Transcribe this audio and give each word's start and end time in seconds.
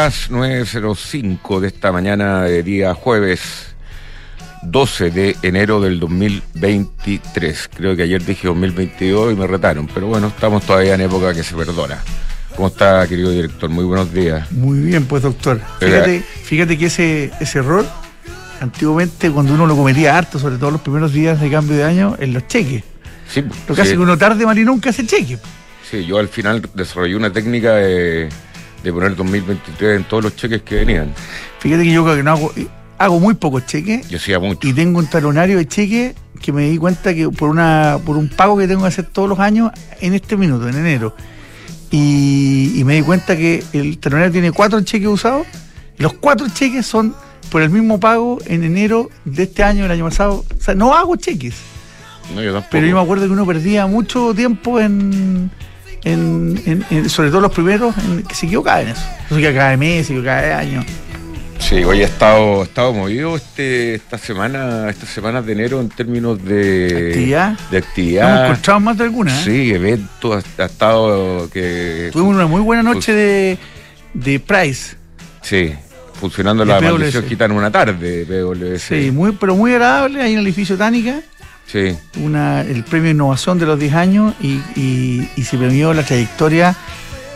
Días, 0.00 0.30
9.05 0.30 1.60
de 1.60 1.68
esta 1.68 1.92
mañana 1.92 2.44
de 2.44 2.62
día 2.62 2.94
jueves 2.94 3.74
12 4.62 5.10
de 5.10 5.36
enero 5.42 5.78
del 5.78 6.00
2023. 6.00 7.68
Creo 7.76 7.94
que 7.94 8.04
ayer 8.04 8.24
dije 8.24 8.48
2022 8.48 9.34
y 9.34 9.36
me 9.36 9.46
retaron, 9.46 9.86
pero 9.92 10.06
bueno, 10.06 10.28
estamos 10.28 10.64
todavía 10.64 10.94
en 10.94 11.02
época 11.02 11.34
que 11.34 11.42
se 11.42 11.54
perdona. 11.54 11.98
¿Cómo 12.56 12.68
está, 12.68 13.06
querido 13.06 13.30
director? 13.30 13.68
Muy 13.68 13.84
buenos 13.84 14.10
días. 14.14 14.50
Muy 14.52 14.78
bien, 14.78 15.04
pues, 15.04 15.22
doctor. 15.22 15.60
Fíjate, 15.80 16.20
fíjate 16.20 16.78
que 16.78 16.86
ese, 16.86 17.30
ese 17.38 17.58
error, 17.58 17.84
antiguamente, 18.62 19.30
cuando 19.30 19.52
uno 19.52 19.66
lo 19.66 19.76
cometía 19.76 20.16
harto, 20.16 20.38
sobre 20.38 20.56
todo 20.56 20.70
los 20.70 20.80
primeros 20.80 21.12
días 21.12 21.42
de 21.42 21.50
cambio 21.50 21.76
de 21.76 21.84
año, 21.84 22.16
en 22.18 22.32
los 22.32 22.48
cheques. 22.48 22.84
Sí, 23.28 23.44
lo 23.68 23.74
que 23.74 23.82
hace 23.82 23.92
que 23.92 23.98
uno 23.98 24.16
tarde, 24.16 24.46
mal 24.46 24.58
y 24.58 24.64
nunca 24.64 24.94
se 24.94 25.04
cheque. 25.04 25.38
Sí, 25.90 26.06
yo 26.06 26.18
al 26.18 26.28
final 26.28 26.62
desarrollé 26.72 27.16
una 27.16 27.30
técnica 27.30 27.74
de 27.74 28.30
de 28.82 28.92
poner 28.92 29.16
2023 29.16 29.98
en 29.98 30.04
todos 30.04 30.24
los 30.24 30.36
cheques 30.36 30.62
que 30.62 30.76
venían. 30.76 31.12
Fíjate 31.58 31.84
que 31.84 31.92
yo 31.92 32.04
creo 32.04 32.16
que 32.16 32.22
no 32.22 32.30
hago, 32.32 32.52
hago 32.98 33.20
muy 33.20 33.34
pocos 33.34 33.66
cheques. 33.66 34.08
Yo 34.08 34.18
hacía 34.18 34.38
mucho. 34.38 34.66
Y 34.66 34.72
tengo 34.72 34.98
un 34.98 35.06
talonario 35.06 35.58
de 35.58 35.66
cheques 35.66 36.14
que 36.40 36.52
me 36.52 36.68
di 36.70 36.78
cuenta 36.78 37.14
que 37.14 37.28
por 37.28 37.50
una 37.50 37.98
por 38.04 38.16
un 38.16 38.28
pago 38.28 38.56
que 38.56 38.68
tengo 38.68 38.82
que 38.82 38.88
hacer 38.88 39.06
todos 39.06 39.28
los 39.28 39.38
años 39.38 39.70
en 40.00 40.14
este 40.14 40.36
minuto, 40.36 40.68
en 40.68 40.76
enero. 40.76 41.14
Y, 41.90 42.82
me 42.84 42.94
di 42.94 43.02
cuenta 43.02 43.36
que 43.36 43.64
el 43.72 43.98
talonario 43.98 44.30
tiene 44.32 44.52
cuatro 44.52 44.80
cheques 44.80 45.08
usados. 45.08 45.46
Los 45.96 46.12
cuatro 46.14 46.46
cheques 46.48 46.86
son 46.86 47.14
por 47.50 47.62
el 47.62 47.70
mismo 47.70 47.98
pago 47.98 48.38
en 48.46 48.64
enero 48.64 49.10
de 49.24 49.42
este 49.42 49.64
año, 49.64 49.84
el 49.84 49.90
año 49.90 50.04
pasado. 50.04 50.44
O 50.56 50.62
sea, 50.62 50.74
no 50.74 50.94
hago 50.94 51.16
cheques. 51.16 51.56
No, 52.34 52.42
yo 52.42 52.52
tampoco. 52.52 52.70
Pero 52.70 52.86
yo 52.86 52.94
me 52.94 53.02
acuerdo 53.02 53.26
que 53.26 53.32
uno 53.32 53.44
perdía 53.44 53.86
mucho 53.86 54.32
tiempo 54.34 54.78
en, 54.78 55.50
en, 56.04 57.08
sobre 57.08 57.30
todo 57.30 57.40
los 57.40 57.52
primeros, 57.52 57.94
que 58.28 58.34
se 58.34 58.46
equivocaba 58.46 58.82
en 58.82 58.88
eso. 58.88 59.02
Se 59.28 59.34
equivoca 59.34 59.54
cada 59.54 59.76
mes, 59.76 60.06
se 60.06 60.22
cada 60.22 60.58
año. 60.58 60.84
Sí, 61.58 61.84
hoy 61.84 62.02
ha 62.02 62.06
estado, 62.06 62.64
estado 62.64 62.92
movido 62.92 63.36
este, 63.36 63.94
esta 63.94 64.18
semana, 64.18 64.88
estas 64.88 65.10
semanas 65.10 65.46
de 65.46 65.52
enero 65.52 65.80
en 65.80 65.88
términos 65.88 66.42
de 66.42 67.08
actividad. 67.10 67.58
De 67.70 67.78
actividad. 67.78 68.30
Hemos 68.30 68.48
encontrado 68.48 68.80
más 68.80 68.98
de 68.98 69.04
alguna. 69.04 69.38
¿eh? 69.38 69.42
Sí, 69.44 69.70
eventos, 69.70 70.44
ha, 70.58 70.64
estado 70.64 71.48
que. 71.50 72.08
Tuvimos 72.12 72.34
una 72.34 72.46
muy 72.46 72.60
buena 72.60 72.82
noche 72.82 73.12
de, 73.12 73.58
de 74.14 74.40
Price. 74.40 74.96
Sí, 75.42 75.72
funcionando 76.14 76.64
la 76.64 76.80
maldición 76.80 77.24
quitan 77.26 77.52
una 77.52 77.70
tarde, 77.70 78.26
Sí, 78.78 79.10
muy, 79.10 79.32
pero 79.32 79.54
muy 79.54 79.72
agradable 79.72 80.22
ahí 80.22 80.32
en 80.32 80.40
el 80.40 80.46
edificio 80.46 80.76
Tánica. 80.76 81.20
Sí. 81.70 81.96
Una, 82.20 82.62
el 82.62 82.82
premio 82.84 83.10
Innovación 83.12 83.58
de 83.58 83.66
los 83.66 83.78
10 83.78 83.94
años 83.94 84.34
y, 84.40 84.60
se 85.42 85.56
premió 85.56 85.92
la 85.94 86.02
trayectoria 86.02 86.74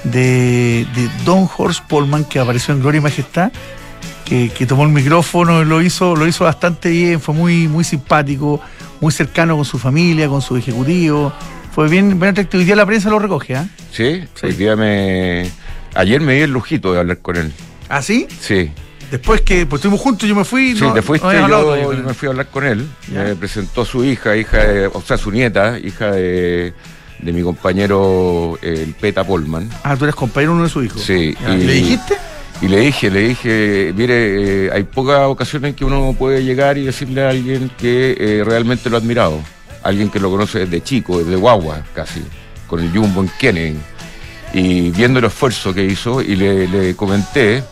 de, 0.02 0.86
Don 1.24 1.48
Horst 1.56 1.84
Polman, 1.86 2.24
que 2.24 2.40
apareció 2.40 2.74
en 2.74 2.80
Gloria 2.80 2.98
y 2.98 3.02
Majestad, 3.02 3.52
que, 4.24 4.66
tomó 4.66 4.84
el 4.84 4.90
micrófono 4.90 5.62
y 5.62 5.64
lo 5.64 5.80
hizo, 5.82 6.16
lo 6.16 6.26
hizo 6.26 6.44
bastante 6.44 6.90
bien, 6.90 7.20
fue 7.20 7.34
muy, 7.34 7.68
muy 7.68 7.84
simpático, 7.84 8.60
muy 9.00 9.12
cercano 9.12 9.54
con 9.56 9.64
su 9.64 9.78
familia, 9.78 10.28
con 10.28 10.42
su 10.42 10.56
ejecutivo. 10.56 11.32
Fue 11.72 11.88
bien, 11.88 12.18
bien 12.18 12.30
atractivo. 12.30 12.60
Hoy 12.60 12.64
día 12.64 12.76
la 12.76 12.86
prensa 12.86 13.10
lo 13.10 13.18
recoge, 13.18 13.56
¿ah? 13.56 13.68
¿Sí? 13.92 14.24
sí, 14.34 14.46
hoy 14.46 14.52
día 14.52 14.76
me. 14.76 15.50
Ayer 15.94 16.20
me 16.20 16.34
di 16.34 16.40
el 16.40 16.50
lujito 16.50 16.92
de 16.92 17.00
hablar 17.00 17.18
con 17.18 17.36
él. 17.36 17.52
¿Ah, 17.88 18.02
sí? 18.02 18.26
Sí. 18.40 18.70
Después 19.10 19.40
que 19.42 19.66
pues, 19.66 19.80
estuvimos 19.80 20.00
juntos, 20.00 20.28
yo 20.28 20.34
me 20.34 20.44
fui. 20.44 20.76
Sí, 20.76 20.84
te 20.92 21.02
fuiste, 21.02 21.26
yo, 21.48 21.92
me 22.04 22.14
fui 22.14 22.26
a 22.26 22.30
hablar 22.30 22.48
con 22.48 22.64
él. 22.64 22.86
Me 23.12 23.34
presentó 23.36 23.82
a 23.82 23.84
su 23.84 24.04
hija, 24.04 24.36
hija 24.36 24.58
de, 24.58 24.86
o 24.86 25.00
sea, 25.00 25.16
su 25.16 25.30
nieta, 25.30 25.78
hija 25.78 26.12
de, 26.12 26.72
mi 27.20 27.42
compañero 27.42 28.58
el 28.62 28.94
Peta 28.94 29.24
Polman. 29.24 29.70
Ah, 29.82 29.96
tú 29.96 30.04
eres 30.04 30.14
compañero 30.14 30.52
uno 30.52 30.64
de 30.64 30.68
sus 30.68 30.84
hijos. 30.84 31.02
Sí. 31.02 31.36
Y, 31.40 31.56
¿Le 31.56 31.72
dijiste? 31.72 32.14
Y 32.60 32.68
le 32.68 32.80
dije, 32.80 33.10
le 33.10 33.20
dije, 33.20 33.92
mire, 33.96 34.66
eh, 34.66 34.70
hay 34.72 34.84
pocas 34.84 35.22
ocasiones 35.26 35.70
en 35.70 35.74
que 35.74 35.84
uno 35.84 36.14
puede 36.18 36.44
llegar 36.44 36.78
y 36.78 36.84
decirle 36.84 37.24
a 37.24 37.30
alguien 37.30 37.70
que 37.76 38.16
eh, 38.18 38.44
realmente 38.44 38.88
lo 38.88 38.96
ha 38.96 39.00
admirado. 39.00 39.40
Alguien 39.82 40.08
que 40.08 40.18
lo 40.18 40.30
conoce 40.30 40.60
desde 40.60 40.82
chico, 40.82 41.18
desde 41.18 41.36
guagua 41.36 41.82
casi, 41.94 42.22
con 42.66 42.80
el 42.80 42.90
Jumbo 42.90 43.20
en 43.22 43.30
Kennedy. 43.38 43.76
Y 44.54 44.90
viendo 44.90 45.18
el 45.18 45.26
esfuerzo 45.26 45.74
que 45.74 45.84
hizo, 45.84 46.22
y 46.22 46.36
le, 46.36 46.68
le 46.68 46.94
comenté 46.94 47.62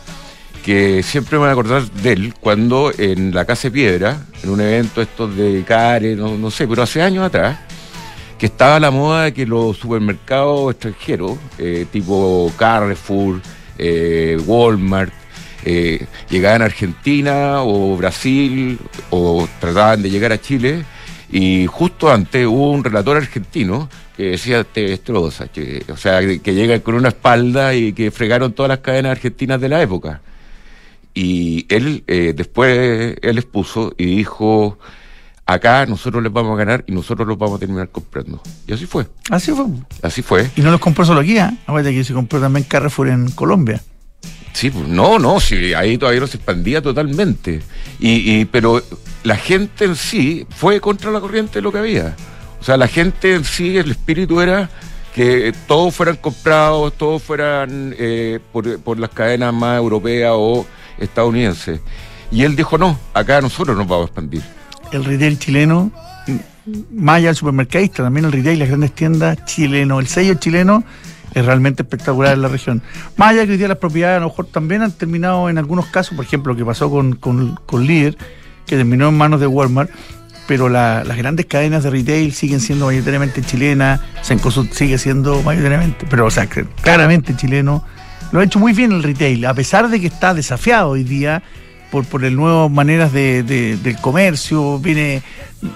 que 0.63 1.03
siempre 1.03 1.37
me 1.37 1.41
voy 1.41 1.49
a 1.49 1.51
acordar 1.51 1.83
de 1.83 2.13
él 2.13 2.33
cuando 2.39 2.91
en 2.97 3.35
la 3.35 3.45
Casa 3.45 3.67
de 3.67 3.71
Piedra, 3.71 4.25
en 4.41 4.49
un 4.49 4.61
evento 4.61 5.01
estos 5.01 5.35
de 5.35 5.63
Care, 5.67 6.15
no, 6.15 6.49
sé, 6.49 6.67
pero 6.67 6.83
hace 6.83 7.01
años 7.01 7.25
atrás, 7.25 7.59
que 8.39 8.45
estaba 8.45 8.79
la 8.79 8.89
moda 8.89 9.25
de 9.25 9.33
que 9.33 9.45
los 9.45 9.77
supermercados 9.77 10.71
extranjeros, 10.71 11.37
eh, 11.57 11.85
tipo 11.91 12.51
Carrefour, 12.57 13.41
eh, 13.77 14.37
Walmart, 14.45 15.11
eh, 15.65 16.05
llegaban 16.29 16.61
a 16.61 16.65
Argentina 16.65 17.61
o 17.61 17.95
Brasil 17.97 18.79
o 19.09 19.47
trataban 19.59 20.01
de 20.01 20.09
llegar 20.09 20.31
a 20.31 20.41
Chile 20.41 20.83
y 21.31 21.67
justo 21.67 22.11
antes 22.11 22.45
hubo 22.45 22.71
un 22.71 22.83
relator 22.83 23.17
argentino 23.17 23.89
que 24.15 24.31
decía 24.31 24.63
te 24.63 24.81
destroza, 24.81 25.47
o 25.89 25.97
sea, 25.97 26.19
que, 26.21 26.39
que 26.39 26.53
llega 26.53 26.79
con 26.79 26.95
una 26.95 27.09
espalda 27.09 27.73
y 27.73 27.93
que 27.93 28.11
fregaron 28.11 28.53
todas 28.53 28.69
las 28.69 28.79
cadenas 28.79 29.13
argentinas 29.13 29.59
de 29.59 29.69
la 29.69 29.81
época. 29.81 30.21
Y 31.13 31.65
él 31.69 32.03
eh, 32.07 32.33
después, 32.35 33.17
él 33.21 33.37
expuso 33.37 33.93
y 33.97 34.05
dijo, 34.15 34.79
acá 35.45 35.85
nosotros 35.85 36.23
les 36.23 36.31
vamos 36.31 36.53
a 36.53 36.57
ganar 36.57 36.83
y 36.87 36.91
nosotros 36.91 37.27
los 37.27 37.37
vamos 37.37 37.57
a 37.57 37.59
terminar 37.59 37.89
comprando. 37.89 38.41
Y 38.67 38.73
así 38.73 38.85
fue. 38.85 39.07
Así 39.29 39.51
fue. 39.51 39.65
Así 40.01 40.21
fue. 40.21 40.49
Y 40.55 40.61
no 40.61 40.71
los 40.71 40.79
compró 40.79 41.05
solo 41.05 41.19
aquí, 41.19 41.37
¿eh? 41.37 41.49
que 41.67 42.03
se 42.03 42.13
compró 42.13 42.39
también 42.39 42.65
Carrefour 42.65 43.09
en 43.09 43.29
Colombia. 43.31 43.81
Sí, 44.53 44.69
pues 44.69 44.87
no, 44.87 45.17
no, 45.17 45.39
sí, 45.39 45.73
ahí 45.73 45.97
todavía 45.97 46.21
no 46.21 46.27
se 46.27 46.37
expandía 46.37 46.81
totalmente. 46.81 47.61
Y, 47.99 48.39
y, 48.39 48.45
pero 48.45 48.81
la 49.23 49.35
gente 49.35 49.85
en 49.85 49.95
sí 49.95 50.45
fue 50.49 50.79
contra 50.79 51.11
la 51.11 51.19
corriente 51.19 51.55
de 51.55 51.61
lo 51.61 51.71
que 51.71 51.79
había. 51.79 52.15
O 52.59 52.63
sea, 52.63 52.77
la 52.77 52.87
gente 52.87 53.33
en 53.33 53.43
sí, 53.43 53.77
el 53.77 53.91
espíritu 53.91 54.39
era 54.41 54.69
que 55.13 55.53
todos 55.67 55.93
fueran 55.93 56.17
comprados, 56.17 56.93
todos 56.93 57.21
fueran 57.21 57.95
eh, 57.97 58.39
por, 58.51 58.79
por 58.79 58.99
las 58.99 59.09
cadenas 59.09 59.53
más 59.53 59.77
europeas 59.77 60.31
o 60.35 60.65
estadounidense. 60.97 61.79
Y 62.31 62.43
él 62.43 62.55
dijo, 62.55 62.77
no, 62.77 62.99
acá 63.13 63.41
nosotros 63.41 63.77
nos 63.77 63.87
vamos 63.87 64.05
a 64.05 64.07
expandir. 64.07 64.41
El 64.91 65.05
retail 65.05 65.37
chileno, 65.37 65.91
allá 67.07 67.27
del 67.27 67.35
supermercadista, 67.35 68.03
también 68.03 68.25
el 68.25 68.31
retail, 68.31 68.59
las 68.59 68.67
grandes 68.67 68.93
tiendas 68.93 69.45
chileno, 69.45 69.99
el 69.99 70.07
sello 70.07 70.35
chileno 70.35 70.83
es 71.33 71.45
realmente 71.45 71.83
espectacular 71.83 72.33
en 72.33 72.41
la 72.41 72.47
región. 72.47 72.81
Más 73.17 73.33
que 73.33 73.41
hoy 73.41 73.57
día 73.57 73.67
las 73.67 73.77
propiedades 73.77 74.17
a 74.17 74.19
lo 74.21 74.29
mejor 74.29 74.47
también 74.47 74.81
han 74.81 74.91
terminado 74.91 75.49
en 75.49 75.57
algunos 75.57 75.87
casos, 75.87 76.15
por 76.15 76.25
ejemplo, 76.25 76.53
lo 76.53 76.57
que 76.57 76.65
pasó 76.65 76.89
con, 76.89 77.15
con, 77.15 77.59
con 77.65 77.85
Líder, 77.85 78.17
que 78.65 78.75
terminó 78.75 79.09
en 79.09 79.17
manos 79.17 79.39
de 79.39 79.47
Walmart, 79.47 79.89
pero 80.47 80.69
las 80.69 81.17
grandes 81.17 81.45
cadenas 81.45 81.83
de 81.83 81.89
retail 81.89 82.33
siguen 82.33 82.59
siendo 82.59 82.85
mayoritariamente 82.85 83.41
chilenas, 83.41 84.01
Sencosud 84.21 84.67
sigue 84.71 84.97
siendo 84.97 85.41
mayoritariamente, 85.41 86.05
pero 86.09 86.25
o 86.25 86.31
sea, 86.31 86.47
claramente 86.47 87.35
chileno 87.35 87.83
lo 88.33 88.39
ha 88.39 88.43
hecho 88.43 88.57
muy 88.57 88.73
bien 88.73 88.91
el 88.91 89.03
retail, 89.03 89.45
a 89.45 89.53
pesar 89.53 89.87
de 89.89 90.01
que 90.01 90.07
está 90.07 90.33
desafiado 90.33 90.89
hoy 90.89 91.03
día 91.03 91.43
por, 91.91 92.03
por 92.03 92.25
el 92.25 92.35
nuevas 92.35 92.71
maneras 92.71 93.13
de, 93.13 93.43
del 93.43 93.97
comercio, 93.97 94.79
viene 94.79 95.21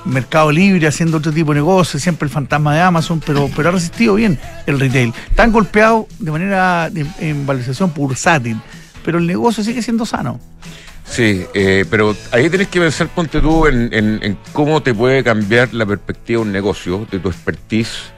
Mercado 0.06 0.52
Libre 0.52 0.88
haciendo 0.88 1.18
otro 1.18 1.32
tipo 1.32 1.54
de 1.54 1.60
negocio, 1.60 2.00
siempre 2.00 2.26
el 2.26 2.32
fantasma 2.32 2.74
de 2.74 2.82
Amazon, 2.82 3.22
pero, 3.24 3.48
pero 3.56 3.70
ha 3.70 3.72
resistido 3.74 4.16
bien 4.16 4.40
el 4.66 4.80
retail. 4.80 5.14
Están 5.30 5.52
golpeado 5.52 6.08
de 6.18 6.32
manera 6.32 6.90
en 7.20 7.46
valorización 7.46 7.94
bursátil, 7.94 8.58
pero 9.06 9.20
el 9.20 9.28
negocio 9.28 9.64
sigue 9.64 9.84
siendo 9.84 10.08
sano. 10.08 10.40
Sí, 11.06 11.46
eh, 11.54 11.86
pero 11.92 12.16
ahí 12.32 12.50
tenés 12.50 12.70
que 12.70 12.80
pensar, 12.80 13.08
ponte 13.10 13.40
tú, 13.40 13.68
en, 13.68 13.94
en, 13.94 14.38
cómo 14.52 14.82
te 14.82 14.96
puede 14.96 15.24
cambiar 15.24 15.76
la 15.76 15.86
perspectiva 15.86 16.40
de 16.40 16.48
un 16.48 16.52
negocio, 16.52 17.08
de 17.12 17.20
tu 17.20 17.30
expertise, 17.30 18.12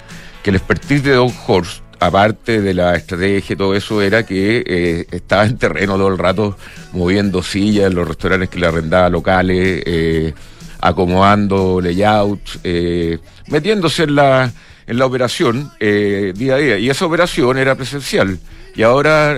que 0.43 0.51
el 0.51 0.55
expertise 0.55 1.03
de 1.03 1.11
Don 1.11 1.33
Horst 1.45 1.83
aparte 1.99 2.61
de 2.61 2.73
la 2.73 2.95
estrategia 2.95 3.53
y 3.53 3.57
todo 3.57 3.75
eso, 3.75 4.01
era 4.01 4.25
que 4.25 4.63
eh, 4.65 5.07
estaba 5.11 5.45
en 5.45 5.57
terreno 5.57 5.97
todo 5.97 6.07
el 6.07 6.17
rato 6.17 6.57
moviendo 6.93 7.43
sillas 7.43 7.87
en 7.87 7.95
los 7.95 8.07
restaurantes 8.07 8.49
que 8.49 8.59
le 8.59 8.67
arrendaba 8.67 9.09
locales, 9.09 9.83
eh, 9.85 10.33
acomodando 10.79 11.81
layouts, 11.81 12.59
eh, 12.63 13.19
metiéndose 13.47 14.03
en 14.03 14.15
la, 14.15 14.51
en 14.87 14.97
la 14.97 15.05
operación 15.05 15.71
día 15.79 16.55
a 16.55 16.57
día. 16.57 16.77
Y 16.77 16.89
esa 16.89 17.05
operación 17.05 17.57
era 17.57 17.75
presencial. 17.75 18.39
Y 18.75 18.83
ahora 18.83 19.35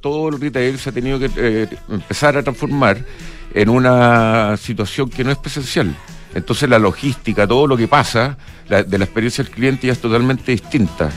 todo 0.00 0.30
el 0.30 0.40
retail 0.40 0.78
se 0.78 0.90
ha 0.90 0.92
tenido 0.92 1.18
que 1.18 1.68
empezar 1.88 2.36
a 2.36 2.42
transformar 2.42 2.98
en 3.54 3.68
una 3.68 4.56
situación 4.56 5.08
que 5.10 5.22
no 5.22 5.30
es 5.30 5.38
presencial. 5.38 5.94
Entonces 6.34 6.68
la 6.68 6.78
logística, 6.78 7.46
todo 7.46 7.68
lo 7.68 7.76
que 7.76 7.86
pasa 7.86 8.36
de 8.68 8.98
la 8.98 9.04
experiencia 9.04 9.44
del 9.44 9.52
cliente 9.52 9.86
ya 9.86 9.92
es 9.92 10.00
totalmente 10.00 10.50
distinta 10.50 11.10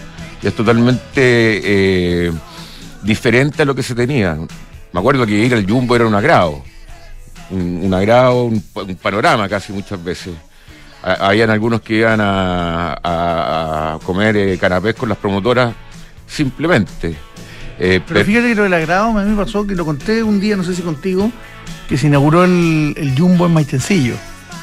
es 0.43 0.55
totalmente 0.55 1.01
eh, 1.17 2.31
diferente 3.01 3.61
a 3.61 3.65
lo 3.65 3.75
que 3.75 3.83
se 3.83 3.95
tenía. 3.95 4.37
Me 4.91 4.99
acuerdo 4.99 5.25
que 5.25 5.33
ir 5.33 5.53
al 5.53 5.69
Jumbo 5.69 5.95
era 5.95 6.05
un 6.05 6.15
agrado, 6.15 6.63
un, 7.49 7.93
agrado, 7.93 8.45
un, 8.45 8.61
panorama 9.01 9.47
casi 9.49 9.73
muchas 9.73 10.03
veces. 10.03 10.33
habían 11.01 11.49
algunos 11.49 11.81
que 11.81 11.95
iban 11.95 12.19
a, 12.21 13.99
comer 14.05 14.37
eh, 14.37 14.57
canapés 14.57 14.95
con 14.95 15.09
las 15.09 15.17
promotoras 15.17 15.73
simplemente. 16.27 17.15
Eh, 17.79 18.01
pero, 18.07 18.23
fíjate 18.23 18.49
que 18.49 18.55
lo 18.55 18.63
del 18.63 18.73
agrado 18.73 19.17
a 19.17 19.23
mí 19.23 19.31
me 19.31 19.43
pasó 19.43 19.65
que 19.65 19.75
lo 19.75 19.85
conté 19.85 20.23
un 20.23 20.39
día, 20.39 20.55
no 20.55 20.63
sé 20.63 20.75
si 20.75 20.81
contigo, 20.81 21.31
que 21.89 21.97
se 21.97 22.07
inauguró 22.07 22.43
el, 22.43 23.13
Jumbo 23.17 23.45
en 23.45 23.53
Maitencillo, 23.53 24.15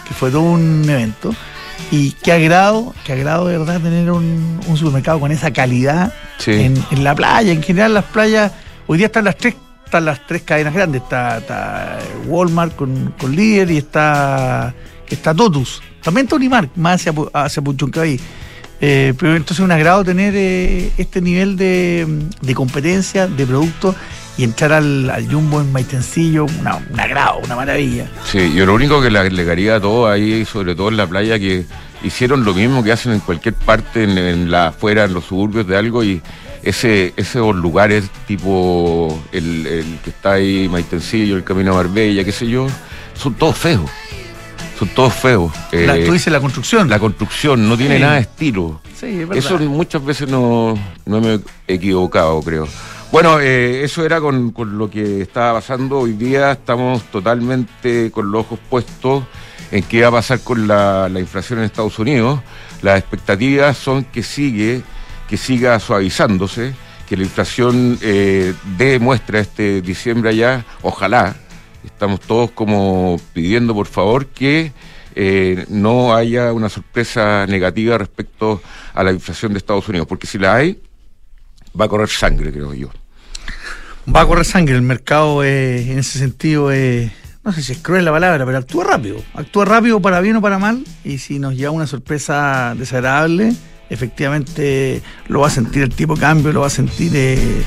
que 0.07 0.15
fue 0.15 0.31
todo 0.31 0.43
un 0.43 0.89
evento. 0.89 1.35
Y 1.91 2.13
qué 2.23 2.33
agrado, 2.33 2.95
qué 3.05 3.15
agrado 3.15 3.47
de 3.47 3.59
verdad 3.59 3.81
tener 3.81 4.11
un, 4.11 4.61
supermercado 4.77 5.19
con 5.21 5.33
esa 5.33 5.53
calidad 5.53 6.13
en, 6.47 7.05
la 7.05 7.15
playa. 7.15 7.53
En 7.53 7.63
general 7.63 7.95
las 7.95 8.05
playas, 8.05 8.53
hoy 8.87 8.99
día 8.99 9.07
están 9.07 9.25
las 9.25 9.37
tres, 9.37 9.55
están 9.85 10.05
las 10.05 10.27
tres 10.27 10.43
cadenas 10.43 10.73
grandes. 10.75 11.03
Está, 11.03 11.99
Walmart 12.27 12.77
con, 12.77 13.15
con 13.19 13.35
Líder 13.35 13.71
y 13.71 13.79
está, 13.79 14.75
está 15.09 15.35
Totus. 15.35 15.83
También 16.03 16.27
Tony 16.27 16.49
Mark, 16.49 16.71
más 16.77 17.07
hacia, 17.07 17.13
hacia 17.33 17.63
Puchuncaví. 17.63 18.21
Eh, 18.83 19.13
pero 19.19 19.37
entonces 19.37 19.59
es 19.59 19.65
un 19.65 19.73
agrado 19.73 20.03
tener 20.05 20.35
eh, 20.35 20.91
este 20.97 21.21
nivel 21.21 21.57
de, 21.57 22.07
competencia, 22.55 23.27
de 23.27 23.47
producto 23.47 23.95
y 24.41 24.45
entrar 24.45 24.73
al, 24.73 25.29
Jumbo 25.31 25.61
en 25.61 25.71
Maitencillo, 25.71 26.47
una, 26.61 26.77
un 26.77 26.99
agrado, 26.99 27.41
una 27.45 27.57
maravilla. 27.57 28.09
Sí, 28.25 28.55
yo 28.55 28.65
lo 28.65 28.73
único 28.73 29.03
que 29.03 29.11
le 29.11 29.19
agregaría 29.19 29.77
a 29.77 29.81
todo 29.81 30.09
ahí, 30.09 30.47
sobre 30.47 30.75
todo 30.75 30.89
en 30.89 30.97
la 30.97 31.07
playa, 31.07 31.39
que 31.39 31.67
hicieron 32.03 32.43
lo 32.43 32.55
mismo 32.55 32.83
que 32.83 32.91
hacen 32.91 33.13
en 33.13 33.21
cualquier 33.21 33.53
parte, 33.53 34.03
en, 34.03 34.51
la 34.51 34.69
afuera, 34.69 35.05
en 35.05 35.13
los 35.13 35.27
suburbios 35.27 35.67
de 35.67 35.77
algo, 35.77 36.03
y 36.03 36.23
ese, 36.63 37.13
esos 37.19 37.55
lugares 37.55 38.09
tipo 38.27 39.23
el, 39.31 39.99
que 40.03 40.09
está 40.09 40.33
ahí, 40.33 40.71
Maitencillo, 40.71 41.37
el 41.37 41.45
Camino 41.45 41.73
a 41.73 41.75
Marbella, 41.75 42.25
qué 42.25 42.33
sé 42.33 42.47
yo, 42.47 42.67
son 43.13 43.35
todos 43.35 43.59
feos 43.59 43.91
son 44.79 44.89
todos 44.89 45.13
feos. 45.13 45.53
Eh, 45.73 46.05
tú 46.07 46.15
dices 46.15 46.33
la 46.33 46.41
construcción. 46.41 46.89
La 46.89 46.99
construcción 46.99 47.69
no 47.69 47.77
tiene 47.77 47.99
nada 47.99 48.15
de 48.15 48.21
estilo. 48.21 48.81
Sí, 48.99 49.09
es 49.09 49.29
verdad. 49.29 49.37
Eso 49.37 49.59
muchas 49.59 50.03
veces 50.03 50.27
no, 50.27 50.75
me 51.05 51.39
he 51.69 51.75
equivocado, 51.75 52.41
creo. 52.41 52.67
Bueno, 53.13 53.41
eh, 53.41 53.83
eso 53.83 54.05
era 54.05 54.21
con, 54.21 54.55
lo 54.57 54.89
que 54.89 55.23
estaba 55.23 55.55
pasando. 55.55 55.99
Hoy 55.99 56.13
día 56.13 56.53
estamos 56.53 57.03
totalmente 57.11 58.11
con 58.13 58.31
los 58.31 58.43
ojos 58.43 58.59
puestos 58.71 59.25
en 59.73 59.83
qué 59.83 60.03
va 60.03 60.09
a 60.09 60.13
pasar 60.13 60.41
con 60.41 60.69
la, 60.69 61.11
inflación 61.17 61.59
en 61.59 61.65
Estados 61.65 61.99
Unidos. 61.99 62.41
Las 62.83 63.01
expectativas 63.01 63.77
son 63.77 64.05
que 64.05 64.23
sigue, 64.23 64.83
que 65.29 65.37
siga 65.37 65.81
suavizándose, 65.81 66.73
que 67.09 67.17
la 67.17 67.25
inflación 67.25 67.99
eh, 68.01 68.55
demuestra 68.79 69.41
este 69.41 69.83
diciembre 69.83 70.31
allá, 70.31 70.65
ojalá, 70.83 71.37
Estamos 71.85 72.21
todos 72.21 72.51
como 72.51 73.19
pidiendo 73.33 73.75
por 73.75 73.87
favor 73.87 74.27
que 74.27 74.73
eh, 75.15 75.65
no 75.69 76.15
haya 76.15 76.53
una 76.53 76.69
sorpresa 76.69 77.47
negativa 77.47 77.97
respecto 77.97 78.61
a 78.93 79.03
la 79.03 79.13
inflación 79.13 79.53
de 79.53 79.59
Estados 79.59 79.89
Unidos, 79.89 80.07
porque 80.07 80.27
si 80.27 80.39
la 80.39 80.57
hay, 80.57 80.79
va 81.79 81.85
a 81.85 81.89
correr 81.89 82.09
sangre, 82.09 82.53
creo 82.53 82.75
yo. 82.75 82.91
Va 84.15 84.23
a 84.23 84.27
correr 84.27 84.45
sangre, 84.45 84.75
el 84.75 84.83
mercado 84.83 85.45
en 85.45 85.99
ese 85.99 86.19
sentido 86.19 86.71
es, 86.73 87.11
no 87.45 87.53
sé 87.53 87.63
si 87.63 87.73
es 87.73 87.79
cruel 87.79 88.05
la 88.05 88.13
palabra, 88.13 88.45
pero 88.45 88.59
actúa 88.59 88.85
rápido, 88.85 89.23
actúa 89.35 89.65
rápido 89.65 90.01
para 90.01 90.21
bien 90.21 90.37
o 90.37 90.41
para 90.41 90.59
mal, 90.59 90.85
y 91.05 91.19
si 91.19 91.39
nos 91.39 91.55
lleva 91.55 91.71
una 91.71 91.87
sorpresa 91.87 92.75
desagradable, 92.77 93.53
efectivamente 93.91 95.03
lo 95.29 95.41
va 95.41 95.49
a 95.49 95.51
sentir 95.51 95.83
el 95.83 95.95
tipo 95.95 96.15
de 96.15 96.21
cambio, 96.21 96.53
lo 96.53 96.61
va 96.61 96.69
a 96.69 96.71
sentir 96.71 97.13
eh, 97.15 97.63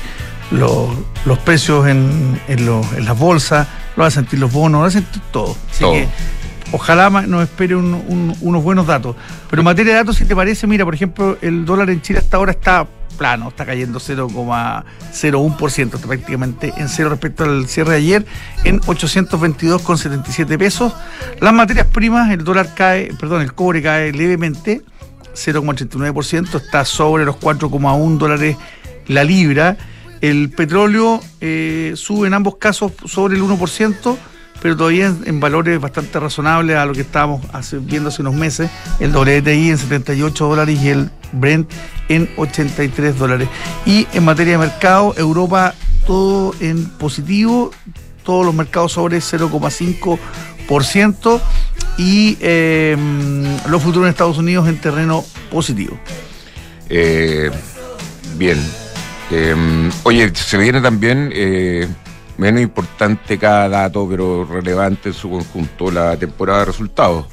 los, 0.50 1.38
precios 1.44 1.86
en, 1.86 2.40
en 2.48 3.04
las 3.04 3.18
bolsas, 3.18 3.66
lo 3.96 4.02
va 4.02 4.08
a 4.08 4.10
sentir 4.10 4.38
los 4.38 4.52
bonos, 4.52 4.78
lo 4.78 4.82
va 4.82 4.88
a 4.88 4.90
sentir 4.90 5.22
todo. 5.32 5.56
Así 5.70 5.84
que 5.84 6.08
ojalá 6.74 7.08
nos 7.08 7.44
espere 7.44 7.76
unos 7.76 8.62
buenos 8.64 8.86
datos. 8.86 9.14
Pero 9.48 9.60
en 9.60 9.64
materia 9.64 9.92
de 9.92 9.98
datos, 10.00 10.16
si 10.16 10.24
te 10.24 10.34
parece, 10.34 10.66
mira, 10.66 10.84
por 10.84 10.94
ejemplo, 10.94 11.38
el 11.40 11.64
dólar 11.64 11.88
en 11.90 12.02
Chile 12.02 12.18
hasta 12.18 12.36
ahora 12.36 12.50
está 12.50 12.86
plano, 13.16 13.48
está 13.48 13.64
cayendo 13.64 14.00
0,01%, 14.00 15.94
está 15.94 16.08
prácticamente 16.08 16.74
en 16.76 16.88
cero 16.88 17.10
respecto 17.10 17.44
al 17.44 17.68
cierre 17.68 17.92
de 17.92 17.96
ayer, 17.98 18.26
en 18.64 18.80
822,77 18.80 20.58
pesos. 20.58 20.92
Las 21.40 21.54
materias 21.54 21.86
primas, 21.86 22.32
el 22.32 22.42
dólar 22.42 22.74
cae, 22.74 23.14
perdón, 23.20 23.42
el 23.42 23.54
cobre 23.54 23.80
cae 23.80 24.12
levemente, 24.12 24.82
0,89%, 25.32 26.56
está 26.56 26.84
sobre 26.84 27.24
los 27.24 27.36
4,1 27.36 28.18
dólares 28.18 28.56
la 29.06 29.22
libra. 29.22 29.76
El 30.20 30.50
petróleo 30.50 31.20
eh, 31.40 31.92
sube 31.94 32.26
en 32.26 32.34
ambos 32.34 32.56
casos 32.56 32.92
sobre 33.04 33.36
el 33.36 33.42
1%, 33.42 34.16
pero 34.64 34.76
todavía 34.78 35.14
en, 35.26 35.40
valores 35.40 35.78
bastante 35.78 36.18
razonables 36.18 36.78
a 36.78 36.86
lo 36.86 36.94
que 36.94 37.02
estábamos 37.02 37.42
viendo 37.82 38.08
hace 38.08 38.22
unos 38.22 38.32
meses. 38.32 38.70
El 38.98 39.14
WTI 39.14 39.68
en 39.68 39.76
78 39.76 40.48
dólares 40.48 40.82
y 40.82 40.88
el 40.88 41.10
Brent 41.32 41.70
en 42.08 42.30
83 42.38 43.18
dólares. 43.18 43.46
Y 43.84 44.06
en 44.14 44.24
materia 44.24 44.52
de 44.52 44.58
mercado, 44.66 45.14
Europa 45.18 45.74
todo 46.06 46.54
en 46.60 46.86
positivo, 46.86 47.72
todos 48.22 48.46
los 48.46 48.54
mercados 48.54 48.92
sobre 48.92 49.18
0,5% 49.18 51.40
y 51.98 52.38
em, 52.40 53.44
los 53.68 53.82
futuros 53.82 54.06
en 54.06 54.12
Estados 54.12 54.38
Unidos 54.38 54.66
en 54.66 54.80
terreno 54.80 55.26
positivo. 55.50 56.00
Eh, 56.88 57.50
bien, 58.38 58.58
Em, 59.30 59.90
oye, 60.02 60.30
se 60.34 60.58
viene 60.58 60.80
también, 60.80 61.30
eh, 61.34 61.88
menos 62.38 62.62
importante 62.62 63.38
cada 63.38 63.68
dato, 63.68 64.06
pero 64.08 64.44
relevante 64.44 65.10
en 65.10 65.14
su 65.14 65.30
conjunto, 65.30 65.90
la 65.90 66.16
temporada 66.16 66.60
de 66.60 66.64
resultados. 66.66 67.26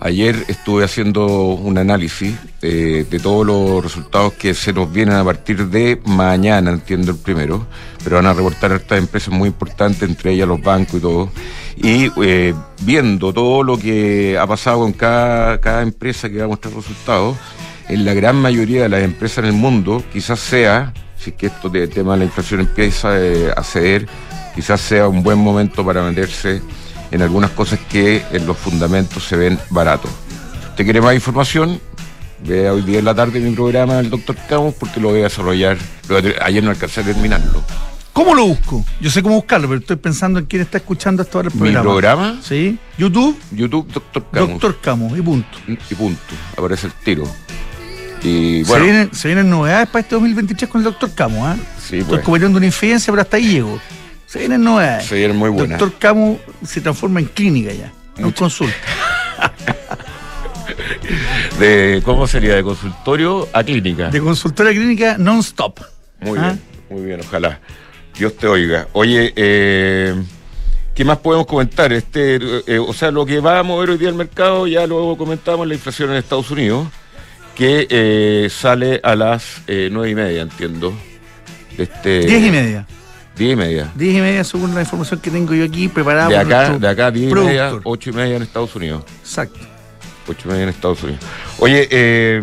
Ayer 0.00 0.44
estuve 0.46 0.84
haciendo 0.84 1.26
un 1.26 1.76
análisis 1.76 2.36
eh, 2.62 3.04
de 3.10 3.18
todos 3.18 3.44
los 3.44 3.82
resultados 3.82 4.32
que 4.34 4.54
se 4.54 4.72
nos 4.72 4.92
vienen 4.92 5.16
a 5.16 5.24
partir 5.24 5.66
de 5.66 6.00
mañana, 6.04 6.70
entiendo 6.70 7.10
el 7.10 7.18
primero, 7.18 7.66
pero 8.04 8.16
van 8.16 8.26
a 8.26 8.32
reportar 8.32 8.70
estas 8.72 8.98
empresas 8.98 9.34
muy 9.34 9.48
importantes, 9.48 10.08
entre 10.08 10.32
ellas 10.32 10.46
los 10.46 10.62
bancos 10.62 10.94
y 10.94 11.00
todo. 11.00 11.30
Y 11.76 12.12
eh, 12.24 12.54
viendo 12.82 13.32
todo 13.32 13.64
lo 13.64 13.76
que 13.76 14.38
ha 14.38 14.46
pasado 14.46 14.78
con 14.80 14.92
cada, 14.92 15.60
cada 15.60 15.82
empresa 15.82 16.30
que 16.30 16.38
va 16.38 16.44
a 16.44 16.48
mostrar 16.48 16.74
resultados, 16.74 17.36
en 17.88 18.04
la 18.04 18.14
gran 18.14 18.36
mayoría 18.36 18.82
de 18.82 18.88
las 18.88 19.02
empresas 19.02 19.38
en 19.38 19.46
el 19.46 19.52
mundo 19.54 20.04
quizás 20.12 20.38
sea, 20.38 20.92
si 21.18 21.30
es 21.30 21.36
que 21.36 21.46
esto 21.46 21.68
de 21.68 21.88
tema 21.88 22.12
de 22.12 22.20
la 22.20 22.24
inflación 22.24 22.60
empieza 22.60 23.18
eh, 23.18 23.52
a 23.56 23.62
ceder, 23.62 24.06
quizás 24.54 24.80
sea 24.80 25.08
un 25.08 25.22
buen 25.22 25.38
momento 25.38 25.84
para 25.84 26.02
meterse 26.02 26.62
en 27.10 27.22
algunas 27.22 27.50
cosas 27.52 27.78
que 27.88 28.24
en 28.32 28.46
los 28.46 28.56
fundamentos 28.56 29.24
se 29.24 29.36
ven 29.36 29.58
baratos. 29.70 30.10
Si 30.60 30.68
usted 30.68 30.84
quiere 30.84 31.00
más 31.00 31.14
información, 31.14 31.80
vea 32.44 32.72
hoy 32.72 32.82
día 32.82 32.98
en 33.00 33.04
la 33.04 33.14
tarde 33.14 33.40
mi 33.40 33.54
programa 33.54 33.96
del 33.96 34.10
doctor 34.10 34.36
Camus 34.48 34.74
porque 34.74 35.00
lo 35.00 35.10
voy 35.10 35.20
a 35.20 35.24
desarrollar. 35.24 35.78
Ayer 36.42 36.62
no 36.62 36.70
alcancé 36.70 37.00
a 37.00 37.04
terminarlo. 37.04 37.62
¿Cómo 38.12 38.34
lo 38.34 38.46
busco? 38.46 38.84
Yo 39.00 39.10
sé 39.10 39.22
cómo 39.22 39.36
buscarlo, 39.36 39.68
pero 39.68 39.80
estoy 39.80 39.96
pensando 39.96 40.40
en 40.40 40.46
quién 40.46 40.62
está 40.62 40.78
escuchando 40.78 41.22
hasta 41.22 41.38
ahora 41.38 41.50
el 41.52 41.56
programa. 41.56 41.78
¿Mi 41.78 41.84
programa? 41.84 42.40
Sí. 42.42 42.76
¿YouTube? 42.98 43.38
YouTube, 43.52 43.86
Doctor 43.92 44.26
Camus. 44.32 44.50
Doctor 44.50 44.80
Camus, 44.80 45.18
y 45.18 45.22
punto. 45.22 45.58
Y 45.68 45.94
punto. 45.94 46.34
Aparece 46.56 46.88
el 46.88 46.92
tiro. 46.94 47.24
Y 48.22 48.62
bueno. 48.64 49.10
Se 49.12 49.28
vienen, 49.28 49.50
novedades 49.50 49.88
para 49.88 50.00
este 50.00 50.14
2023 50.14 50.70
con 50.70 50.80
el 50.80 50.84
doctor 50.84 51.10
Camus, 51.14 51.42
¿ah? 51.42 51.56
Sí, 51.78 51.98
Estoy 51.98 52.16
pues. 52.16 52.24
cometiendo 52.24 52.58
una 52.58 52.66
infidencia, 52.66 53.12
pero 53.12 53.22
hasta 53.22 53.36
ahí 53.36 53.48
llego. 53.48 53.80
Se 54.26 54.40
vienen 54.40 54.62
novedades. 54.62 55.06
Se 55.06 55.16
vienen 55.16 55.36
muy 55.36 55.50
buenas. 55.50 55.78
Doctor 55.78 55.98
Camus 55.98 56.38
se 56.64 56.80
transforma 56.80 57.20
en 57.20 57.26
clínica 57.26 57.72
ya, 57.72 57.92
en 58.16 58.30
consulta. 58.32 58.74
de, 61.58 62.02
¿Cómo 62.04 62.26
sería? 62.26 62.56
De 62.56 62.62
consultorio 62.62 63.48
a 63.52 63.62
clínica. 63.62 64.10
De 64.10 64.20
consultorio 64.20 64.72
a 64.72 64.74
clínica 64.74 65.18
non-stop. 65.18 65.80
Muy 66.20 66.38
¿Ah? 66.38 66.42
bien, 66.42 66.62
muy 66.90 67.06
bien, 67.06 67.20
ojalá. 67.20 67.60
Dios 68.18 68.36
te 68.36 68.48
oiga. 68.48 68.88
Oye, 68.92 69.32
eh, 69.36 70.14
¿qué 70.94 71.04
más 71.04 71.18
podemos 71.18 71.46
comentar? 71.46 71.92
Este, 71.92 72.38
eh, 72.66 72.78
o 72.78 72.92
sea, 72.92 73.10
lo 73.10 73.24
que 73.24 73.40
va 73.40 73.60
a 73.60 73.62
mover 73.62 73.90
hoy 73.90 73.98
día 73.98 74.08
el 74.08 74.14
mercado, 74.14 74.66
ya 74.66 74.86
lo 74.86 75.16
comentamos, 75.16 75.66
la 75.66 75.74
inflación 75.74 76.10
en 76.10 76.16
Estados 76.16 76.50
Unidos 76.50 76.88
que 77.58 77.88
eh, 77.90 78.48
sale 78.50 79.00
a 79.02 79.16
las 79.16 79.62
eh, 79.66 79.88
nueve 79.90 80.10
y 80.10 80.14
media, 80.14 80.42
entiendo. 80.42 80.94
Este, 81.76 82.20
diez 82.20 82.46
y 82.46 82.50
media. 82.52 82.86
Diez 83.36 83.52
y 83.52 83.56
media. 83.56 83.92
Diez 83.96 84.14
y 84.14 84.20
media, 84.20 84.44
según 84.44 84.76
la 84.76 84.82
información 84.82 85.18
que 85.18 85.28
tengo 85.28 85.52
yo 85.54 85.64
aquí 85.64 85.88
preparada. 85.88 86.28
De 86.28 86.36
acá, 86.36 86.78
de 86.78 86.88
acá, 86.88 87.10
diez 87.10 87.32
y 87.32 87.34
media, 87.34 87.72
ocho 87.82 88.10
y 88.10 88.12
media 88.12 88.36
en 88.36 88.42
Estados 88.42 88.76
Unidos. 88.76 89.02
Exacto. 89.22 89.58
Ocho 90.28 90.48
y 90.48 90.52
media 90.52 90.62
en 90.62 90.68
Estados 90.68 91.02
Unidos. 91.02 91.20
Oye, 91.58 91.88
eh, 91.90 92.40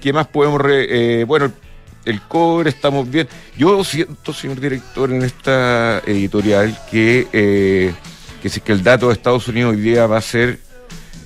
¿qué 0.00 0.12
más 0.12 0.26
podemos...? 0.26 0.60
Re, 0.60 1.22
bueno, 1.22 1.52
el 2.04 2.20
cobre, 2.22 2.70
estamos 2.70 3.08
bien. 3.08 3.28
Yo 3.56 3.84
siento, 3.84 4.32
señor 4.32 4.58
director, 4.58 5.12
en 5.12 5.22
esta 5.22 6.00
editorial 6.00 6.76
que, 6.90 7.94
que 8.42 8.48
si 8.48 8.58
es 8.58 8.64
que 8.64 8.72
el 8.72 8.82
dato 8.82 9.08
de 9.08 9.12
Estados 9.12 9.46
Unidos 9.46 9.76
hoy 9.76 9.80
día 9.80 10.08
va 10.08 10.18
a 10.18 10.22
ser 10.22 10.58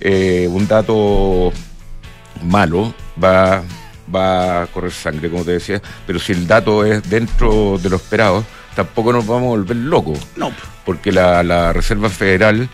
un 0.04 0.66
dato 0.68 1.52
malo, 2.42 2.94
va, 3.22 3.62
va 4.14 4.62
a 4.62 4.66
correr 4.66 4.92
sangre, 4.92 5.30
como 5.30 5.44
te 5.44 5.52
decía, 5.52 5.80
pero 6.06 6.18
si 6.18 6.32
el 6.32 6.46
dato 6.46 6.84
es 6.84 7.08
dentro 7.08 7.78
de 7.78 7.90
lo 7.90 7.96
esperado, 7.96 8.44
tampoco 8.74 9.12
nos 9.12 9.26
vamos 9.26 9.46
a 9.46 9.50
volver 9.50 9.76
locos. 9.76 10.18
No. 10.36 10.50
Porque 10.84 11.12
la, 11.12 11.72
Reserva 11.72 12.08
Federal 12.08 12.68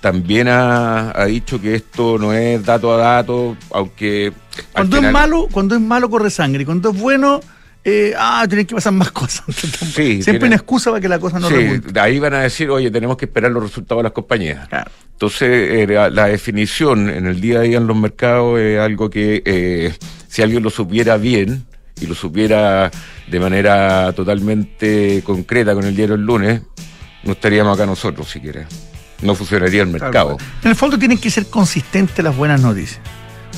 también 0.00 0.48
ha, 0.48 1.24
dicho 1.26 1.60
que 1.60 1.74
esto 1.74 2.18
no 2.18 2.32
es 2.32 2.64
dato 2.64 2.92
a 2.94 2.96
dato, 2.96 3.56
aunque... 3.70 4.32
Cuando 4.72 4.96
es 4.98 5.12
malo, 5.12 5.48
cuando 5.50 5.74
es 5.74 5.80
malo 5.80 6.10
corre 6.10 6.30
sangre, 6.30 6.64
cuando 6.64 6.90
es 6.90 6.98
bueno 6.98 7.40
eh, 7.82 8.12
ah, 8.16 8.44
tienen 8.48 8.66
que 8.66 8.74
pasar 8.74 8.92
más 8.92 9.10
cosas. 9.12 9.44
Siempre 9.54 10.46
una 10.46 10.56
excusa 10.56 10.90
para 10.90 11.00
que 11.00 11.08
la 11.08 11.18
cosa 11.18 11.38
no 11.38 11.48
sí, 11.48 11.80
ahí 11.98 12.18
van 12.18 12.34
a 12.34 12.40
decir, 12.40 12.68
oye, 12.70 12.90
tenemos 12.90 13.16
que 13.16 13.24
esperar 13.24 13.50
los 13.50 13.62
resultados 13.62 14.00
de 14.00 14.04
las 14.04 14.12
compañías. 14.12 14.68
Entonces, 15.12 15.88
eh, 15.88 16.10
la, 16.10 16.26
definición 16.26 17.08
en 17.08 17.26
el 17.26 17.40
día 17.40 17.58
a 17.58 17.62
día 17.62 17.78
en 17.78 17.86
los 17.86 17.96
mercados 17.96 18.58
es 18.60 18.78
algo 18.78 19.10
que 19.10 19.42
eh, 19.44 19.94
si 20.28 20.42
alguien 20.42 20.62
lo 20.62 20.70
supiera 20.70 21.16
bien 21.16 21.66
y 22.00 22.06
lo 22.06 22.14
supiera 22.14 22.90
de 23.26 23.40
manera 23.40 24.12
totalmente 24.12 25.22
concreta 25.24 25.74
con 25.74 25.84
el 25.84 25.94
diario 25.94 26.14
el 26.14 26.22
lunes, 26.22 26.62
no 27.22 27.32
estaríamos 27.32 27.76
acá 27.76 27.86
nosotros 27.86 28.28
siquiera. 28.28 28.66
No 29.22 29.34
funcionaría 29.34 29.82
el 29.82 29.88
mercado. 29.88 30.38
En 30.62 30.70
el 30.70 30.76
fondo 30.76 30.98
tienen 30.98 31.18
que 31.18 31.30
ser 31.30 31.46
consistentes 31.46 32.24
las 32.24 32.34
buenas 32.34 32.60
noticias. 32.62 33.00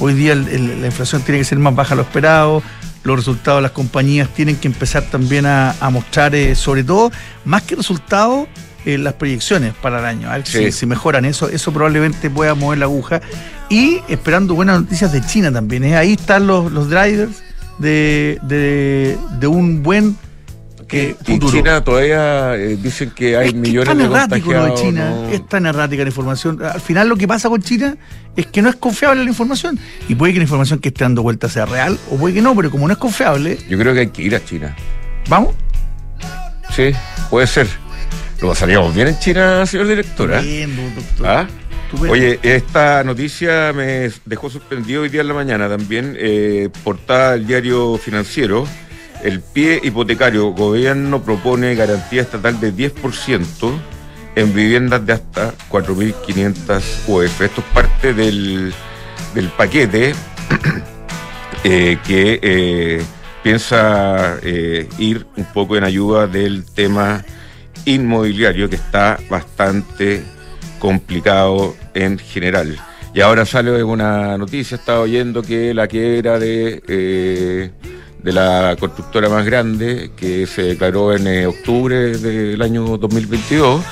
Hoy 0.00 0.14
día 0.14 0.34
la 0.34 0.86
inflación 0.86 1.22
tiene 1.22 1.38
que 1.38 1.44
ser 1.44 1.58
más 1.58 1.74
baja 1.74 1.90
de 1.90 1.96
lo 1.96 2.02
esperado, 2.02 2.62
los 3.04 3.16
resultados 3.16 3.58
de 3.58 3.62
las 3.62 3.72
compañías 3.72 4.28
tienen 4.28 4.56
que 4.56 4.68
empezar 4.68 5.04
también 5.04 5.46
a, 5.46 5.74
mostrar, 5.90 6.34
eh, 6.34 6.54
sobre 6.54 6.84
todo, 6.84 7.10
más 7.44 7.62
que 7.62 7.76
resultados, 7.76 8.46
eh, 8.84 8.98
las 8.98 9.14
proyecciones 9.14 9.74
para 9.74 10.00
el 10.00 10.04
año. 10.04 10.30
A 10.30 10.38
ver 10.38 10.72
si, 10.72 10.86
mejoran 10.86 11.24
eso, 11.24 11.48
eso 11.48 11.72
probablemente 11.72 12.30
pueda 12.30 12.54
mover 12.54 12.78
la 12.78 12.86
aguja. 12.86 13.20
Y 13.68 14.00
esperando 14.08 14.54
buenas 14.54 14.80
noticias 14.80 15.12
de 15.12 15.24
China 15.24 15.52
también. 15.52 15.84
¿eh? 15.84 15.96
Ahí 15.96 16.12
están 16.14 16.46
los, 16.46 16.70
los 16.72 16.88
drivers 16.90 17.42
de, 17.78 18.38
de 19.38 19.46
un 19.46 19.82
buen 19.82 20.16
que 20.92 21.16
en 21.26 21.40
China 21.40 21.82
todavía 21.82 22.54
eh, 22.54 22.76
dicen 22.76 23.12
que 23.12 23.34
hay 23.34 23.54
millones 23.54 23.88
es 23.88 23.96
tan 23.96 23.98
de 23.98 24.04
errático 24.04 24.52
lo 24.52 24.64
de 24.66 24.74
China, 24.74 25.30
es 25.32 25.48
tan 25.48 25.64
errática 25.64 26.02
la 26.02 26.10
información. 26.10 26.62
Al 26.62 26.82
final 26.82 27.08
lo 27.08 27.16
que 27.16 27.26
pasa 27.26 27.48
con 27.48 27.62
China 27.62 27.96
es 28.36 28.46
que 28.46 28.60
no 28.60 28.68
es 28.68 28.76
confiable 28.76 29.24
la 29.24 29.30
información. 29.30 29.78
Y 30.06 30.14
puede 30.14 30.34
que 30.34 30.38
la 30.38 30.44
información 30.44 30.80
que 30.80 30.88
esté 30.90 31.04
dando 31.04 31.22
vuelta 31.22 31.48
sea 31.48 31.64
real, 31.64 31.98
o 32.10 32.18
puede 32.18 32.34
que 32.34 32.42
no, 32.42 32.54
pero 32.54 32.70
como 32.70 32.86
no 32.86 32.92
es 32.92 32.98
confiable. 32.98 33.58
Yo 33.70 33.78
creo 33.78 33.94
que 33.94 34.00
hay 34.00 34.08
que 34.08 34.22
ir 34.22 34.34
a 34.34 34.44
China. 34.44 34.76
¿Vamos? 35.30 35.54
Sí, 36.76 36.92
puede 37.30 37.46
ser. 37.46 37.68
Lo 38.42 38.48
pasaríamos 38.48 38.94
bien 38.94 39.08
en 39.08 39.18
China, 39.18 39.64
señor 39.64 39.88
director. 39.88 40.34
¿ah? 40.34 40.40
Bien, 40.42 40.76
doctor. 40.94 41.26
¿Ah? 41.26 41.48
Oye, 42.00 42.38
esta 42.42 43.02
noticia 43.02 43.72
me 43.72 44.10
dejó 44.26 44.50
suspendido 44.50 45.02
hoy 45.02 45.08
día 45.08 45.22
en 45.22 45.28
la 45.28 45.34
mañana 45.34 45.68
también. 45.70 46.16
Eh, 46.18 46.68
portada 46.84 47.32
del 47.32 47.46
diario 47.46 47.96
financiero 47.96 48.66
el 49.22 49.40
pie 49.40 49.80
hipotecario 49.82 50.50
gobierno 50.52 51.22
propone 51.22 51.74
garantía 51.74 52.22
estatal 52.22 52.58
de 52.60 52.74
10% 52.74 53.72
en 54.34 54.54
viviendas 54.54 55.04
de 55.06 55.12
hasta 55.12 55.54
4.500 55.70 56.82
UF. 57.06 57.40
Esto 57.40 57.60
es 57.60 57.66
parte 57.72 58.14
del, 58.14 58.74
paquete 59.56 60.14
eh, 61.64 61.98
que 62.04 62.40
eh, 62.42 63.02
piensa 63.42 64.38
eh, 64.42 64.88
ir 64.98 65.26
un 65.36 65.44
poco 65.46 65.76
en 65.76 65.84
ayuda 65.84 66.26
del 66.26 66.64
tema 66.64 67.24
inmobiliario 67.84 68.68
que 68.68 68.76
está 68.76 69.18
bastante 69.28 70.22
complicado 70.78 71.76
en 71.94 72.18
general. 72.18 72.76
Y 73.14 73.20
ahora 73.20 73.44
sale 73.44 73.84
una 73.84 74.38
noticia, 74.38 74.76
estaba 74.76 75.00
oyendo 75.00 75.42
que 75.42 75.74
la 75.74 75.86
quiebra 75.86 76.38
de 76.38 77.70
de 78.22 78.32
la 78.32 78.76
constructora 78.78 79.28
más 79.28 79.44
grande 79.44 80.12
que 80.16 80.46
se 80.46 80.62
declaró 80.62 81.14
en 81.14 81.26
eh, 81.26 81.46
octubre 81.46 82.16
del 82.18 82.60
año 82.62 82.96
2022. 82.96 83.84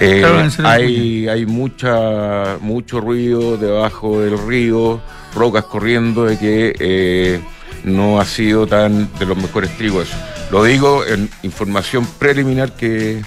Eh, 0.00 0.24
hay 0.64 1.28
hay 1.28 1.46
mucha 1.46 2.58
mucho 2.60 3.00
ruido 3.00 3.56
debajo 3.56 4.20
del 4.20 4.36
río, 4.46 5.00
rocas 5.34 5.64
corriendo 5.64 6.24
de 6.24 6.38
que 6.38 6.74
eh, 6.78 7.40
no 7.84 8.20
ha 8.20 8.24
sido 8.24 8.66
tan 8.66 9.08
de 9.18 9.26
los 9.26 9.36
mejores 9.36 9.76
trigos. 9.76 10.08
Lo 10.50 10.64
digo 10.64 11.04
en 11.06 11.30
información 11.42 12.06
preliminar 12.18 12.76
que, 12.76 13.22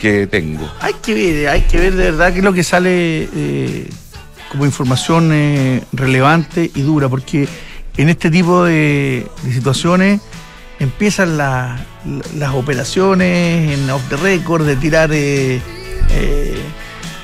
que 0.00 0.26
tengo. 0.26 0.68
Hay 0.80 0.94
que 0.94 1.14
ver, 1.14 1.48
hay 1.48 1.60
que 1.62 1.78
ver 1.78 1.94
de 1.94 2.04
verdad 2.04 2.32
qué 2.32 2.38
es 2.38 2.44
lo 2.44 2.52
que 2.52 2.64
sale 2.64 3.28
como 4.50 4.64
información 4.64 5.30
relevante 5.92 6.70
y 6.74 6.82
dura, 6.82 7.08
porque 7.08 7.48
en 7.96 8.08
este 8.08 8.30
tipo 8.30 8.64
de, 8.64 9.26
situaciones 9.50 10.20
empiezan 10.78 11.36
las 11.36 12.54
operaciones 12.54 13.78
en 13.78 13.90
off 13.90 14.02
the 14.08 14.16
record 14.16 14.66
de 14.66 14.76
tirar 14.76 15.10
eh, 15.12 15.60
eh, 16.10 16.58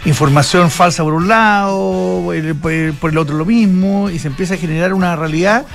información 0.04 0.70
falsa 0.70 1.02
por 1.02 1.14
un 1.14 1.28
lado, 1.28 2.22
por 2.60 2.72
el, 3.10 3.18
otro 3.18 3.36
lo 3.36 3.44
mismo, 3.44 4.10
y 4.10 4.18
se 4.18 4.28
empieza 4.28 4.54
a 4.54 4.56
generar 4.56 4.94
una 4.94 5.16
realidad 5.16 5.66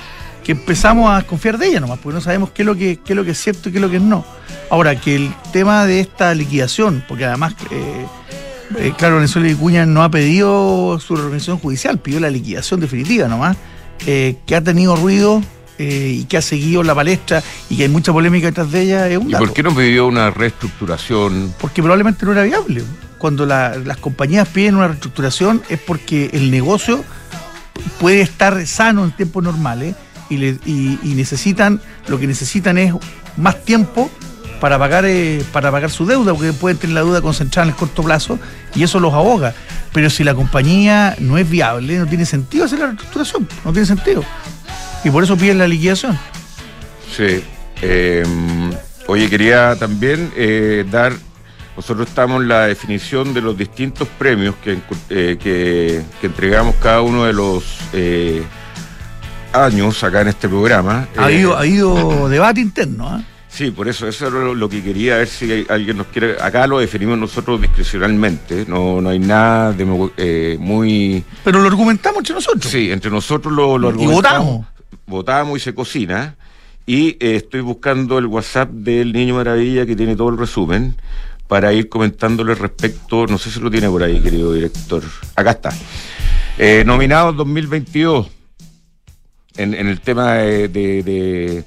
que 0.42 0.52
empezamos 0.52 1.10
a 1.10 1.22
confiar 1.26 1.58
de 1.58 1.68
ella 1.68 1.80
nomás, 1.80 1.98
porque 1.98 2.14
no 2.14 2.20
sabemos 2.20 2.50
qué 2.50 2.62
es 2.62 2.66
lo 2.66 2.74
que, 2.74 3.00
es, 3.04 3.16
lo 3.16 3.24
que 3.24 3.32
es 3.32 3.38
cierto 3.38 3.68
y 3.68 3.72
qué 3.72 3.78
es 3.78 3.82
lo 3.82 3.90
que 3.90 4.00
no. 4.00 4.24
Ahora, 4.70 4.98
que 4.98 5.16
el 5.16 5.34
tema 5.52 5.84
de 5.86 6.00
esta 6.00 6.34
liquidación, 6.34 7.04
porque 7.08 7.24
además, 7.24 7.54
eh 7.70 8.06
claro, 8.96 9.16
Venezuela 9.16 9.48
y 9.48 9.54
Cuña 9.54 9.86
no 9.86 10.02
ha 10.02 10.10
pedido 10.10 10.98
su 11.00 11.14
organización 11.14 11.58
judicial, 11.58 11.98
pidió 11.98 12.20
la 12.20 12.30
liquidación 12.30 12.80
definitiva 12.80 13.28
nomás 13.28 13.56
eh, 14.06 14.36
que 14.46 14.56
ha 14.56 14.60
tenido 14.60 14.96
ruido 14.96 15.42
eh, 15.78 16.18
y 16.20 16.24
que 16.24 16.36
ha 16.36 16.42
seguido 16.42 16.82
la 16.82 16.94
palestra 16.94 17.42
y 17.68 17.76
que 17.76 17.84
hay 17.84 17.88
mucha 17.88 18.12
polémica 18.12 18.46
detrás 18.46 18.70
de 18.70 18.82
ella 18.82 19.08
es 19.08 19.18
un 19.18 19.30
¿Y 19.30 19.34
por 19.34 19.52
qué 19.52 19.62
no 19.62 19.74
pidió 19.74 20.06
una 20.06 20.30
reestructuración? 20.30 21.54
Porque 21.60 21.82
probablemente 21.82 22.24
no 22.26 22.32
era 22.32 22.42
viable. 22.42 22.82
Cuando 23.18 23.46
las 23.46 23.96
compañías 23.98 24.46
piden 24.48 24.76
una 24.76 24.88
reestructuración 24.88 25.62
es 25.70 25.80
porque 25.80 26.30
el 26.32 26.50
negocio 26.50 27.02
puede 27.98 28.20
estar 28.20 28.66
sano 28.66 29.04
en 29.04 29.12
tiempos 29.12 29.42
normales 29.42 29.96
y, 30.28 30.36
y 30.36 31.14
necesitan, 31.14 31.80
lo 32.06 32.18
que 32.20 32.26
necesitan 32.26 32.78
es 32.78 32.92
más 33.36 33.64
tiempo 33.64 34.10
para 34.64 34.78
pagar, 34.78 35.04
eh, 35.04 35.44
para 35.52 35.70
pagar 35.70 35.90
su 35.90 36.06
deuda, 36.06 36.32
porque 36.32 36.54
pueden 36.54 36.78
tener 36.78 36.94
la 36.94 37.02
deuda 37.02 37.20
concentrada 37.20 37.68
en 37.68 37.74
el 37.74 37.76
corto 37.78 38.02
plazo 38.02 38.38
y 38.74 38.82
eso 38.82 38.98
los 38.98 39.12
ahoga. 39.12 39.52
Pero 39.92 40.08
si 40.08 40.24
la 40.24 40.34
compañía 40.34 41.14
no 41.18 41.36
es 41.36 41.46
viable, 41.50 41.98
no 41.98 42.06
tiene 42.06 42.24
sentido 42.24 42.64
hacer 42.64 42.78
la 42.78 42.86
reestructuración, 42.86 43.46
no 43.62 43.72
tiene 43.72 43.84
sentido. 43.84 44.24
Y 45.04 45.10
por 45.10 45.22
eso 45.22 45.36
piden 45.36 45.58
la 45.58 45.68
liquidación. 45.68 46.18
Sí. 47.14 47.44
Em, 47.82 48.72
oye, 49.06 49.28
quería 49.28 49.76
también 49.76 50.32
eh, 50.34 50.86
dar, 50.90 51.12
nosotros 51.76 52.08
estamos 52.08 52.40
en 52.40 52.48
la 52.48 52.66
definición 52.66 53.34
de 53.34 53.42
los 53.42 53.58
distintos 53.58 54.08
premios 54.18 54.54
que, 54.64 54.78
eh, 55.10 55.36
que, 55.38 56.02
entregamos 56.26 56.74
cada 56.76 57.02
uno 57.02 57.24
de 57.26 57.34
los 57.34 57.64
años 59.52 60.02
acá 60.02 60.22
en 60.22 60.28
este 60.28 60.48
programa. 60.48 61.06
Ha 61.18 61.26
habido, 61.26 61.54
ha 61.54 61.60
habido 61.60 62.30
debate 62.30 62.62
interno, 62.62 63.10
¿ah? 63.10 63.22
Sí, 63.54 63.70
por 63.70 63.86
eso, 63.86 64.08
eso 64.08 64.26
es 64.26 64.32
lo, 64.32 64.68
que 64.68 64.82
quería, 64.82 65.18
ver 65.18 65.28
si 65.28 65.64
alguien 65.68 65.96
nos 65.96 66.08
quiere. 66.08 66.34
Acá 66.42 66.66
lo 66.66 66.80
definimos 66.80 67.16
nosotros 67.16 67.60
discrecionalmente, 67.60 68.64
no, 68.66 69.00
no 69.00 69.10
hay 69.10 69.20
nada 69.20 69.72
de 69.72 70.10
eh, 70.16 70.56
muy. 70.58 71.22
Pero 71.44 71.60
lo 71.60 71.68
argumentamos 71.68 72.18
entre 72.18 72.34
nosotros. 72.34 72.64
Sí, 72.64 72.90
entre 72.90 73.12
nosotros 73.12 73.54
lo, 73.54 73.78
lo 73.78 73.90
argumentamos. 73.90 74.12
Y 74.12 74.50
votamos. 74.50 74.66
Votamos 75.06 75.58
y 75.58 75.60
se 75.60 75.72
cocina. 75.72 76.34
Y 76.84 77.10
eh, 77.10 77.36
estoy 77.36 77.60
buscando 77.60 78.18
el 78.18 78.26
WhatsApp 78.26 78.70
del 78.70 79.12
Niño 79.12 79.36
Maravilla 79.36 79.86
que 79.86 79.94
tiene 79.94 80.16
todo 80.16 80.30
el 80.30 80.38
resumen 80.38 80.96
para 81.46 81.72
ir 81.72 81.88
comentándole 81.88 82.56
respecto, 82.56 83.28
no 83.28 83.38
sé 83.38 83.52
si 83.52 83.60
lo 83.60 83.70
tiene 83.70 83.88
por 83.88 84.02
ahí, 84.02 84.18
querido 84.20 84.52
director. 84.52 85.04
Acá 85.36 85.52
está. 85.52 85.70
Eh, 86.58 86.82
nominados 86.84 87.36
2022 87.36 88.26
en, 89.58 89.74
en 89.74 89.86
el 89.86 90.00
tema 90.00 90.32
de 90.32 90.66
de 90.66 91.64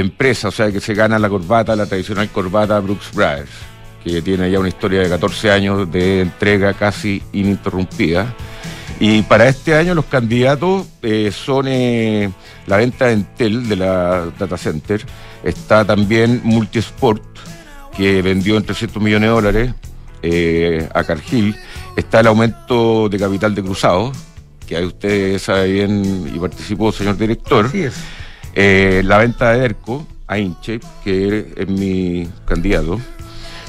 empresa, 0.00 0.48
o 0.48 0.50
sea, 0.50 0.72
que 0.72 0.80
se 0.80 0.94
gana 0.94 1.18
la 1.18 1.28
corbata, 1.28 1.76
la 1.76 1.86
tradicional 1.86 2.28
corbata 2.30 2.80
Brooks 2.80 3.12
Brothers, 3.12 3.50
que 4.02 4.22
tiene 4.22 4.50
ya 4.50 4.58
una 4.58 4.68
historia 4.68 5.00
de 5.00 5.08
14 5.08 5.50
años 5.50 5.90
de 5.90 6.22
entrega 6.22 6.72
casi 6.74 7.22
ininterrumpida. 7.32 8.34
Y 9.00 9.22
para 9.22 9.48
este 9.48 9.74
año 9.74 9.94
los 9.94 10.04
candidatos 10.06 10.86
eh, 11.02 11.30
son 11.32 11.66
eh, 11.68 12.30
la 12.66 12.76
venta 12.76 13.06
de 13.06 13.14
Entel 13.14 13.68
de 13.68 13.76
la 13.76 14.26
Data 14.38 14.56
Center, 14.56 15.04
está 15.42 15.84
también 15.84 16.40
Multisport, 16.44 17.22
que 17.96 18.22
vendió 18.22 18.56
en 18.56 18.64
300 18.64 19.02
millones 19.02 19.28
de 19.28 19.34
dólares 19.34 19.74
eh, 20.22 20.88
a 20.94 21.04
Cargill, 21.04 21.56
está 21.96 22.20
el 22.20 22.28
aumento 22.28 23.08
de 23.08 23.18
capital 23.18 23.54
de 23.54 23.62
Cruzado, 23.62 24.12
que 24.66 24.76
ahí 24.76 24.84
usted 24.84 25.38
sabe 25.38 25.72
bien 25.72 26.30
y 26.32 26.38
participó, 26.38 26.92
señor 26.92 27.16
director. 27.16 27.66
Así 27.66 27.82
es. 27.82 27.94
Eh, 28.54 29.02
la 29.04 29.18
venta 29.18 29.52
de 29.52 29.64
ERCO 29.64 30.06
a 30.26 30.38
Inche, 30.38 30.80
que 31.04 31.52
es 31.56 31.68
mi 31.68 32.28
candidato. 32.44 33.00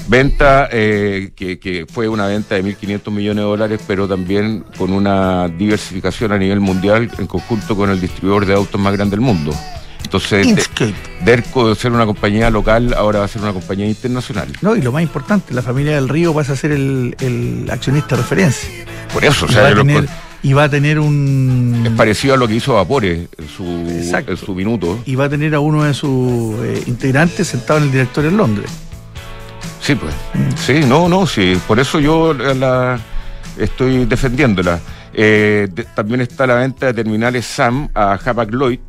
Venta 0.08 0.68
eh, 0.72 1.32
que, 1.36 1.86
fue 1.90 2.10
una 2.10 2.28
venta 2.28 2.56
de 2.56 2.64
1.500 2.64 3.12
millones 3.12 3.44
de 3.44 3.50
dólares, 3.50 3.82
pero 3.88 4.08
también 4.08 4.66
con 4.78 4.92
una 4.92 5.48
diversificación 5.48 6.34
a 6.34 6.38
nivel 6.38 6.60
mundial 6.60 7.10
en 7.18 7.28
conjunto 7.28 7.76
con 7.76 7.90
el 7.90 8.02
distribuidor 8.02 8.46
de 8.46 8.54
autos 8.54 8.80
más 8.80 8.94
grande 8.94 9.16
del 9.16 9.22
mundo. 9.22 9.54
Entonces, 10.04 10.70
Derco 11.24 11.70
de 11.70 11.76
ser 11.76 11.92
una 11.92 12.06
compañía 12.06 12.50
local, 12.50 12.94
ahora 12.94 13.20
va 13.20 13.26
a 13.26 13.28
ser 13.28 13.42
una 13.42 13.54
compañía 13.54 13.88
internacional. 13.88 14.48
No, 14.62 14.76
y 14.76 14.82
lo 14.82 14.92
más 14.92 15.02
importante, 15.02 15.54
la 15.54 15.62
familia 15.62 15.96
del 15.96 16.10
Río 16.10 16.34
pasa 16.34 16.54
a 16.54 16.56
ser 16.56 16.72
el, 16.72 17.68
accionista 17.72 18.16
de 18.16 18.22
referencia. 18.22 18.70
Por 19.12 19.24
eso, 19.24 19.46
o 19.46 19.50
sea, 19.50 19.74
Y 20.44 20.52
va 20.52 20.66
a 20.66 20.70
tener 20.70 21.00
un. 21.00 21.84
Es 21.86 21.92
parecido 21.94 22.34
a 22.34 22.38
lo 22.38 22.48
que 22.48 22.56
hizo 22.56 22.74
Vapores 22.74 23.30
en 23.38 23.48
su, 23.48 23.64
en 23.64 24.38
su 24.38 24.54
minuto. 24.54 25.02
Y 25.06 25.16
va 25.16 25.26
a 25.26 25.30
tener 25.30 25.56
a 25.56 25.62
uno 25.62 25.84
de 25.84 25.94
sus 25.94 26.56
eh, 26.66 26.84
integrantes 26.86 27.48
sentado 27.48 27.80
en 27.80 27.86
el 27.86 27.92
directorio 27.92 28.30
en 28.30 28.38
Londres. 28.38 28.70
Sí, 29.80 29.96
pues. 29.96 30.14
Mm. 30.34 30.58
Sí, 30.58 30.74
no, 30.86 31.08
no, 31.08 31.26
sí. 31.26 31.58
Por 31.66 31.80
eso 31.80 32.00
yo 32.00 32.34
la 32.34 33.00
estoy 33.58 34.06
defendiéndola. 34.06 34.82
Eh, 35.14 35.70
también 35.96 36.22
está 36.22 36.46
la 36.46 36.56
venta 36.56 36.88
de 36.88 36.94
terminales 36.94 37.46
SAM 37.46 37.88
a 37.94 38.14
Hapag 38.14 38.52
Lloyd 38.52 38.80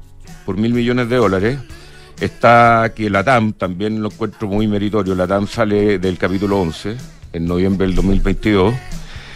por 0.44 0.56
mil 0.56 0.74
millones 0.74 1.08
de 1.08 1.16
dólares. 1.16 1.58
Está 2.20 2.92
que 2.94 3.10
la 3.10 3.24
TAM, 3.24 3.52
también 3.52 4.00
lo 4.00 4.10
encuentro 4.10 4.48
muy 4.48 4.68
meritorio, 4.68 5.14
la 5.14 5.26
TAM 5.26 5.48
sale 5.48 5.98
del 5.98 6.16
capítulo 6.16 6.60
11 6.60 6.96
en 7.32 7.46
noviembre 7.46 7.86
del 7.86 7.96
2022. 7.96 8.74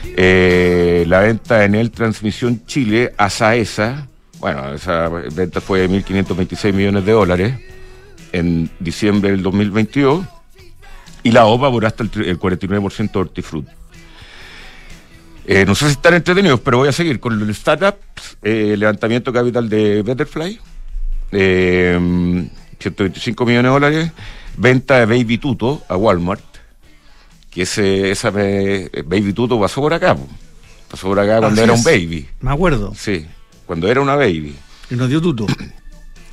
Eh, 0.05 1.05
la 1.07 1.21
venta 1.21 1.65
en 1.65 1.75
el 1.75 1.91
Transmisión 1.91 2.67
Chile 2.67 3.15
a 3.17 3.31
Saesa, 3.31 4.09
bueno, 4.41 4.73
esa 4.73 5.09
venta 5.09 5.61
fue 5.61 5.81
de 5.81 5.91
1.526 5.91 6.73
millones 6.73 7.05
de 7.05 7.13
dólares 7.13 7.55
en 8.33 8.71
diciembre 8.79 9.31
del 9.31 9.43
2022. 9.43 10.25
Y 11.25 11.33
la 11.33 11.47
OPA 11.47 11.71
por 11.71 11.85
hasta 11.85 12.05
el, 12.05 12.11
49% 12.11 13.13
de 13.13 13.19
hortifrut. 13.19 13.67
Eh, 15.47 15.65
no 15.67 15.75
sé 15.75 15.87
si 15.87 15.93
están 15.93 16.15
entretenidos, 16.15 16.61
pero 16.61 16.79
voy 16.79 16.89
a 16.89 16.93
seguir 16.93 17.19
con 17.21 17.41
el 17.41 17.51
startup, 17.51 17.97
eh, 18.43 18.77
levantamiento 18.77 19.33
capital 19.33 19.69
de 19.69 20.03
Betterfly, 20.03 20.61
125 21.31 23.47
millones 23.47 23.65
de 23.65 23.73
dólares, 23.73 24.13
venta 24.57 24.99
de 24.99 25.07
Baby 25.07 25.39
Tuto 25.39 25.83
a 25.89 25.97
Walmart, 25.97 26.45
que 27.59 27.63
ese, 27.65 28.13
esa 28.13 28.31
Baby 28.31 29.33
Tuto 29.33 29.59
pasó 29.59 29.81
por 29.81 29.93
acá, 29.93 30.17
pasó 30.89 31.09
por 31.09 31.19
acá 31.19 31.41
cuando 31.41 31.61
era 31.61 31.73
un 31.73 31.83
baby. 31.83 32.29
Me 32.41 32.53
acuerdo. 32.53 32.95
Sí, 32.95 33.27
cuando 33.67 33.89
era 33.89 34.01
una 34.01 34.15
baby. 34.15 34.55
Y 34.89 34.95
nos 34.95 35.09
dio 35.09 35.21
tuto. 35.21 35.45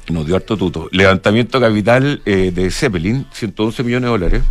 Nos 0.10 0.28
dio 0.28 0.36
harto 0.36 0.56
tuto. 0.56 0.88
Levantamiento 0.92 1.60
capital 1.60 2.22
eh, 2.28 2.52
de 2.54 2.70
Zeppelin, 2.70 3.26
111 3.32 3.84
millones 3.84 4.04
de 4.04 4.12
dólares. 4.12 4.44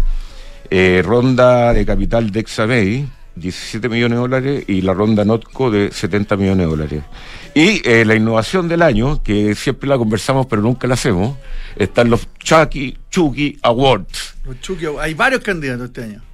Eh, 0.69 1.01
ronda 1.05 1.73
de 1.73 1.87
capital 1.87 2.33
de 2.33 2.41
Examei, 2.41 3.09
17 3.37 3.89
millones 3.89 4.17
de 4.17 4.21
dólares. 4.21 4.65
Y 4.67 4.81
la 4.81 4.95
ronda 4.95 5.25
Notco 5.25 5.71
de 5.71 5.93
70 5.93 6.37
millones 6.37 6.67
de 6.67 6.71
dólares. 6.71 7.03
Y 7.55 7.89
eh, 7.89 8.05
la 8.05 8.17
innovación 8.17 8.67
del 8.67 8.83
año, 8.83 9.23
que 9.23 9.55
siempre 9.55 9.89
la 9.89 9.97
conversamos 9.97 10.47
pero 10.47 10.61
nunca 10.61 10.89
la 10.89 10.95
hacemos, 10.95 11.37
están 11.77 12.11
los 12.11 12.27
Chucky, 12.41 12.99
Chucky 13.11 13.61
Awards. 13.63 14.35
Los 14.45 14.61
Chucky, 14.61 14.87
hay 15.01 15.15
varios 15.15 15.41
candidatos 15.41 15.87
este 15.87 16.03
año. 16.03 16.34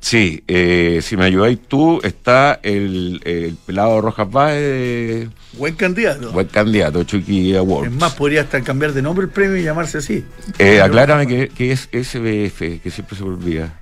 Sí, 0.00 0.42
eh, 0.48 1.00
si 1.02 1.16
me 1.16 1.26
ayudáis 1.26 1.60
tú, 1.68 2.00
está 2.02 2.58
el, 2.62 3.20
el 3.24 3.54
pelado 3.66 4.00
Rojas 4.00 4.30
Baez. 4.30 5.28
Buen 5.52 5.74
candidato. 5.76 6.32
Buen 6.32 6.46
candidato, 6.48 7.04
Chucky 7.04 7.54
Awards. 7.54 7.92
Es 7.92 7.98
más, 7.98 8.14
podría 8.14 8.40
hasta 8.40 8.62
cambiar 8.62 8.94
de 8.94 9.02
nombre 9.02 9.26
el 9.26 9.30
premio 9.30 9.58
y 9.58 9.62
llamarse 9.62 9.98
así. 9.98 10.24
Eh, 10.58 10.80
aclárame 10.80 11.26
que, 11.26 11.70
es 11.70 11.88
SBF, 11.92 12.82
que 12.82 12.90
siempre 12.90 13.16
se 13.16 13.24
me 13.24 13.28
olvida. 13.28 13.78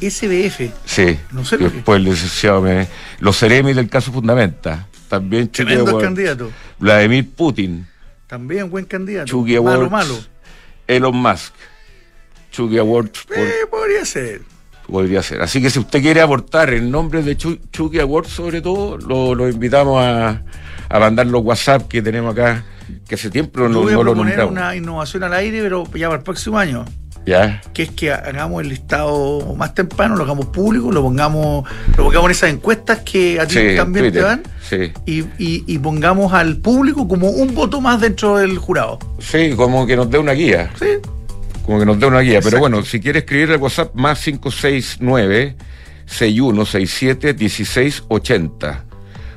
SBF. 0.00 0.72
Sí. 0.84 1.18
No 1.30 1.44
sé 1.44 1.58
lo 1.58 1.70
Después 1.70 1.96
el 1.98 2.04
licenciado 2.04 2.60
me. 2.60 2.88
Los 3.20 3.38
Ceremis 3.38 3.76
del 3.76 3.88
caso 3.88 4.12
Fundamenta. 4.12 4.88
También 5.08 5.50
Chucky 5.50 5.74
Tremendo 5.74 5.98
candidato. 5.98 6.50
Vladimir 6.78 7.30
Putin. 7.30 7.86
También 8.26 8.68
buen 8.68 8.84
candidato. 8.84 9.26
Chucky 9.26 9.54
Awards. 9.54 9.90
Malo, 9.90 10.12
malo. 10.12 10.24
Elon 10.88 11.16
Musk. 11.16 11.54
Chucky 12.50 12.78
Awards. 12.78 13.26
Eh, 13.34 13.66
podría 13.70 14.04
ser 14.04 14.55
podría 14.90 15.22
ser. 15.22 15.42
Así 15.42 15.60
que 15.60 15.70
si 15.70 15.78
usted 15.78 16.00
quiere 16.00 16.20
aportar 16.20 16.70
el 16.70 16.90
nombre 16.90 17.22
de 17.22 17.36
Chucky 17.36 17.98
Awards, 17.98 18.30
sobre 18.30 18.60
todo, 18.60 18.96
lo, 18.98 19.48
invitamos 19.48 20.02
a, 20.02 20.42
mandar 20.90 21.26
los 21.26 21.42
WhatsApp 21.42 21.88
que 21.88 22.02
tenemos 22.02 22.32
acá, 22.32 22.64
que 23.08 23.16
hace 23.16 23.30
tiempo 23.30 23.68
no, 23.68 23.82
voy 23.82 23.94
a 23.94 23.98
proponer 23.98 24.44
una 24.44 24.74
innovación 24.76 25.24
al 25.24 25.34
aire, 25.34 25.60
pero 25.62 25.84
ya 25.94 26.08
para 26.08 26.18
el 26.18 26.24
próximo 26.24 26.58
año. 26.58 26.84
Ya. 27.26 27.60
Que 27.74 27.82
es 27.82 27.90
que 27.90 28.12
hagamos 28.12 28.62
el 28.62 28.68
listado 28.68 29.56
más 29.56 29.74
temprano, 29.74 30.14
lo 30.14 30.22
hagamos 30.22 30.46
público, 30.46 30.92
lo 30.92 31.02
pongamos, 31.02 31.68
lo 31.96 32.04
pongamos 32.04 32.26
en 32.26 32.30
esas 32.30 32.50
encuestas 32.50 33.00
que 33.00 33.40
a 33.40 33.46
ti 33.48 33.74
también 33.76 34.12
te 34.12 34.20
dan. 34.20 34.44
Sí. 34.62 34.92
Y, 35.06 35.24
y, 35.36 35.78
pongamos 35.78 36.32
al 36.32 36.58
público 36.58 37.08
como 37.08 37.30
un 37.30 37.52
voto 37.52 37.80
más 37.80 38.00
dentro 38.00 38.36
del 38.36 38.58
jurado. 38.58 39.00
Sí, 39.18 39.54
como 39.56 39.88
que 39.88 39.96
nos 39.96 40.08
dé 40.08 40.18
una 40.18 40.32
guía. 40.32 40.70
Sí 40.78 40.86
como 41.66 41.80
que 41.80 41.86
nos 41.86 41.98
dé 41.98 42.06
una 42.06 42.20
guía. 42.20 42.40
Pero 42.40 42.60
bueno, 42.60 42.82
si 42.84 43.00
quiere 43.00 43.18
escribir 43.20 43.50
el 43.50 43.58
WhatsApp 43.58 43.94
más 43.94 44.22
569 44.22 45.56
6167 46.06 47.34
1680 47.34 48.84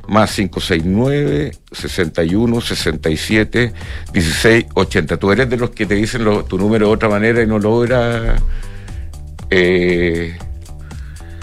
más 0.07 0.33
569 0.35 1.51
61 1.71 2.61
67 2.61 3.73
1680. 4.13 5.17
Tú 5.17 5.31
eres 5.31 5.49
de 5.49 5.57
los 5.57 5.71
que 5.71 5.85
te 5.85 5.95
dicen 5.95 6.23
tu 6.47 6.57
número 6.57 6.87
de 6.87 6.93
otra 6.93 7.09
manera 7.09 7.41
y 7.41 7.47
no 7.47 7.59
logra. 7.59 8.35
Eh, 9.49 10.37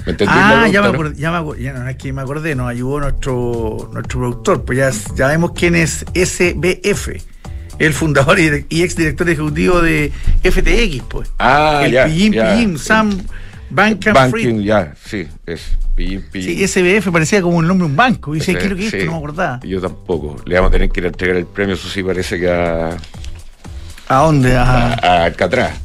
¿Me 0.06 0.14
ah, 0.28 0.68
ya 0.68 0.82
me, 0.82 0.88
acordé, 0.88 1.16
ya 1.16 1.32
me 1.32 1.60
ya 1.60 1.72
no, 1.72 1.88
es 1.88 1.96
que 1.96 2.12
me 2.12 2.22
acordé, 2.22 2.54
nos 2.54 2.70
ayudó 2.70 3.00
nuestro, 3.00 3.90
nuestro 3.92 4.20
productor, 4.20 4.64
pues 4.64 4.78
ya, 4.78 5.16
ya 5.16 5.26
vemos 5.26 5.50
quién 5.52 5.74
es 5.74 6.04
SBF 6.14 7.35
el 7.78 7.92
fundador 7.92 8.38
y 8.38 8.82
ex 8.82 8.96
director 8.96 9.28
ejecutivo 9.28 9.80
de 9.80 10.12
FTX, 10.42 11.04
pues. 11.08 11.30
Ah, 11.38 11.82
el 11.84 11.92
ya. 11.92 12.06
Pillín, 12.06 12.32
Pillín, 12.32 12.78
Sam 12.78 13.18
Banking, 13.68 14.12
Banking 14.12 14.62
ya, 14.62 14.94
sí, 15.04 15.26
es 15.44 15.76
Pillín, 15.94 16.24
Pillín. 16.30 16.68
Sí, 16.68 16.68
SBF 16.68 17.10
parecía 17.10 17.42
como 17.42 17.60
el 17.60 17.66
nombre 17.66 17.86
de 17.86 17.90
un 17.90 17.96
banco. 17.96 18.34
Y 18.34 18.38
dice, 18.38 18.54
¿qué 18.54 18.64
es 18.64 18.70
lo 18.70 18.76
que 18.76 18.86
es 18.86 18.94
esto? 18.94 19.06
No 19.06 19.12
me 19.12 19.18
acordaba. 19.18 19.60
Yo 19.64 19.80
tampoco. 19.80 20.36
Le 20.44 20.54
vamos 20.54 20.68
a 20.68 20.72
tener 20.72 20.90
que 20.90 21.00
ir 21.00 21.06
a 21.06 21.08
entregar 21.08 21.36
el 21.36 21.46
premio, 21.46 21.74
eso 21.74 21.88
sí 21.88 22.02
parece 22.02 22.38
que 22.38 22.50
a. 22.50 22.96
¿A 24.08 24.16
dónde? 24.18 24.56
A, 24.56 24.92
a 24.94 25.24
Alcatraz. 25.24 25.80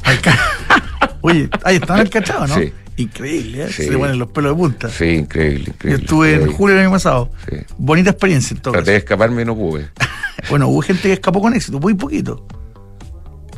Oye, 1.22 1.50
ahí 1.64 1.78
está 1.78 1.96
en 1.96 2.00
Alcatraz, 2.02 2.50
¿no? 2.50 2.56
Sí. 2.56 2.72
Increíble, 3.02 3.64
¿eh? 3.64 3.72
Se 3.72 3.90
le 3.90 3.98
ponen 3.98 4.20
los 4.20 4.32
pelos 4.32 4.52
de 4.52 4.58
punta. 4.58 4.90
Sí, 4.90 5.06
increíble, 5.06 5.66
increíble. 5.68 6.00
Yo 6.00 6.04
estuve 6.04 6.34
en 6.36 6.52
julio 6.52 6.76
del 6.76 6.86
año 6.86 6.94
pasado. 6.94 7.32
Sí. 7.50 7.58
Bonita 7.78 8.12
experiencia 8.12 8.56
en 8.56 8.62
todo. 8.62 8.74
Traté 8.74 8.92
de 8.92 8.98
escaparme 8.98 9.42
y 9.42 9.46
no 9.46 9.56
pude. 9.56 9.90
bueno, 10.50 10.68
hubo 10.68 10.82
gente 10.82 11.04
que 11.04 11.14
escapó 11.14 11.42
con 11.42 11.54
éxito, 11.54 11.80
muy 11.80 11.94
poquito. 11.94 12.46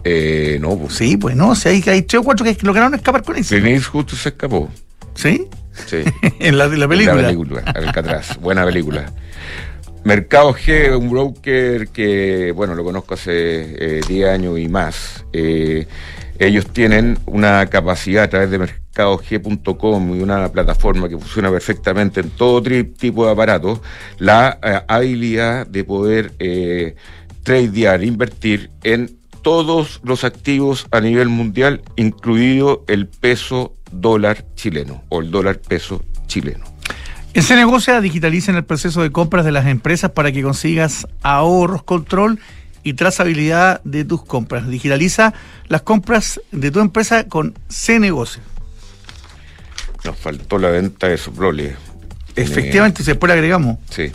Eh, 0.03 0.57
no, 0.61 0.77
pues. 0.77 0.93
Sí, 0.93 1.17
pues 1.17 1.35
no, 1.35 1.55
si 1.55 1.69
hay, 1.69 1.83
hay 1.87 2.01
tres 2.03 2.21
o 2.21 2.23
cuatro 2.23 2.45
que 2.45 2.57
lograron 2.61 2.93
escapar 2.93 3.23
con 3.23 3.35
éxito. 3.35 3.55
Denise 3.55 3.85
justo 3.85 4.15
se 4.15 4.29
escapó. 4.29 4.69
¿Sí? 5.15 5.47
Sí. 5.85 6.03
en, 6.39 6.57
la, 6.57 6.67
la 6.67 6.87
película. 6.87 7.13
En 7.13 7.21
la 7.21 7.27
película, 7.27 7.61
Alcatraz. 7.61 8.39
Buena 8.39 8.65
película. 8.65 9.11
Mercado 10.03 10.53
G, 10.53 10.97
un 10.97 11.09
broker 11.09 11.87
que, 11.87 12.51
bueno, 12.51 12.75
lo 12.75 12.83
conozco 12.83 13.13
hace 13.13 14.01
10 14.05 14.09
eh, 14.09 14.29
años 14.29 14.59
y 14.59 14.67
más. 14.67 15.25
Eh, 15.31 15.87
ellos 16.39 16.67
tienen 16.67 17.19
una 17.25 17.67
capacidad 17.67 18.25
a 18.25 18.29
través 18.29 18.51
de 18.51 18.57
mercadog.com 18.93 20.15
y 20.15 20.21
una 20.21 20.49
plataforma 20.49 21.09
que 21.09 21.17
funciona 21.17 21.49
perfectamente 21.49 22.19
en 22.19 22.29
todo 22.29 22.61
tipo 22.61 23.25
de 23.25 23.31
aparatos, 23.31 23.81
la 24.19 24.59
eh, 24.61 24.81
habilidad 24.87 25.65
de 25.67 25.83
poder 25.83 26.33
eh, 26.39 26.95
tradear, 27.43 28.03
invertir 28.03 28.69
en 28.83 29.17
todos 29.41 29.99
los 30.03 30.23
activos 30.23 30.87
a 30.91 31.01
nivel 31.01 31.27
mundial, 31.27 31.81
incluido 31.95 32.83
el 32.87 33.07
peso 33.07 33.73
dólar 33.91 34.45
chileno 34.55 35.03
o 35.09 35.21
el 35.21 35.31
dólar 35.31 35.59
peso 35.59 36.01
chileno. 36.27 36.65
En 37.33 37.41
se 37.41 37.55
negocia 37.55 37.99
digitalicen 37.99 38.55
el 38.55 38.63
proceso 38.63 39.01
de 39.01 39.11
compras 39.11 39.43
de 39.43 39.51
las 39.51 39.65
empresas 39.65 40.11
para 40.11 40.31
que 40.31 40.43
consigas 40.43 41.07
ahorros, 41.23 41.81
control 41.81 42.39
y 42.83 42.93
trazabilidad 42.93 43.81
de 43.83 44.05
tus 44.05 44.23
compras. 44.23 44.67
Digitaliza 44.67 45.33
las 45.67 45.81
compras 45.81 46.39
de 46.51 46.69
tu 46.69 46.79
empresa 46.79 47.27
con 47.27 47.57
C-Negocio. 47.69 48.52
Nos 50.05 50.17
faltó 50.17 50.57
la 50.57 50.69
venta 50.69 51.07
de 51.07 51.17
Soprole. 51.17 51.75
Efectivamente, 52.35 53.03
después 53.03 53.27
le 53.29 53.33
agregamos. 53.33 53.77
Sí. 53.89 54.11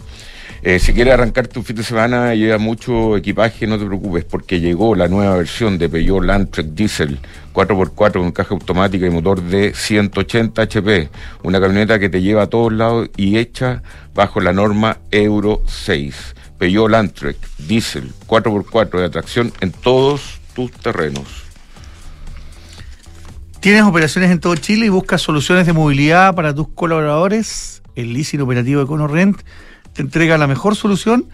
Eh, 0.60 0.80
si 0.80 0.92
quieres 0.92 1.14
arrancarte 1.14 1.56
un 1.58 1.64
fin 1.64 1.76
de 1.76 1.84
semana 1.84 2.34
y 2.34 2.40
lleva 2.40 2.58
mucho 2.58 3.16
equipaje, 3.16 3.66
no 3.68 3.78
te 3.78 3.86
preocupes, 3.86 4.24
porque 4.24 4.58
llegó 4.58 4.96
la 4.96 5.06
nueva 5.06 5.36
versión 5.36 5.78
de 5.78 5.88
Peugeot 5.88 6.24
Landtrek 6.24 6.66
Diesel 6.68 7.20
4x4 7.54 8.12
con 8.14 8.32
caja 8.32 8.54
automática 8.54 9.06
y 9.06 9.10
motor 9.10 9.40
de 9.40 9.72
180 9.72 10.60
HP. 10.60 11.10
Una 11.44 11.60
camioneta 11.60 12.00
que 12.00 12.08
te 12.08 12.20
lleva 12.20 12.42
a 12.42 12.46
todos 12.48 12.72
lados 12.72 13.08
y 13.16 13.38
hecha 13.38 13.82
bajo 14.14 14.40
la 14.40 14.52
norma 14.52 14.98
Euro 15.12 15.62
6. 15.66 16.34
Peugeot 16.58 16.90
Landtrek 16.90 17.36
Diesel 17.68 18.12
4x4 18.26 18.98
de 18.98 19.04
atracción 19.04 19.52
en 19.60 19.70
todos 19.70 20.40
tus 20.54 20.72
terrenos. 20.72 21.47
¿Tienes 23.60 23.82
operaciones 23.82 24.30
en 24.30 24.40
todo 24.40 24.54
Chile 24.54 24.86
y 24.86 24.88
buscas 24.88 25.20
soluciones 25.20 25.66
de 25.66 25.72
movilidad 25.72 26.34
para 26.34 26.54
tus 26.54 26.68
colaboradores? 26.68 27.82
El 27.96 28.12
leasing 28.12 28.40
operativo 28.40 28.82
EconoRent 28.82 29.40
te 29.92 30.02
entrega 30.02 30.38
la 30.38 30.46
mejor 30.46 30.76
solución 30.76 31.28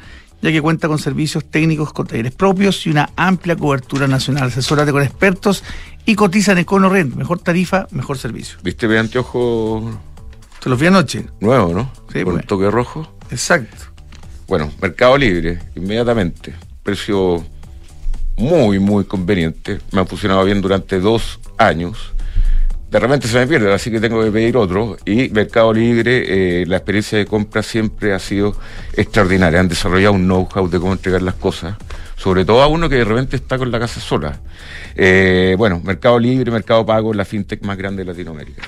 ya 0.45 0.53
que 0.53 0.61
cuenta 0.61 0.89
con 0.89 0.99
servicios 0.99 1.45
técnicos 1.47 1.95
con 1.95 2.07
talleres 2.07 2.33
propios 2.35 2.87
y 2.87 2.91
una 2.91 3.09
amplia 3.17 3.57
cobertura 3.57 4.07
nacional. 4.07 4.49
Asesórate 4.49 4.93
con 4.93 5.03
expertos 5.03 5.65
y 6.05 6.15
cotiza 6.15 6.53
en 6.53 6.59
EconoRent. 6.59 7.15
Mejor 7.15 7.39
tarifa, 7.39 7.87
mejor 7.93 8.19
servicio. 8.19 8.59
¿Viste 8.63 8.87
mi 8.87 8.97
anteojo? 8.97 9.91
Te 10.63 10.69
los 10.69 10.79
vi 10.79 10.87
anoche. 10.87 11.27
Nuevo, 11.41 11.73
¿no? 11.73 11.91
Sí, 12.13 12.23
Con 12.23 12.35
un 12.35 12.39
pues. 12.41 12.47
toque 12.47 12.71
rojo. 12.71 13.11
Exacto. 13.31 13.87
Bueno, 14.47 14.71
Mercado 14.83 15.17
Libre, 15.17 15.61
inmediatamente. 15.77 16.55
Precio 16.83 17.43
muy, 18.37 18.79
muy 18.79 19.05
conveniente. 19.05 19.81
Me 19.93 20.01
han 20.01 20.07
funcionado 20.07 20.45
bien 20.45 20.61
durante 20.61 21.01
dos 21.01 21.41
años. 21.57 22.14
De 22.95 23.01
repente 23.01 23.27
se 23.27 23.37
me 23.41 23.49
pierde, 23.49 23.75
así 23.75 23.91
que 23.91 23.99
tengo 23.99 24.23
que 24.23 24.31
pedir 24.31 24.57
otro. 24.57 24.97
Y 25.05 25.29
Mercado 25.31 25.73
Libre, 25.73 26.61
eh, 26.61 26.65
la 26.65 26.77
experiencia 26.77 27.19
de 27.19 27.27
compra 27.27 27.61
siempre 27.61 28.15
ha 28.15 28.21
sido 28.21 28.57
extraordinaria. 28.93 29.59
Han 29.59 29.67
desarrollado 29.67 30.13
un 30.13 30.27
know-how 30.27 30.69
de 30.69 30.79
cómo 30.79 30.93
entregar 30.93 31.21
las 31.21 31.35
cosas. 31.35 31.75
Sobre 32.17 32.45
todo 32.45 32.63
a 32.63 32.69
uno 32.69 32.89
que 32.89 32.95
de 32.95 33.05
repente 33.05 33.35
está 33.35 33.59
con 33.59 33.73
la 33.73 33.81
casa 33.81 33.99
sola. 33.99 34.39
Eh, 34.95 35.57
bueno, 35.59 35.81
Mercado 35.83 36.21
Libre, 36.21 36.53
Mercado 36.53 36.87
Pago, 36.87 37.13
la 37.13 37.25
fintech 37.25 37.65
más 37.65 37.77
grande 37.77 38.05
de 38.05 38.13
Latinoamérica. 38.13 38.63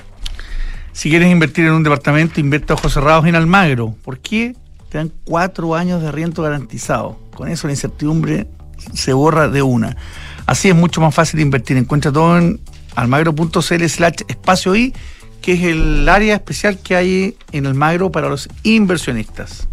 Si 0.91 1.09
quieres 1.09 1.31
invertir 1.31 1.63
en 1.63 1.71
un 1.71 1.83
departamento, 1.83 2.41
invierte 2.41 2.73
ojos 2.73 2.91
cerrados 2.91 3.25
en 3.27 3.35
Almagro. 3.35 3.95
¿Por 4.03 4.19
qué? 4.19 4.57
Te 4.89 4.97
dan 4.97 5.09
cuatro 5.23 5.73
años 5.73 6.01
de 6.01 6.11
riento 6.11 6.41
garantizado. 6.41 7.17
Con 7.33 7.47
eso 7.47 7.67
la 7.67 7.71
incertidumbre 7.71 8.45
se 8.93 9.13
borra 9.13 9.47
de 9.47 9.61
una. 9.61 9.95
Así 10.45 10.67
es 10.67 10.75
mucho 10.75 10.99
más 10.99 11.15
fácil 11.15 11.39
invertir. 11.39 11.77
Encuentra 11.77 12.11
todo 12.11 12.37
en 12.37 12.59
almagro.cl 12.97 13.85
slash 13.87 14.21
espacio 14.27 14.75
I, 14.75 14.93
que 15.41 15.53
es 15.53 15.63
el 15.63 16.09
área 16.09 16.35
especial 16.35 16.79
que 16.79 16.95
hay 16.95 17.37
en 17.51 17.67
Almagro 17.67 18.11
para 18.11 18.27
los 18.27 18.49
inversionistas. 18.63 19.67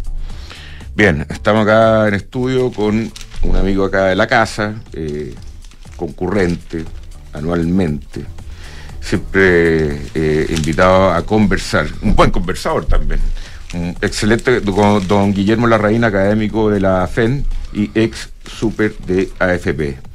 Bien, 0.95 1.25
estamos 1.29 1.63
acá 1.63 2.07
en 2.07 2.13
estudio 2.13 2.71
con 2.71 3.11
un 3.41 3.55
amigo 3.55 3.83
acá 3.83 4.05
de 4.05 4.15
la 4.15 4.27
casa, 4.27 4.75
eh, 4.93 5.33
concurrente 5.97 6.85
anualmente, 7.33 8.23
siempre 9.01 10.01
eh, 10.13 10.45
invitado 10.55 11.11
a 11.11 11.25
conversar, 11.25 11.87
un 12.01 12.15
buen 12.15 12.29
conversador 12.29 12.85
también, 12.85 13.19
un 13.73 13.97
excelente 14.01 14.61
don, 14.61 15.33
Guillermo 15.33 15.67
Larraín, 15.67 16.03
académico 16.03 16.69
de 16.69 16.79
la 16.79 17.07
FEN 17.07 17.43
y 17.73 17.89
ex 17.95 18.29
super 18.45 18.95
de 18.99 19.31
AFP. 19.39 20.14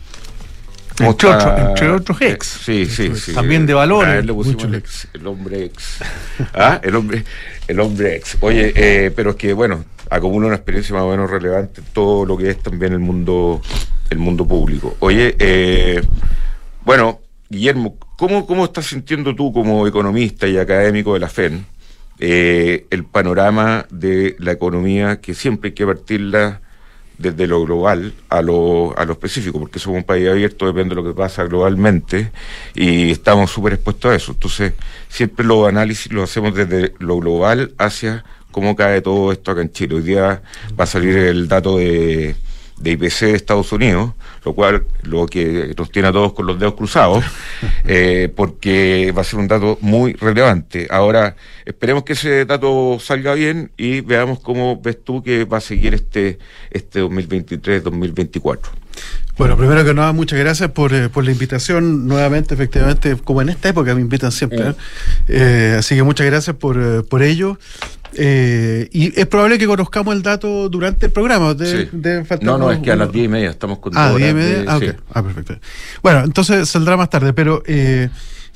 Entre, 0.99 1.29
otro, 1.29 1.69
entre, 1.69 1.91
otros 1.91 2.21
ex. 2.21 2.47
Sí, 2.47 2.87
sí, 2.87 3.15
sí. 3.15 3.33
También 3.33 3.65
de 3.67 3.75
valores. 3.75 4.25
Le 4.25 4.33
el, 4.33 4.75
ex, 4.75 5.09
el 5.13 5.27
hombre 5.27 5.65
ex. 5.65 5.99
¿Ah? 6.55 6.81
El 6.83 6.97
hombre, 6.97 7.25
el 7.69 7.81
hombre 7.81 8.17
ex. 8.17 8.37
Oye, 8.41 8.73
eh, 8.75 9.11
pero 9.15 9.31
es 9.31 9.37
que, 9.37 9.53
bueno, 9.53 9.85
acumula 10.11 10.49
una 10.49 10.57
experiencia 10.57 10.95
más 10.95 11.05
o 11.05 11.11
menos 11.11 11.31
relevante 11.31 11.81
en 11.81 11.87
todo 11.93 12.27
lo 12.27 12.37
que 12.37 12.51
es 12.51 12.63
también 12.63 12.93
el 12.93 12.99
mundo, 12.99 13.63
el 14.11 14.19
mundo 14.19 14.47
público. 14.47 14.97
Oye, 14.99 15.37
eh, 15.39 16.03
bueno, 16.85 17.21
Guillermo, 17.49 17.97
¿cómo, 18.17 18.47
¿cómo 18.47 18.65
estás 18.65 18.87
sintiendo 18.87 19.35
tú 19.35 19.53
como 19.53 19.87
economista 19.87 20.47
y 20.47 20.59
académico 20.59 21.15
de 21.15 21.21
la 21.21 21.29
FEN 21.29 21.65
eh, 22.23 22.87
el 22.91 23.07
panorama 23.07 23.87
de 23.91 24.37
la 24.39 24.53
economía 24.53 25.23
que 25.23 25.33
siempre 25.33 25.69
hay 25.69 25.75
que 25.75 25.87
partirla 25.87 26.61
desde 27.21 27.47
lo 27.47 27.65
global 27.65 28.15
a 28.31 28.41
lo, 28.41 28.99
a 28.99 29.05
lo 29.05 29.13
específico, 29.13 29.61
porque 29.61 29.79
somos 29.79 29.99
un 29.99 30.05
país 30.05 30.29
abierto, 30.29 30.67
depende 30.67 30.95
de 30.95 31.03
lo 31.03 31.07
que 31.07 31.15
pasa 31.15 31.45
globalmente, 31.45 32.33
y 32.75 33.11
estamos 33.11 33.51
súper 33.51 33.75
expuestos 33.75 34.11
a 34.11 34.15
eso. 34.17 34.33
Entonces, 34.33 34.73
siempre 35.09 35.45
los 35.45 35.69
análisis 35.69 36.11
los 36.13 36.31
hacemos 36.31 36.55
desde 36.55 36.95
lo 36.99 37.19
global 37.19 37.75
hacia 37.77 38.25
cómo 38.51 38.75
cae 38.75 39.03
todo 39.03 39.33
esto 39.33 39.51
acá 39.51 39.61
en 39.61 39.71
Chile. 39.71 39.97
Hoy 39.97 40.03
día 40.03 40.43
va 40.79 40.85
a 40.85 40.87
salir 40.87 41.17
el 41.17 41.47
dato 41.47 41.77
de 41.77 42.35
de 42.81 42.93
IPC 42.93 43.21
de 43.27 43.35
Estados 43.35 43.71
Unidos, 43.73 44.13
lo 44.45 44.55
cual 44.55 44.87
lo 45.03 45.27
que 45.27 45.75
nos 45.77 45.91
tiene 45.91 46.09
a 46.09 46.13
todos 46.13 46.33
con 46.33 46.47
los 46.47 46.59
dedos 46.59 46.75
cruzados, 46.75 47.25
eh, 47.85 48.33
porque 48.35 49.13
va 49.17 49.21
a 49.21 49.25
ser 49.25 49.39
un 49.39 49.49
dato 49.49 49.79
muy 49.81 50.15
relevante. 50.15 50.89
Ahora, 50.91 51.37
esperemos 51.65 52.05
que 52.05 52.15
ese 52.15 52.45
dato 52.47 52.99
salga 52.99 53.35
bien 53.35 53.71
y 53.77 54.01
veamos 54.01 54.41
cómo 54.41 54.81
ves 54.81 55.05
tú 55.05 55.23
que 55.23 55.45
va 55.45 55.59
a 55.59 55.61
seguir 55.61 55.95
este, 55.95 56.39
este 56.71 57.03
2023-2024. 57.03 58.59
Bueno, 59.41 59.57
primero 59.57 59.83
que 59.87 59.95
nada, 59.95 60.13
muchas 60.13 60.39
gracias 60.39 60.71
por, 60.71 60.93
eh, 60.93 61.09
por, 61.09 61.25
la 61.25 61.31
invitación. 61.31 62.07
Nuevamente, 62.07 62.53
efectivamente, 62.53 63.17
como 63.17 63.41
en 63.41 63.49
esta 63.49 63.71
época 63.71 63.95
me 63.95 64.03
invitan 64.03 64.33
siempre. 64.33 64.75
Eh, 65.29 65.77
así 65.79 65.95
que 65.95 66.03
muchas 66.03 66.27
gracias 66.27 66.55
por, 66.57 66.77
eh, 66.79 67.03
por 67.03 67.23
ello. 67.23 67.59
Y 68.13 69.19
es 69.19 69.27
probable 69.29 69.57
que 69.57 69.67
conozcamos 69.67 70.15
el 70.15 70.21
dato 70.21 70.69
durante 70.69 71.07
el 71.07 71.13
programa. 71.13 71.55
De, 71.55 71.85
sí. 71.85 71.89
de 71.91 72.23
no, 72.43 72.59
no, 72.59 72.71
es 72.71 72.81
que 72.81 72.93
a 72.93 72.97
las 72.97 73.11
diez 73.11 73.25
y 73.25 73.29
media 73.29 73.49
estamos 73.49 73.79
con 73.79 73.97
Ah, 73.97 74.13
diez 74.15 74.31
y 74.31 74.35
media. 74.35 74.59
De, 74.59 74.65
ah, 74.69 74.77
okay. 74.77 74.91
sí. 74.91 74.95
ah, 75.15 75.23
perfecto. 75.23 75.59
Bueno, 76.03 76.23
entonces 76.23 76.69
saldrá 76.69 76.99
más 76.99 77.09
tarde, 77.09 77.33
pero 77.33 77.63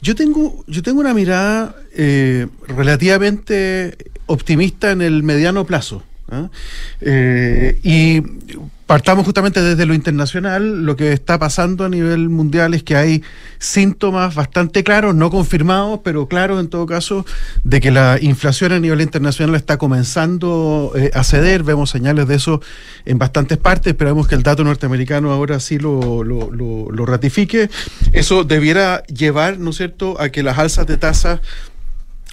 yo 0.03 0.15
tengo, 0.15 0.65
yo 0.67 0.83
tengo 0.83 1.01
una 1.01 1.15
mirada 1.15 1.77
relativamente 2.69 3.97
optimista 4.27 4.91
en 4.91 5.01
el 5.01 5.23
mediano 5.23 5.65
plazo. 5.65 6.03
¿eh? 7.01 7.79
y 7.83 8.23
partamos 8.87 9.25
justamente 9.25 9.63
desde 9.63 9.87
lo 9.87 9.95
internacional, 9.95 10.85
lo 10.85 10.97
que 10.97 11.13
está 11.13 11.39
pasando 11.39 11.85
a 11.85 11.89
nivel 11.89 12.29
mundial 12.29 12.75
es 12.75 12.83
que 12.83 12.97
hay 12.97 13.23
síntomas 13.59 14.35
bastante 14.35 14.85
claros, 14.85 15.15
no 15.15 15.31
confirmados, 15.31 16.01
pero 16.05 16.29
claros 16.29 16.61
en 16.61 16.69
todo 16.69 16.85
caso, 16.87 17.25
de 17.63 17.81
que 17.81 17.91
la 17.91 18.19
inflación 18.21 18.73
a 18.73 18.81
nivel 18.81 19.01
internacional 19.01 19.55
está 19.55 19.79
comenzando 19.79 20.93
eh, 20.97 21.11
a 21.15 21.25
ceder. 21.25 21.63
Vemos 21.63 21.91
señales 21.91 22.29
de 22.29 22.35
eso 22.35 22.61
en 23.07 23.19
bastantes 23.19 23.59
partes, 23.59 23.93
esperamos 23.93 24.29
que 24.29 24.35
el 24.35 24.43
dato 24.43 24.65
norteamericano 24.65 25.33
ahora 25.33 25.61
sí 25.61 25.79
lo, 25.79 26.23
lo, 26.23 26.51
lo, 26.51 26.91
lo 26.91 27.07
ratifique. 27.07 27.71
Eso 28.13 28.45
debiera 28.45 29.03
llevar, 29.05 29.59
¿no 29.59 29.71
es 29.71 29.77
cierto?, 29.77 30.21
a 30.21 30.29
que 30.29 30.43
las 30.43 30.59
alzas 30.59 30.87
de 30.87 30.99
tasas 30.99 31.41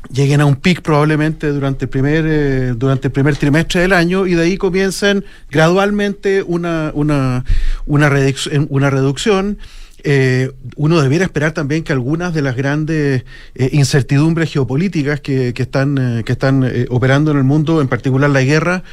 lleguen 0.10 0.42
a 0.42 0.46
un 0.46 0.56
pic 0.56 0.82
probablemente 0.82 1.48
durante 1.50 1.86
el 1.86 1.90
primer 1.90 2.26
eh, 2.28 2.74
durante 2.76 3.08
el 3.08 3.12
primer 3.12 3.36
trimestre 3.38 3.82
del 3.82 3.94
año 3.94 4.26
y 4.28 4.34
de 4.34 4.44
ahí 4.44 4.58
comiencen 4.58 5.26
gradualmente 5.50 6.44
una 6.44 6.92
una 6.94 7.46
una, 7.86 8.10
reduc 8.10 8.38
una 8.70 8.90
reducción 8.90 9.58
eh, 10.04 10.52
uno 10.76 11.02
debiera 11.02 11.26
esperar 11.26 11.52
también 11.52 11.84
que 11.84 11.94
algunas 11.94 12.34
de 12.34 12.42
las 12.42 12.56
grandes 12.56 13.24
eh, 13.56 13.70
incertidumbres 13.72 14.52
geopolíticas 14.52 15.20
que, 15.20 15.54
están, 15.56 16.24
que 16.26 16.32
están 16.32 16.64
eh, 16.64 16.86
operando 16.90 17.32
en 17.32 17.38
el 17.38 17.44
mundo, 17.44 17.82
en 17.82 17.88
particular 17.88 18.30
la 18.30 18.42
guerra, 18.42 18.84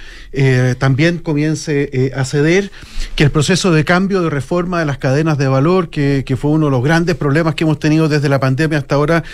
también 0.79 1.19
comience 1.19 2.13
a 2.15 2.25
ceder, 2.25 2.71
que 3.17 3.25
el 3.25 3.31
proceso 3.31 3.73
de 3.73 3.85
cambio, 3.85 4.23
de 4.23 4.31
reforma 4.31 4.79
de 4.79 4.87
las 4.87 4.99
cadenas 4.99 5.39
de 5.39 5.49
valor, 5.49 5.89
que, 5.91 6.23
que 6.27 6.37
fue 6.37 6.51
uno 6.51 6.67
de 6.67 6.71
los 6.71 6.85
grandes 6.85 7.17
problemas 7.17 7.55
que 7.55 7.65
hemos 7.65 7.79
tenido 7.79 8.09
desde 8.09 8.29
la 8.29 8.39
pandemia 8.39 8.79
hasta 8.79 8.95
ahora, 8.95 9.25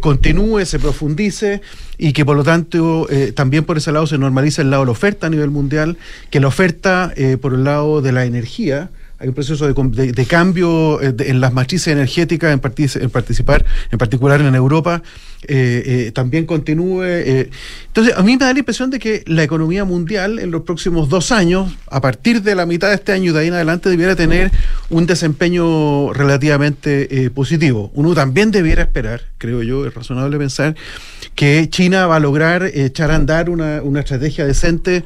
continúe, 0.00 0.64
se 0.64 0.78
profundice 0.78 1.62
y 1.96 2.12
que 2.12 2.24
por 2.24 2.36
lo 2.36 2.42
tanto 2.42 3.08
también 3.34 3.64
por 3.64 3.78
ese 3.78 3.92
lado 3.92 4.06
se 4.06 4.18
normalice 4.18 4.62
el 4.62 4.70
lado 4.70 4.82
de 4.82 4.86
la 4.86 4.92
oferta 4.92 5.28
a 5.28 5.30
nivel 5.30 5.50
mundial, 5.50 5.96
que 6.30 6.40
la 6.40 6.48
oferta 6.48 7.14
por 7.40 7.54
el 7.54 7.64
lado 7.64 8.02
de 8.02 8.12
la 8.12 8.24
energía, 8.24 8.90
hay 9.22 9.28
un 9.28 9.34
proceso 9.34 9.72
de, 9.72 10.26
cambio 10.26 11.00
eh, 11.00 11.14
en 11.20 11.40
las 11.40 11.52
matrices 11.52 11.92
energéticas, 11.92 12.52
en, 12.52 12.58
partic 12.58 12.96
en, 12.96 13.08
participar, 13.08 13.64
en 13.92 13.96
particular 13.96 14.40
en 14.40 14.52
Europa, 14.52 15.00
eh, 15.46 15.82
eh, 15.86 16.12
también 16.12 16.44
continúe. 16.44 17.04
Entonces, 17.04 18.14
a 18.16 18.22
mí 18.24 18.32
me 18.32 18.38
da 18.38 18.52
la 18.52 18.58
impresión 18.58 18.90
de 18.90 18.98
que 18.98 19.22
la 19.26 19.44
economía 19.44 19.84
mundial 19.84 20.40
en 20.40 20.50
los 20.50 20.62
próximos 20.62 21.08
dos 21.08 21.30
años, 21.30 21.72
a 21.86 22.00
partir 22.00 22.42
de 22.42 22.56
la 22.56 22.66
mitad 22.66 22.88
de 22.88 22.96
este 22.96 23.12
año 23.12 23.30
y 23.30 23.32
de 23.32 23.38
ahí 23.38 23.46
en 23.46 23.54
adelante, 23.54 23.90
debiera 23.90 24.16
tener 24.16 24.50
un 24.90 25.06
desempeño 25.06 26.12
relativamente 26.12 27.30
positivo. 27.30 27.92
Uno 27.94 28.14
también 28.14 28.50
debiera 28.50 28.82
esperar, 28.82 29.22
creo 29.42 29.64
yo, 29.64 29.84
es 29.84 29.92
razonable 29.92 30.38
pensar, 30.38 30.76
que 31.34 31.68
China 31.68 32.06
va 32.06 32.16
a 32.16 32.20
lograr 32.20 32.62
echar 32.62 33.10
a 33.10 33.16
andar 33.16 33.50
una, 33.50 33.82
una 33.82 34.00
estrategia 34.00 34.46
decente 34.46 35.02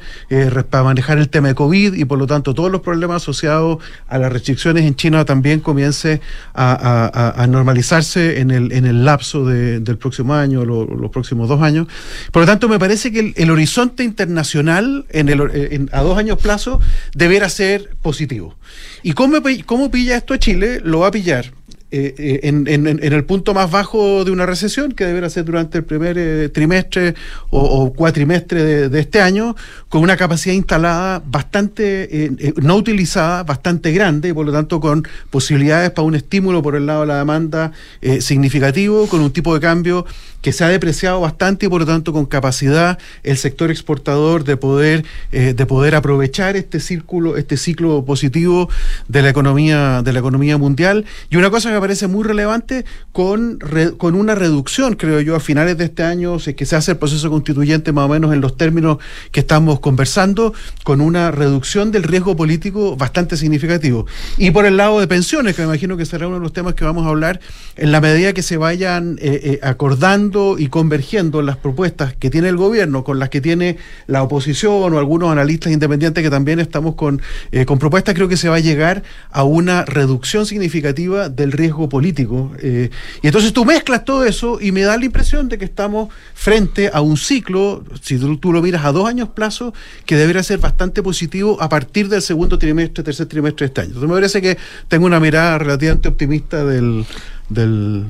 para 0.69 0.83
manejar 0.83 1.17
el 1.17 1.29
tema 1.29 1.47
de 1.47 1.55
COVID 1.55 1.95
y 1.95 2.05
por 2.05 2.19
lo 2.19 2.27
tanto 2.27 2.53
todos 2.53 2.71
los 2.71 2.81
problemas 2.81 3.23
asociados 3.23 3.83
a 4.07 4.19
las 4.19 4.31
restricciones 4.31 4.85
en 4.85 4.95
China 4.95 5.25
también 5.25 5.59
comience 5.59 6.21
a, 6.53 7.09
a, 7.11 7.41
a 7.43 7.47
normalizarse 7.47 8.39
en 8.39 8.51
el, 8.51 8.71
en 8.73 8.85
el 8.85 9.05
lapso 9.05 9.43
de, 9.43 9.79
del 9.79 9.97
próximo 9.97 10.35
año, 10.35 10.65
lo, 10.65 10.85
los 10.85 11.09
próximos 11.09 11.49
dos 11.49 11.63
años. 11.63 11.87
Por 12.31 12.43
lo 12.43 12.45
tanto, 12.45 12.69
me 12.69 12.77
parece 12.77 13.11
que 13.11 13.19
el, 13.19 13.33
el 13.37 13.49
horizonte 13.49 14.03
internacional 14.03 15.05
en 15.09 15.29
el, 15.29 15.41
en, 15.51 15.89
a 15.91 16.01
dos 16.01 16.15
años 16.15 16.37
plazo 16.37 16.79
deberá 17.15 17.49
ser 17.49 17.89
positivo. 18.03 18.55
¿Y 19.01 19.13
cómo, 19.13 19.37
cómo 19.65 19.89
pilla 19.89 20.17
esto 20.17 20.35
a 20.35 20.37
Chile? 20.37 20.79
Lo 20.83 20.99
va 20.99 21.07
a 21.07 21.11
pillar 21.11 21.56
eh, 21.89 22.41
en, 22.43 22.67
en, 22.67 22.99
el 23.01 23.23
punto 23.23 23.53
más 23.53 23.71
bajo 23.71 24.25
de 24.25 24.31
una 24.31 24.45
recesión, 24.45 24.91
que 24.91 25.05
deberá 25.05 25.29
ser 25.29 25.45
durante 25.45 25.77
el 25.77 25.85
primer 25.85 26.17
eh, 26.17 26.49
trimestre 26.49 27.15
o, 27.49 27.93
cuatrimestre 27.93 28.89
de, 28.89 28.99
este 28.99 29.21
año, 29.21 29.55
con 29.87 30.01
una 30.01 30.17
capacidad 30.17 30.53
instalada 30.53 31.21
bastante 31.25 32.25
eh, 32.25 32.53
no 32.57 32.75
utilizada, 32.75 33.43
bastante 33.43 33.91
grande, 33.93 34.29
y 34.29 34.33
por 34.33 34.45
lo 34.45 34.51
tanto 34.51 34.79
con 34.79 35.07
posibilidades 35.29 35.91
para 35.91 36.05
un 36.05 36.15
estímulo 36.15 36.61
por 36.61 36.75
el 36.75 36.85
lado 36.85 37.01
de 37.01 37.07
la 37.07 37.17
demanda 37.19 37.71
eh, 38.01 38.21
significativo, 38.21 39.07
con 39.07 39.21
un 39.21 39.31
tipo 39.31 39.53
de 39.53 39.61
cambio 39.61 40.05
que 40.41 40.53
se 40.53 40.63
ha 40.63 40.69
depreciado 40.69 41.19
bastante 41.19 41.65
y 41.65 41.69
por 41.69 41.81
lo 41.81 41.87
tanto 41.87 42.13
con 42.13 42.25
capacidad 42.25 42.97
el 43.23 43.37
sector 43.37 43.71
exportador 43.71 44.43
de 44.43 44.55
poder 44.55 45.03
eh, 45.31 45.53
de 45.53 45.65
poder 45.65 45.95
aprovechar 45.95 46.55
este 46.55 46.79
círculo 46.79 47.37
este 47.37 47.57
ciclo 47.57 48.05
positivo 48.05 48.69
de 49.07 49.23
la 49.23 49.29
economía 49.29 50.01
de 50.03 50.13
la 50.13 50.19
economía 50.19 50.57
mundial. 50.57 51.05
Y 51.29 51.37
una 51.37 51.49
cosa 51.49 51.71
que 51.71 51.76
me 51.77 51.81
parece 51.81 52.07
muy 52.07 52.23
relevante 52.23 52.85
con, 53.11 53.59
con 53.97 54.15
una 54.15 54.35
reducción, 54.35 54.95
creo 54.95 55.21
yo, 55.21 55.35
a 55.35 55.39
finales 55.39 55.77
de 55.77 55.85
este 55.85 56.03
año, 56.03 56.39
si 56.39 56.51
es 56.51 56.55
que 56.55 56.65
se 56.65 56.75
hace 56.75 56.91
el 56.91 56.97
proceso 56.97 57.29
constituyente 57.29 57.91
más 57.91 58.05
o 58.05 58.09
menos 58.09 58.33
en 58.33 58.41
los 58.41 58.57
términos 58.57 58.97
que 59.31 59.41
estamos 59.41 59.79
conversando, 59.79 60.53
con 60.83 61.01
una 61.01 61.31
reducción 61.31 61.91
del 61.91 62.03
riesgo 62.03 62.35
político 62.35 62.95
bastante 62.95 63.37
significativo. 63.37 64.07
Y 64.37 64.51
por 64.51 64.65
el 64.65 64.77
lado 64.77 64.99
de 64.99 65.07
pensiones, 65.07 65.55
que 65.55 65.61
me 65.61 65.67
imagino 65.67 65.97
que 65.97 66.05
será 66.05 66.27
uno 66.27 66.37
de 66.37 66.41
los 66.41 66.53
temas 66.53 66.73
que 66.73 66.83
vamos 66.83 67.05
a 67.05 67.09
hablar, 67.09 67.39
en 67.75 67.91
la 67.91 68.01
medida 68.01 68.33
que 68.33 68.41
se 68.41 68.57
vayan 68.57 69.17
eh, 69.21 69.39
eh, 69.43 69.59
acordando 69.61 70.57
y 70.57 70.69
convergiendo 70.69 71.41
las 71.43 71.57
propuestas 71.57 72.15
que 72.15 72.29
tiene 72.29 72.49
el 72.49 72.57
gobierno 72.57 73.03
con 73.03 73.19
las 73.19 73.29
que 73.29 73.39
tiene 73.39 73.77
la 74.07 74.23
oposición 74.23 74.93
o 74.93 74.97
algunos 74.97 75.31
analistas 75.31 75.71
independientes 75.71 76.23
que 76.23 76.29
también 76.29 76.59
estamos 76.59 76.95
con, 76.95 77.21
eh, 77.51 77.65
con 77.65 77.77
propuestas, 77.77 78.15
creo 78.15 78.27
que 78.27 78.37
se 78.37 78.49
va 78.49 78.55
a 78.55 78.59
llegar 78.59 79.03
a 79.29 79.43
una 79.43 79.85
reducción 79.85 80.45
significativa 80.45 81.29
del 81.29 81.51
riesgo 81.51 81.66
político. 81.89 82.51
y 82.61 82.89
entonces 83.27 83.53
tú 83.53 83.65
mezclas 83.65 84.05
todo 84.05 84.25
eso 84.25 84.59
y 84.61 84.71
me 84.71 84.81
da 84.81 84.97
la 84.97 85.05
impresión 85.05 85.49
de 85.49 85.57
que 85.57 85.65
estamos 85.65 86.09
frente 86.33 86.89
a 86.93 87.01
un 87.01 87.17
ciclo, 87.17 87.83
si 88.01 88.17
tú, 88.17 88.37
tú 88.37 88.51
lo 88.51 88.61
miras 88.61 88.85
a 88.85 88.91
dos 88.91 89.07
años 89.07 89.29
plazo, 89.29 89.73
que 90.05 90.15
debería 90.15 90.43
ser 90.43 90.59
bastante 90.59 91.03
positivo 91.03 91.57
a 91.61 91.69
partir 91.69 92.09
del 92.09 92.21
segundo 92.21 92.57
trimestre, 92.57 93.03
tercer 93.03 93.27
trimestre 93.27 93.65
de 93.65 93.67
este 93.67 93.81
año. 93.81 93.87
Entonces 93.89 94.09
me 94.09 94.15
parece 94.15 94.41
que 94.41 94.57
tengo 94.87 95.05
una 95.05 95.19
mirada 95.19 95.57
relativamente 95.57 96.09
optimista 96.09 96.63
del, 96.63 97.05
del, 97.49 98.05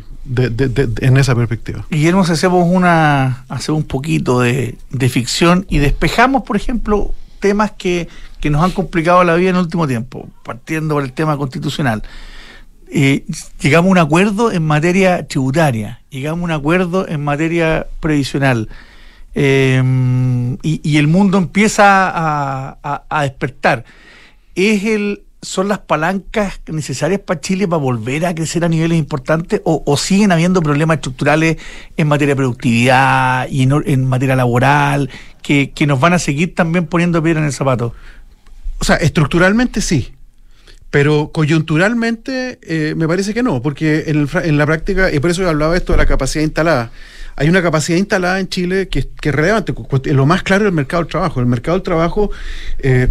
en 1.02 1.18
esa 1.18 1.36
perspectiva. 1.36 1.86
Guillermo, 1.90 2.26
si 2.26 2.34
hacemos 2.34 2.68
una, 2.70 3.46
hacemos 3.50 3.82
un 3.82 3.88
poquito 3.88 4.42
de, 4.42 4.78
ficción 5.10 5.66
y 5.70 5.78
despejamos, 5.80 6.44
por 6.44 6.56
ejemplo, 6.56 7.14
temas 7.40 7.72
que, 7.72 8.08
que, 8.40 8.50
nos 8.50 8.64
han 8.64 8.72
complicado 8.72 9.24
la 9.24 9.36
vida 9.36 9.52
en 9.52 9.56
el 9.56 9.62
último 9.62 9.88
tiempo, 9.88 10.28
partiendo 10.44 10.96
por 10.96 11.04
el 11.04 11.14
tema 11.14 11.38
constitucional. 11.38 12.04
Eh, 12.90 13.26
llegamos 13.60 13.90
a 13.90 13.92
un 13.92 13.98
acuerdo 13.98 14.52
en 14.52 14.66
materia 14.66 15.28
tributaria, 15.28 16.02
llegamos 16.10 16.42
a 16.42 16.44
un 16.46 16.52
acuerdo 16.52 17.08
en 17.08 17.24
materia 17.24 17.88
previsional. 18.00 18.70
Eh, 19.40 19.84
y, 20.64 20.98
el 20.98 21.08
mundo 21.08 21.38
empieza 21.38 22.12
a, 22.82 23.22
despertar. 23.22 23.86
¿Es 24.56 24.84
el, 24.84 25.22
son 25.44 25.68
las 25.68 25.80
palancas 25.80 26.60
necesarias 26.68 27.22
para 27.22 27.40
Chile 27.40 27.68
para 27.68 27.82
volver 27.82 28.26
a 28.26 28.34
crecer 28.34 28.66
a 28.66 28.70
niveles 28.70 28.98
importantes 28.98 29.62
o, 29.64 29.98
siguen 29.98 30.32
habiendo 30.32 30.62
problemas 30.62 30.96
estructurales 30.98 31.58
en 31.96 32.08
materia 32.08 32.34
de 32.34 32.38
productividad 32.38 33.48
y 33.50 33.62
en, 33.62 34.06
materia 34.06 34.36
laboral 34.36 35.10
que, 35.44 35.72
nos 35.86 36.00
van 36.00 36.14
a 36.14 36.20
seguir 36.20 36.56
también 36.56 36.88
poniendo 36.88 37.22
piedra 37.22 37.40
en 37.40 37.46
el 37.46 37.54
zapato? 37.54 37.94
O 38.80 38.84
sea, 38.84 38.96
estructuralmente 38.96 39.82
sí. 39.82 40.17
Pero 40.90 41.32
coyunturalmente 41.34 42.60
eh, 42.62 42.94
me 42.96 43.08
parece 43.08 43.34
que 43.34 43.44
no, 43.44 43.62
porque 43.62 44.06
en, 44.08 44.58
la 44.58 44.66
práctica, 44.66 45.14
y 45.14 45.20
por 45.20 45.30
eso 45.30 45.48
hablaba 45.48 45.76
esto 45.76 45.94
de 45.94 45.98
la 45.98 46.06
capacidad 46.06 46.44
instalada, 46.44 46.92
hay 47.40 47.50
una 47.50 47.62
capacidad 47.62 48.00
instalada 48.00 48.40
en 48.40 48.50
Chile 48.50 48.90
que, 48.90 49.00
es 49.00 49.36
relevante. 49.36 49.72
Lo 50.06 50.26
más 50.26 50.42
claro 50.42 50.66
es 50.66 50.70
el 50.70 50.74
mercado 50.74 51.04
del 51.04 51.12
trabajo. 51.12 51.40
El 51.40 51.46
mercado 51.46 51.78
del 51.78 51.84
trabajo, 51.84 52.32
eh, 52.80 53.10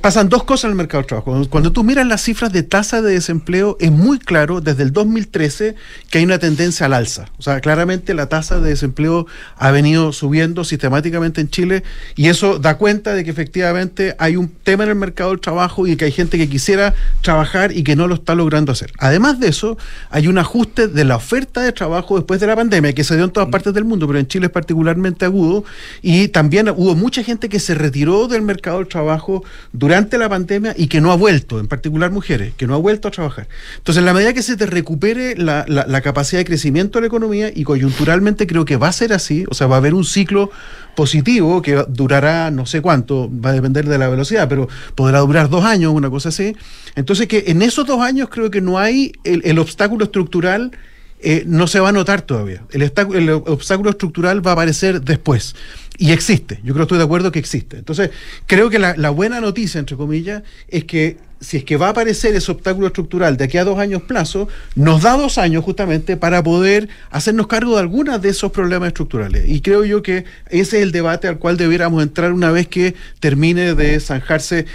pasan 0.00 0.28
dos 0.28 0.42
cosas 0.42 0.64
en 0.64 0.70
el 0.70 0.76
mercado 0.76 1.02
del 1.02 1.06
trabajo. 1.06 1.48
Cuando, 1.48 1.70
tú 1.70 1.84
miras 1.84 2.04
las 2.04 2.20
cifras 2.20 2.52
de 2.52 2.64
tasa 2.64 3.00
de 3.00 3.12
desempleo, 3.12 3.76
es 3.78 3.92
muy 3.92 4.18
claro 4.18 4.60
desde 4.60 4.82
el 4.82 4.92
2013 4.92 5.76
que 6.10 6.18
hay 6.18 6.24
una 6.24 6.40
tendencia 6.40 6.86
al 6.86 6.94
alza. 6.94 7.26
O 7.38 7.42
sea, 7.42 7.60
claramente 7.60 8.12
la 8.12 8.28
tasa 8.28 8.58
de 8.58 8.70
desempleo 8.70 9.28
ha 9.56 9.70
venido 9.70 10.12
subiendo 10.12 10.64
sistemáticamente 10.64 11.40
en 11.40 11.48
Chile 11.48 11.84
y 12.16 12.30
eso 12.30 12.58
da 12.58 12.76
cuenta 12.76 13.14
de 13.14 13.22
que 13.22 13.30
efectivamente 13.30 14.16
hay 14.18 14.34
un 14.34 14.48
tema 14.48 14.82
en 14.82 14.90
el 14.90 14.96
mercado 14.96 15.30
del 15.30 15.38
trabajo 15.38 15.86
y 15.86 15.94
que 15.94 16.06
hay 16.06 16.12
gente 16.12 16.38
que 16.38 16.48
quisiera 16.48 16.92
trabajar 17.22 17.70
y 17.70 17.84
que 17.84 17.94
no 17.94 18.08
lo 18.08 18.16
está 18.16 18.34
logrando 18.34 18.72
hacer. 18.72 18.90
Además 18.98 19.38
de 19.38 19.46
eso, 19.46 19.78
hay 20.10 20.26
un 20.26 20.38
ajuste 20.38 20.88
de 20.88 21.04
la 21.04 21.14
oferta 21.14 21.60
de 21.60 21.70
trabajo 21.70 22.16
después 22.16 22.40
de 22.40 22.48
la 22.48 22.56
pandemia 22.56 22.92
que 22.92 23.04
se 23.04 23.14
dio 23.14 23.27
en 23.28 23.32
todas 23.32 23.48
partes 23.48 23.72
del 23.72 23.84
mundo, 23.84 24.06
pero 24.06 24.18
en 24.18 24.26
Chile 24.26 24.46
es 24.46 24.52
particularmente 24.52 25.24
agudo. 25.24 25.64
Y 26.02 26.28
también 26.28 26.68
hubo 26.70 26.94
mucha 26.94 27.22
gente 27.22 27.48
que 27.48 27.60
se 27.60 27.74
retiró 27.74 28.28
del 28.28 28.42
mercado 28.42 28.78
del 28.78 28.88
trabajo 28.88 29.44
durante 29.72 30.18
la 30.18 30.28
pandemia 30.28 30.74
y 30.76 30.88
que 30.88 31.00
no 31.00 31.12
ha 31.12 31.16
vuelto, 31.16 31.60
en 31.60 31.68
particular 31.68 32.10
mujeres, 32.10 32.52
que 32.56 32.66
no 32.66 32.74
ha 32.74 32.78
vuelto 32.78 33.08
a 33.08 33.10
trabajar. 33.10 33.48
Entonces, 33.76 34.00
en 34.00 34.06
la 34.06 34.14
medida 34.14 34.32
que 34.32 34.42
se 34.42 34.56
te 34.56 34.66
recupere 34.66 35.36
la, 35.36 35.64
la 35.68 36.00
capacidad 36.00 36.40
de 36.40 36.44
crecimiento 36.44 36.98
de 36.98 37.02
la 37.02 37.06
economía, 37.06 37.28
y 37.54 37.64
coyunturalmente 37.64 38.46
creo 38.46 38.64
que 38.64 38.76
va 38.76 38.88
a 38.88 38.92
ser 38.92 39.12
así, 39.12 39.44
o 39.48 39.54
sea, 39.54 39.66
va 39.66 39.76
a 39.76 39.78
haber 39.78 39.94
un 39.94 40.04
ciclo 40.04 40.50
positivo 40.94 41.62
que 41.62 41.84
durará 41.88 42.50
no 42.50 42.66
sé 42.66 42.80
cuánto, 42.80 43.30
va 43.30 43.50
a 43.50 43.52
depender 43.52 43.86
de 43.86 43.98
la 43.98 44.08
velocidad, 44.08 44.48
pero 44.48 44.68
podrá 44.94 45.20
durar 45.20 45.48
dos 45.48 45.64
años, 45.64 45.92
una 45.92 46.10
cosa 46.10 46.30
así. 46.30 46.56
Entonces 46.96 47.28
que 47.28 47.44
en 47.48 47.62
esos 47.62 47.86
dos 47.86 48.00
años 48.00 48.28
creo 48.30 48.50
que 48.50 48.60
no 48.60 48.78
hay 48.78 49.12
el, 49.24 49.42
el 49.44 49.58
obstáculo 49.58 50.06
estructural 50.06 50.72
eh, 51.20 51.44
no 51.46 51.66
se 51.66 51.80
va 51.80 51.88
a 51.88 51.92
notar 51.92 52.22
todavía. 52.22 52.64
El, 52.70 52.82
el, 52.82 53.30
obstáculo 53.30 53.90
estructural 53.90 54.46
va 54.46 54.52
a 54.52 54.54
aparecer 54.54 55.02
después. 55.02 55.54
Y 55.96 56.12
existe. 56.12 56.56
Yo 56.62 56.74
creo 56.74 56.76
que 56.76 56.82
estoy 56.82 56.98
de 56.98 57.04
acuerdo 57.04 57.32
que 57.32 57.38
existe. 57.38 57.78
Entonces, 57.78 58.10
creo 58.46 58.70
que 58.70 58.78
la, 58.78 58.96
la 58.96 59.10
buena 59.10 59.40
noticia, 59.40 59.78
entre 59.78 59.96
comillas, 59.96 60.42
es 60.68 60.84
que 60.84 61.16
si 61.40 61.58
es 61.58 61.64
que 61.64 61.76
va 61.76 61.88
a 61.88 61.90
aparecer 61.90 62.34
ese 62.34 62.50
obstáculo 62.50 62.88
estructural 62.88 63.36
de 63.36 63.44
aquí 63.44 63.58
a 63.58 63.64
dos 63.64 63.78
años 63.78 64.02
plazo, 64.02 64.48
nos 64.74 65.02
da 65.02 65.16
dos 65.16 65.38
años 65.38 65.64
justamente 65.64 66.16
para 66.16 66.42
poder 66.42 66.88
hacernos 67.10 67.46
cargo 67.46 67.74
de 67.74 67.80
algunos 67.80 68.20
de 68.20 68.28
esos 68.30 68.50
problemas 68.52 68.88
estructurales. 68.88 69.48
Y 69.48 69.60
creo 69.60 69.84
yo 69.84 70.02
que 70.02 70.24
ese 70.50 70.78
es 70.78 70.82
el 70.82 70.92
debate 70.92 71.28
al 71.28 71.38
cual 71.38 71.56
debiéramos 71.56 72.02
entrar 72.02 72.32
una 72.32 72.50
vez 72.50 72.68
que 72.68 72.94
termine 73.20 73.74
de 73.74 74.00
zanjarse. 74.00 74.66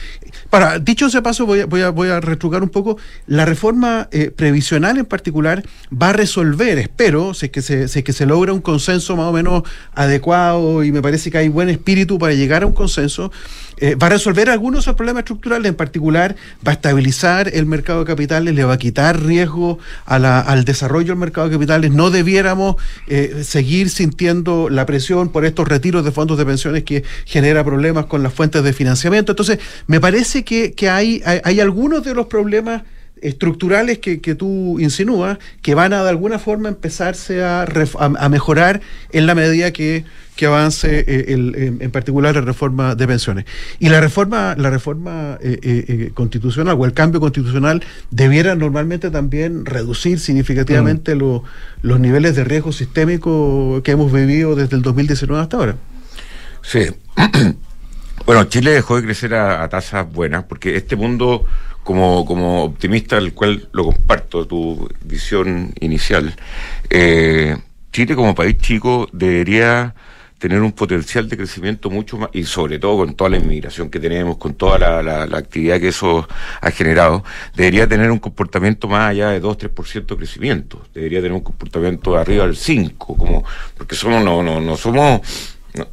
Para, 0.50 0.80
dicho 0.80 1.08
ese 1.08 1.22
paso, 1.22 1.46
voy 1.46 1.62
a, 1.62 1.66
voy 1.66 1.82
a, 1.82 1.90
voy 1.90 2.10
a 2.10 2.20
retrucar 2.20 2.64
un 2.64 2.70
poco. 2.70 2.98
La 3.28 3.46
reforma 3.46 4.08
eh, 4.12 4.32
previsional 4.32 4.98
en 4.98 5.06
particular 5.06 5.64
va 5.92 6.10
a 6.10 6.14
resolver, 6.14 6.80
espero, 6.80 7.34
si 7.34 7.50
que 7.50 7.62
se, 7.62 7.88
si 7.88 8.00
es 8.00 8.06
que 8.06 8.14
se 8.14 8.26
logra 8.26 8.54
un 8.54 8.62
consenso 8.62 9.16
más 9.16 9.28
o 9.28 9.34
menos 9.34 9.64
adecuado 9.94 10.84
y 10.84 10.92
me 10.92 11.02
parece 11.02 11.30
que 11.32 11.38
hay 11.38 11.50
buen 11.50 11.70
espíritu 11.70 12.18
para 12.18 12.34
llegar 12.34 12.64
a 12.64 12.66
un 12.66 12.74
consenso, 12.74 13.32
eh, 13.84 13.96
va 13.96 14.08
a 14.08 14.12
resolver 14.12 14.50
algunos 14.50 14.78
de 14.78 14.82
esos 14.84 14.96
problemas 14.96 15.24
estructurales, 15.24 15.68
en 15.68 15.76
particular 15.76 16.38
va 16.66 16.72
a 16.72 16.76
estabilizar 16.76 17.50
el 17.54 17.66
mercado 17.66 18.00
de 18.00 18.06
capitales, 18.06 18.56
le 18.56 18.64
va 18.64 18.76
a 18.76 18.78
quitar 18.78 19.22
riesgo 19.22 19.78
al 20.06 20.64
desarrollo 20.64 21.08
del 21.08 21.18
mercado 21.18 21.50
de 21.50 21.56
capitales. 21.56 21.92
No 21.92 22.10
debiéramos 22.10 22.78
eh, 23.10 23.42
seguir 23.44 23.90
sintiendo 23.90 24.70
la 24.70 24.86
presión 24.86 25.28
por 25.28 25.44
estos 25.44 25.68
retiros 25.68 26.06
de 26.06 26.14
fondos 26.14 26.38
de 26.38 26.46
pensiones 26.46 26.84
que 26.84 27.04
genera 27.26 27.66
problemas 27.66 28.06
con 28.06 28.24
las 28.24 28.34
fuentes 28.34 28.64
de 28.64 28.72
financiamiento. 28.72 29.34
Entonces, 29.34 29.60
me 29.88 30.00
parece 30.00 30.46
que, 30.46 30.74
hay, 30.90 31.22
hay, 31.26 31.60
algunos 31.60 32.06
de 32.06 32.14
los 32.14 32.28
problemas 32.28 32.84
estructurales 33.24 34.00
que, 34.00 34.18
tú 34.36 34.80
insinúas 34.80 35.38
que 35.62 35.76
van 35.76 35.94
a 35.94 36.04
de 36.04 36.10
alguna 36.10 36.40
forma 36.40 36.70
empezarse 36.70 37.44
a, 37.44 37.66
a 37.98 38.30
mejorar 38.30 38.82
en 39.12 39.26
la 39.26 39.36
medida 39.36 39.72
que 39.72 40.06
que 40.36 40.46
avance 40.46 41.00
eh, 41.08 41.26
el, 41.30 41.78
en 41.80 41.92
particular 41.92 42.36
la 42.36 42.42
reforma 42.42 42.96
de 42.96 43.08
pensiones. 43.08 43.46
Y 43.80 43.90
la 43.90 44.02
reforma, 44.02 44.56
la 44.58 44.70
reforma 44.70 45.38
eh, 45.42 45.60
eh, 45.64 46.12
constitucional 46.14 46.76
o 46.80 46.86
el 46.86 46.94
cambio 46.94 47.20
constitucional 47.20 47.84
debiera 48.10 48.56
normalmente 48.56 49.12
también 49.12 49.66
reducir 49.66 50.20
significativamente 50.20 51.16
mm. 51.16 51.42
los 51.82 52.00
niveles 52.00 52.36
de 52.36 52.44
riesgo 52.44 52.72
sistémico 52.72 53.82
que 53.84 53.92
hemos 53.92 54.12
vivido 54.12 54.56
desde 54.56 54.76
el 54.76 54.82
2019 54.82 55.42
hasta 55.42 55.58
ahora. 55.58 55.76
Sí. 56.64 56.88
bueno, 58.26 58.46
Chile 58.46 58.72
dejó 58.72 58.96
de 58.96 59.04
crecer 59.04 59.36
a, 59.36 59.68
tasas 59.70 60.12
buenas 60.12 60.46
porque 60.46 60.76
este 60.76 60.96
mundo 60.96 61.46
como, 61.84 62.26
como 62.26 62.64
optimista, 62.64 63.18
al 63.18 63.34
cual 63.34 63.68
lo 63.72 63.86
comparto, 63.86 64.48
tu 64.48 64.90
visión 65.04 65.74
inicial, 65.80 66.36
Chile 66.90 68.16
como 68.16 68.34
país 68.34 68.58
chico 68.58 69.08
debería 69.12 69.94
tener 70.44 70.62
un 70.62 70.74
potencial 70.74 71.30
de 71.30 71.38
crecimiento 71.38 71.90
mucho 71.90 72.18
más, 72.18 72.30
y 72.34 72.44
sobre 72.44 72.78
todo 72.78 72.98
con 72.98 73.16
toda 73.16 73.30
la 73.30 73.38
inmigración 73.38 73.90
que 73.90 73.98
tenemos, 73.98 74.36
con 74.36 74.56
toda 74.56 75.02
la, 75.02 75.24
actividad 75.38 75.80
que 75.80 75.88
eso 75.88 76.28
ha 76.60 76.70
generado, 76.70 77.24
debería 77.56 77.88
tener 77.88 78.12
un 78.12 78.20
comportamiento 78.20 78.90
más 78.90 79.12
allá 79.12 79.30
de 79.30 79.42
2-3% 79.42 80.06
de 80.06 80.18
crecimiento, 80.18 80.82
debería 80.94 81.20
tener 81.20 81.32
un 81.32 81.40
comportamiento 81.40 82.18
arriba 82.18 82.46
del 82.46 82.58
5%, 82.58 82.98
como, 82.98 83.46
porque 83.78 83.96
somos, 83.96 84.22
no, 84.22 84.44
no, 84.44 84.60
no 84.60 84.76
somos 84.76 85.22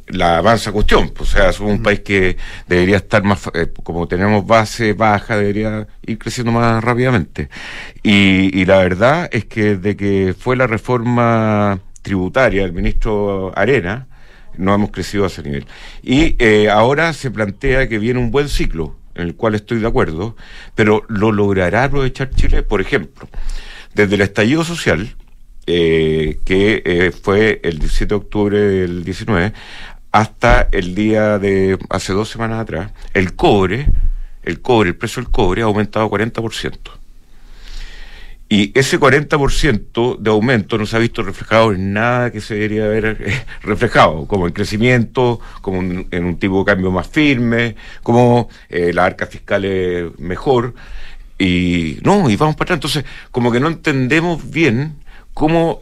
la 0.07 0.37
avanza 0.37 0.71
cuestión, 0.71 1.09
pues, 1.09 1.33
o 1.33 1.37
sea, 1.37 1.51
somos 1.51 1.73
un 1.73 1.83
país 1.83 2.01
que 2.01 2.37
debería 2.67 2.97
estar 2.97 3.23
más, 3.23 3.49
eh, 3.53 3.71
como 3.83 4.07
tenemos 4.07 4.45
base 4.45 4.93
baja, 4.93 5.37
debería 5.37 5.87
ir 6.05 6.17
creciendo 6.17 6.51
más 6.51 6.83
rápidamente. 6.83 7.49
Y, 8.03 8.57
y 8.59 8.65
la 8.65 8.77
verdad 8.77 9.29
es 9.31 9.45
que 9.45 9.75
desde 9.75 9.95
que 9.95 10.35
fue 10.37 10.55
la 10.55 10.67
reforma 10.67 11.79
tributaria 12.01 12.63
del 12.63 12.73
ministro 12.73 13.51
Arena, 13.55 14.07
no 14.57 14.73
hemos 14.73 14.91
crecido 14.91 15.23
a 15.23 15.27
ese 15.27 15.43
nivel. 15.43 15.65
Y 16.03 16.35
eh, 16.39 16.69
ahora 16.69 17.13
se 17.13 17.31
plantea 17.31 17.87
que 17.87 17.99
viene 17.99 18.19
un 18.19 18.31
buen 18.31 18.49
ciclo, 18.49 18.95
en 19.15 19.23
el 19.23 19.35
cual 19.35 19.55
estoy 19.55 19.79
de 19.79 19.87
acuerdo, 19.87 20.35
pero 20.75 21.03
¿lo 21.07 21.31
logrará 21.31 21.85
aprovechar 21.85 22.29
Chile? 22.31 22.63
Por 22.63 22.81
ejemplo, 22.81 23.27
desde 23.93 24.15
el 24.15 24.21
estallido 24.21 24.63
social, 24.63 25.15
eh, 25.67 26.39
que 26.45 26.81
eh, 26.85 27.11
fue 27.11 27.59
el 27.63 27.79
17 27.79 28.07
de 28.07 28.15
octubre 28.15 28.59
del 28.59 29.03
19, 29.03 29.53
hasta 30.11 30.67
el 30.71 30.95
día 30.95 31.39
de 31.39 31.77
hace 31.89 32.13
dos 32.13 32.29
semanas 32.29 32.59
atrás, 32.59 32.91
el 33.13 33.35
cobre, 33.35 33.87
el 34.43 34.61
cobre, 34.61 34.89
el 34.89 34.95
precio 34.95 35.21
del 35.21 35.31
cobre 35.31 35.61
ha 35.61 35.65
aumentado 35.65 36.09
40%. 36.09 37.01
Y 38.51 38.77
ese 38.77 38.99
40% 38.99 40.17
de 40.17 40.29
aumento 40.29 40.77
no 40.77 40.85
se 40.85 40.97
ha 40.97 40.99
visto 40.99 41.23
reflejado 41.23 41.71
en 41.71 41.93
nada 41.93 42.31
que 42.31 42.41
se 42.41 42.55
debería 42.55 42.83
haber 42.83 43.17
eh, 43.21 43.45
reflejado, 43.61 44.27
como 44.27 44.45
en 44.45 44.51
crecimiento, 44.51 45.39
como 45.61 45.79
en, 45.79 46.25
un 46.25 46.37
tipo 46.37 46.59
de 46.59 46.65
cambio 46.65 46.91
más 46.91 47.07
firme, 47.07 47.77
como 48.03 48.49
eh, 48.67 48.91
la 48.93 49.05
arca 49.05 49.25
fiscal 49.25 49.63
es 49.63 50.19
mejor. 50.19 50.73
Y 51.39 51.99
no, 52.03 52.29
y 52.29 52.35
vamos 52.35 52.57
para 52.57 52.75
atrás. 52.75 52.77
Entonces, 52.77 53.05
como 53.31 53.53
que 53.53 53.61
no 53.61 53.69
entendemos 53.69 54.51
bien 54.51 55.00
cómo 55.33 55.81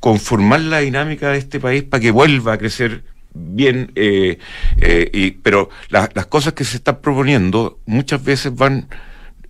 conformar 0.00 0.60
la 0.60 0.78
dinámica 0.78 1.30
de 1.30 1.38
este 1.38 1.60
país 1.60 1.82
para 1.82 2.00
que 2.00 2.10
vuelva 2.10 2.54
a 2.54 2.58
crecer 2.58 3.04
bien, 3.34 3.92
eh, 3.94 4.38
y, 5.12 5.32
pero 5.32 5.70
las 5.90 6.26
cosas 6.26 6.52
que 6.52 6.64
se 6.64 6.76
están 6.76 7.00
proponiendo 7.00 7.78
muchas 7.86 8.22
veces 8.22 8.54
van 8.54 8.88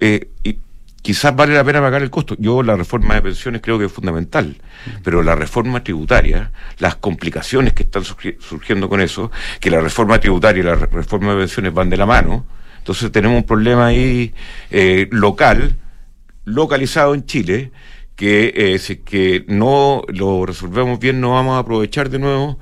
y 0.00 0.58
quizás 1.02 1.34
vale 1.34 1.54
la 1.54 1.64
pena 1.64 1.80
pagar 1.80 2.02
el 2.02 2.10
costo. 2.10 2.36
Yo 2.38 2.62
la 2.62 2.76
reforma 2.76 3.14
de 3.14 3.22
pensiones 3.22 3.62
creo 3.62 3.78
que 3.78 3.86
es 3.86 3.92
fundamental, 3.92 4.56
pero 5.02 5.22
la 5.22 5.34
reforma 5.34 5.82
tributaria, 5.82 6.52
las 6.78 6.96
complicaciones 6.96 7.72
que 7.72 7.84
están 7.84 8.04
surgiendo 8.04 8.88
con 8.88 9.00
eso, 9.00 9.30
que 9.60 9.70
la 9.70 9.80
reforma 9.80 10.18
tributaria 10.20 10.60
y 10.60 10.64
la 10.64 10.74
reforma 10.74 11.32
de 11.32 11.38
pensiones 11.38 11.72
van 11.72 11.88
de 11.88 11.96
la 11.96 12.04
mano, 12.06 12.44
entonces 12.76 13.10
tenemos 13.12 13.38
un 13.38 13.44
problema 13.44 13.86
ahí 13.86 14.34
eh, 14.70 15.08
local, 15.10 15.76
localizado 16.44 17.14
en 17.14 17.24
Chile, 17.26 17.72
que 18.18 18.52
eh, 18.56 18.78
si 18.80 18.96
que 18.96 19.44
no 19.46 20.02
lo 20.08 20.44
resolvemos 20.44 20.98
bien 20.98 21.20
no 21.20 21.34
vamos 21.34 21.54
a 21.54 21.60
aprovechar 21.60 22.10
de 22.10 22.18
nuevo 22.18 22.58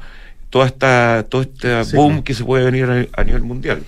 toda 0.51 0.67
esta, 0.67 1.25
todo 1.31 1.43
este 1.43 1.97
boom 1.97 2.23
que 2.23 2.35
se 2.35 2.45
puede 2.45 2.65
venir 2.67 3.09
a 3.11 3.25
nivel 3.25 3.43
mundial. 3.43 3.83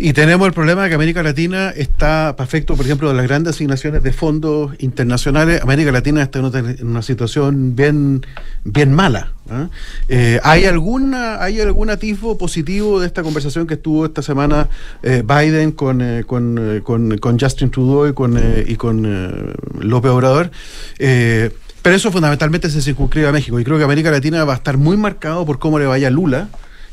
Y 0.00 0.12
tenemos 0.12 0.46
el 0.46 0.52
problema 0.54 0.84
de 0.84 0.90
que 0.90 0.94
América 0.94 1.24
Latina 1.24 1.70
está, 1.70 2.36
para 2.36 2.46
efecto, 2.46 2.76
por 2.76 2.86
ejemplo, 2.86 3.08
de 3.08 3.14
las 3.14 3.26
grandes 3.26 3.56
asignaciones 3.56 4.00
de 4.04 4.12
fondos 4.12 4.70
internacionales, 4.78 5.60
América 5.60 5.90
Latina 5.90 6.22
está 6.22 6.38
en 6.38 6.86
una, 6.86 7.02
situación 7.02 7.74
bien, 7.74 8.24
bien 8.62 8.92
mala. 8.92 9.32
¿ah? 9.50 9.70
Eh, 10.06 10.38
¿Hay 10.44 10.66
alguna, 10.66 11.42
hay 11.42 11.60
algún 11.60 11.90
atisbo 11.90 12.38
positivo 12.38 13.00
de 13.00 13.08
esta 13.08 13.24
conversación 13.24 13.66
que 13.66 13.74
estuvo 13.74 14.06
esta 14.06 14.22
semana 14.22 14.68
eh, 15.02 15.24
Biden 15.26 15.72
con, 15.72 16.00
eh, 16.00 16.22
con, 16.24 16.78
con, 16.84 17.40
Justin 17.40 17.70
Trudeau 17.70 18.06
y 18.06 18.12
con, 18.12 18.40
y 18.68 18.76
con 18.76 19.56
López 19.80 20.10
Obrador? 20.12 20.52
pero 20.96 21.96
eso 21.96 22.12
fundamentalmente 22.12 22.70
se 22.70 22.82
circunscribe 22.82 23.26
a 23.26 23.32
México. 23.32 23.58
Y 23.58 23.64
creo 23.64 23.78
que 23.78 23.84
América 23.84 24.12
Latina 24.12 24.44
va 24.44 24.52
a 24.52 24.56
estar 24.56 24.76
muy 24.76 24.96
marcado 24.96 25.44
por 25.44 25.58
cómo 25.58 25.80
le 25.80 25.86
vaya 25.86 26.08
Lula. 26.08 26.48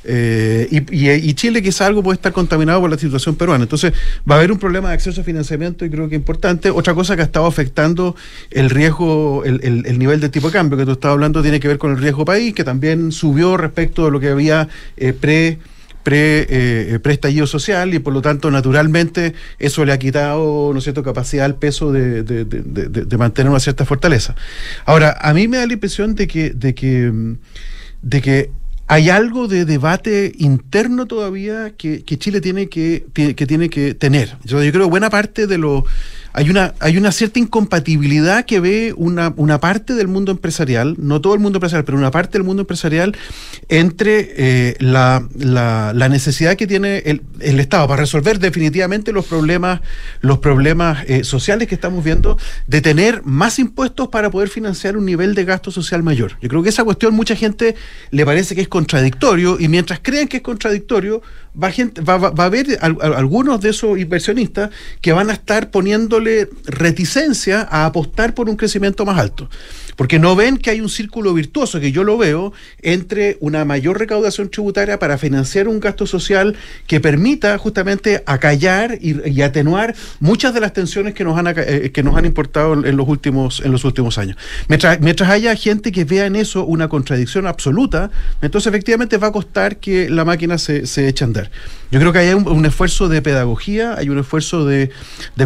Eh, 0.08 0.68
y, 0.72 1.34
Chile 1.34 1.62
quizá 1.62 1.88
algo 1.88 2.04
puede 2.04 2.16
estar 2.16 2.32
contaminado 2.32 2.80
por 2.82 2.90
la 2.90 2.98
situación 2.98 3.36
peruana. 3.36 3.64
Entonces 3.64 3.94
va 4.30 4.36
a 4.36 4.38
haber 4.38 4.52
un 4.52 4.60
problema 4.60 4.90
de 4.90 4.96
acceso 4.96 5.22
a 5.22 5.24
financiamiento 5.24 5.86
y 5.86 5.90
creo 5.90 6.08
que 6.08 6.16
importante. 6.16 6.70
Otra 6.70 6.94
cosa 6.94 7.16
que 7.16 7.22
ha 7.24 7.26
estado 7.26 7.46
afectando 7.48 8.16
el 8.52 8.70
riesgo, 8.70 9.44
el, 9.46 9.98
nivel 9.98 10.20
de 10.20 10.30
tipo 10.30 10.48
de 10.48 10.54
cambio 10.54 10.78
que 10.78 10.86
tú 10.86 10.92
estabas 10.92 11.16
hablando 11.16 11.42
tiene 11.42 11.60
que 11.60 11.68
ver 11.68 11.78
con 11.78 11.92
el 11.92 11.98
riesgo 11.98 12.24
país, 12.24 12.54
que 12.54 12.64
también 12.64 13.12
subió 13.12 13.58
respecto 13.58 14.06
de 14.06 14.12
lo 14.12 14.20
que 14.20 14.30
había 14.30 14.70
eh, 14.98 15.14
pre 15.14 15.60
pre, 16.04 16.46
eh, 16.50 17.00
estallido 17.04 17.48
social 17.48 17.96
y 17.96 18.00
por 18.00 18.14
lo 18.14 18.22
tanto 18.22 18.52
naturalmente 18.52 19.34
eso 19.58 19.84
le 19.86 19.92
ha 19.92 19.98
quitado 19.98 20.72
no 20.72 20.80
cierto 20.80 21.02
capacidad 21.02 21.46
al 21.46 21.56
peso 21.56 21.92
de, 21.92 22.22
de, 22.22 23.18
mantener 23.18 23.50
una 23.50 23.60
cierta 23.60 23.86
fortaleza 23.86 24.36
ahora 24.86 25.18
a 25.20 25.34
mí 25.34 25.48
me 25.48 25.58
da 25.58 25.66
la 25.66 25.74
impresión 25.74 26.14
de 26.14 26.28
que 26.28 26.52
de 26.52 26.76
que 26.76 27.12
de 28.04 28.22
que 28.22 28.52
hay 28.88 29.10
algo 29.10 29.48
de 29.48 29.66
debate 29.66 30.34
interno 30.38 31.08
todavía 31.08 31.72
que, 31.76 32.04
Chile 32.04 32.42
tiene 32.42 32.70
que, 32.70 33.06
tiene 33.14 33.70
que 33.70 33.94
tener. 33.96 34.38
Yo, 34.44 34.64
yo 34.64 34.72
creo 34.72 34.86
que 34.86 34.92
buena 34.92 35.10
parte 35.10 35.48
de 35.48 35.58
lo 35.58 35.86
hay 36.36 36.50
una, 36.50 36.74
hay 36.82 36.98
una 36.98 37.14
cierta 37.14 37.40
incompatibilidad 37.40 38.44
que 38.44 38.60
ve 38.60 38.94
una, 38.98 39.34
una 39.38 39.62
parte 39.62 39.94
del 39.94 40.10
mundo 40.10 40.34
empresarial, 40.34 40.96
no 40.98 41.22
todo 41.22 41.34
el 41.34 41.40
mundo 41.40 41.58
empresarial, 41.58 41.86
pero 41.86 41.98
una 41.98 42.12
parte 42.12 42.34
del 42.38 42.44
mundo 42.44 42.64
empresarial, 42.64 43.16
entre 43.70 44.34
eh, 44.36 44.76
la, 44.80 45.26
la, 45.38 46.10
necesidad 46.10 46.58
que 46.58 46.68
tiene 46.68 46.98
el, 47.06 47.22
el, 47.40 47.60
Estado 47.62 47.88
para 47.88 48.02
resolver 48.02 48.38
definitivamente 48.40 49.14
los 49.14 49.26
problemas, 49.26 49.80
los 50.20 50.40
problemas 50.40 51.06
eh, 51.08 51.24
sociales 51.24 51.70
que 51.70 51.76
estamos 51.76 52.04
viendo, 52.04 52.38
de 52.68 52.82
tener 52.82 53.24
más 53.24 53.58
impuestos 53.58 54.10
para 54.10 54.30
poder 54.30 54.50
financiar 54.50 54.98
un 54.98 55.06
nivel 55.06 55.36
de 55.36 55.46
gasto 55.46 55.72
social 55.72 56.04
mayor. 56.04 56.34
Yo 56.42 56.50
creo 56.50 56.64
que 56.64 56.70
esa 56.70 56.84
cuestión 56.84 57.14
mucha 57.14 57.38
gente 57.38 57.76
le 58.12 58.26
parece 58.26 58.56
que 58.56 58.62
es 58.62 58.68
contradictorio 58.68 59.58
y 59.58 59.70
mientras 59.70 60.02
creen 60.02 60.28
que 60.28 60.38
es 60.38 60.44
contradictorio, 60.44 61.22
va, 61.62 61.72
gente, 61.72 62.02
va, 62.02 62.18
va, 62.18 62.44
a 62.44 62.48
haber 62.48 62.78
algunos 62.82 63.62
de 63.62 63.70
esos 63.70 63.98
inversionistas 63.98 64.70
que 65.00 65.14
van 65.14 65.30
a 65.30 65.34
estar 65.34 65.72
poniéndole 65.72 66.25
reticencia 66.66 67.68
a 67.70 67.86
apostar 67.86 68.34
por 68.34 68.50
un 68.50 68.56
crecimiento 68.56 69.06
más 69.06 69.18
alto 69.18 69.50
porque 69.96 70.20
no 70.20 70.36
ven 70.36 70.58
que 70.58 70.70
hay 70.70 70.82
un 70.82 70.90
círculo 70.90 71.34
virtuoso, 71.34 71.80
que 71.80 71.92
yo 71.92 72.04
lo 72.04 72.18
veo, 72.18 72.54
entre 72.82 73.38
una 73.40 73.66
mayor 73.66 74.00
recaudación 74.00 74.50
tributaria 74.50 75.00
para 75.00 75.18
financiar 75.18 75.68
un 75.68 75.80
gasto 75.80 76.06
social 76.06 76.56
que 76.88 77.00
permita 77.00 77.58
justamente 77.58 78.24
acallar 78.26 78.98
y, 79.02 79.42
atenuar 79.42 79.96
muchas 80.20 80.54
de 80.54 80.60
las 80.60 80.74
tensiones 80.74 81.14
que 81.14 81.24
nos 81.24 81.38
han, 81.38 81.54
eh, 81.56 81.92
que 81.94 82.02
nos 82.02 82.16
han 82.18 82.26
importado 82.26 82.74
en 82.86 82.98
los 82.98 83.08
últimos, 83.08 83.62
en 83.64 83.72
los 83.72 83.84
últimos 83.84 84.18
años. 84.18 84.38
Mientras, 84.68 85.30
haya 85.30 85.56
gente 85.56 85.92
que 85.92 86.06
vea 86.06 86.26
en 86.26 86.36
eso 86.36 86.66
una 86.66 86.88
contradicción 86.88 87.48
absoluta, 87.48 88.12
entonces 88.42 88.68
efectivamente 88.68 89.18
va 89.18 89.28
a 89.28 89.32
costar 89.32 89.78
que 89.78 90.10
la 90.10 90.26
máquina 90.26 90.58
se, 90.58 90.84
eche 91.08 91.24
a 91.24 91.28
andar. 91.28 91.52
Yo 91.92 92.00
creo 92.00 92.12
que 92.12 92.20
hay 92.20 92.34
un, 92.34 92.66
esfuerzo 92.66 93.08
de 93.08 93.22
pedagogía, 93.22 93.96
hay 93.98 94.10
un 94.10 94.20
esfuerzo 94.20 94.66
de, 94.66 94.90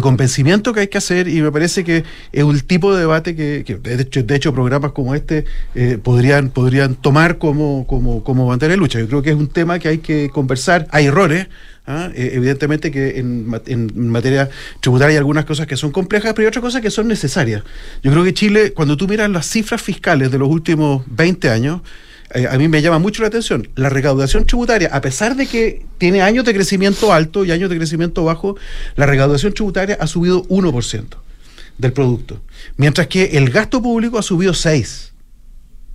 convencimiento 0.00 0.72
que 0.72 0.80
hay 0.80 0.88
que 0.88 0.98
hacer 0.98 1.28
y 1.28 1.42
me 1.42 1.52
parece 1.52 1.84
que 1.84 2.04
es 2.32 2.44
un 2.44 2.58
tipo 2.60 2.94
de 2.94 3.00
debate 3.00 3.36
que, 3.36 3.62
de, 3.64 4.02
hecho, 4.02 4.22
de 4.22 4.36
hecho 4.40 4.52
programas 4.52 4.92
como 4.92 5.14
este 5.14 5.44
eh, 5.74 5.98
podrían, 6.02 6.48
podrían 6.48 6.94
tomar 6.94 7.38
como, 7.38 7.86
como, 7.86 8.24
como 8.24 8.46
bandera 8.46 8.72
de 8.72 8.78
lucha. 8.78 8.98
Yo 8.98 9.06
creo 9.06 9.22
que 9.22 9.30
es 9.30 9.36
un 9.36 9.48
tema 9.48 9.78
que 9.78 9.88
hay 9.88 9.98
que 9.98 10.30
conversar. 10.30 10.86
Hay 10.90 11.06
errores, 11.06 11.48
¿ah? 11.86 12.10
eh, 12.14 12.32
evidentemente 12.34 12.90
que 12.90 13.18
en, 13.18 13.46
en, 13.66 14.08
materia 14.08 14.48
tributaria 14.80 15.12
hay 15.12 15.18
algunas 15.18 15.44
cosas 15.44 15.66
que 15.66 15.76
son 15.76 15.92
complejas, 15.92 16.32
pero 16.34 16.46
hay 16.46 16.48
otras 16.48 16.62
cosas 16.62 16.80
que 16.80 16.90
son 16.90 17.06
necesarias. 17.06 17.62
Yo 18.02 18.10
creo 18.10 18.24
que 18.24 18.34
Chile, 18.34 18.72
cuando 18.72 18.96
tú 18.96 19.06
miras 19.06 19.30
las 19.30 19.46
cifras 19.46 19.82
fiscales 19.82 20.30
de 20.30 20.38
los 20.38 20.48
últimos 20.48 21.04
20 21.06 21.50
años, 21.50 21.82
eh, 22.32 22.46
a 22.50 22.56
mí 22.56 22.68
me 22.68 22.80
llama 22.80 22.98
mucho 22.98 23.22
la 23.22 23.28
atención. 23.28 23.68
La 23.74 23.90
recaudación 23.90 24.46
tributaria, 24.46 24.88
a 24.92 25.00
pesar 25.00 25.36
de 25.36 25.46
que 25.46 25.84
tiene 25.98 26.22
años 26.22 26.44
de 26.46 26.54
crecimiento 26.54 27.12
alto 27.12 27.44
y 27.44 27.52
años 27.52 27.68
de 27.68 27.76
crecimiento 27.76 28.24
bajo, 28.24 28.56
la 28.96 29.06
recaudación 29.06 29.52
tributaria 29.52 29.98
ha 30.00 30.06
subido 30.06 30.44
1% 30.44 31.29
del 31.80 31.92
producto, 31.92 32.40
mientras 32.76 33.06
que 33.06 33.24
el 33.38 33.50
gasto 33.50 33.82
público 33.82 34.18
ha 34.18 34.22
subido 34.22 34.52
6%. 34.52 35.10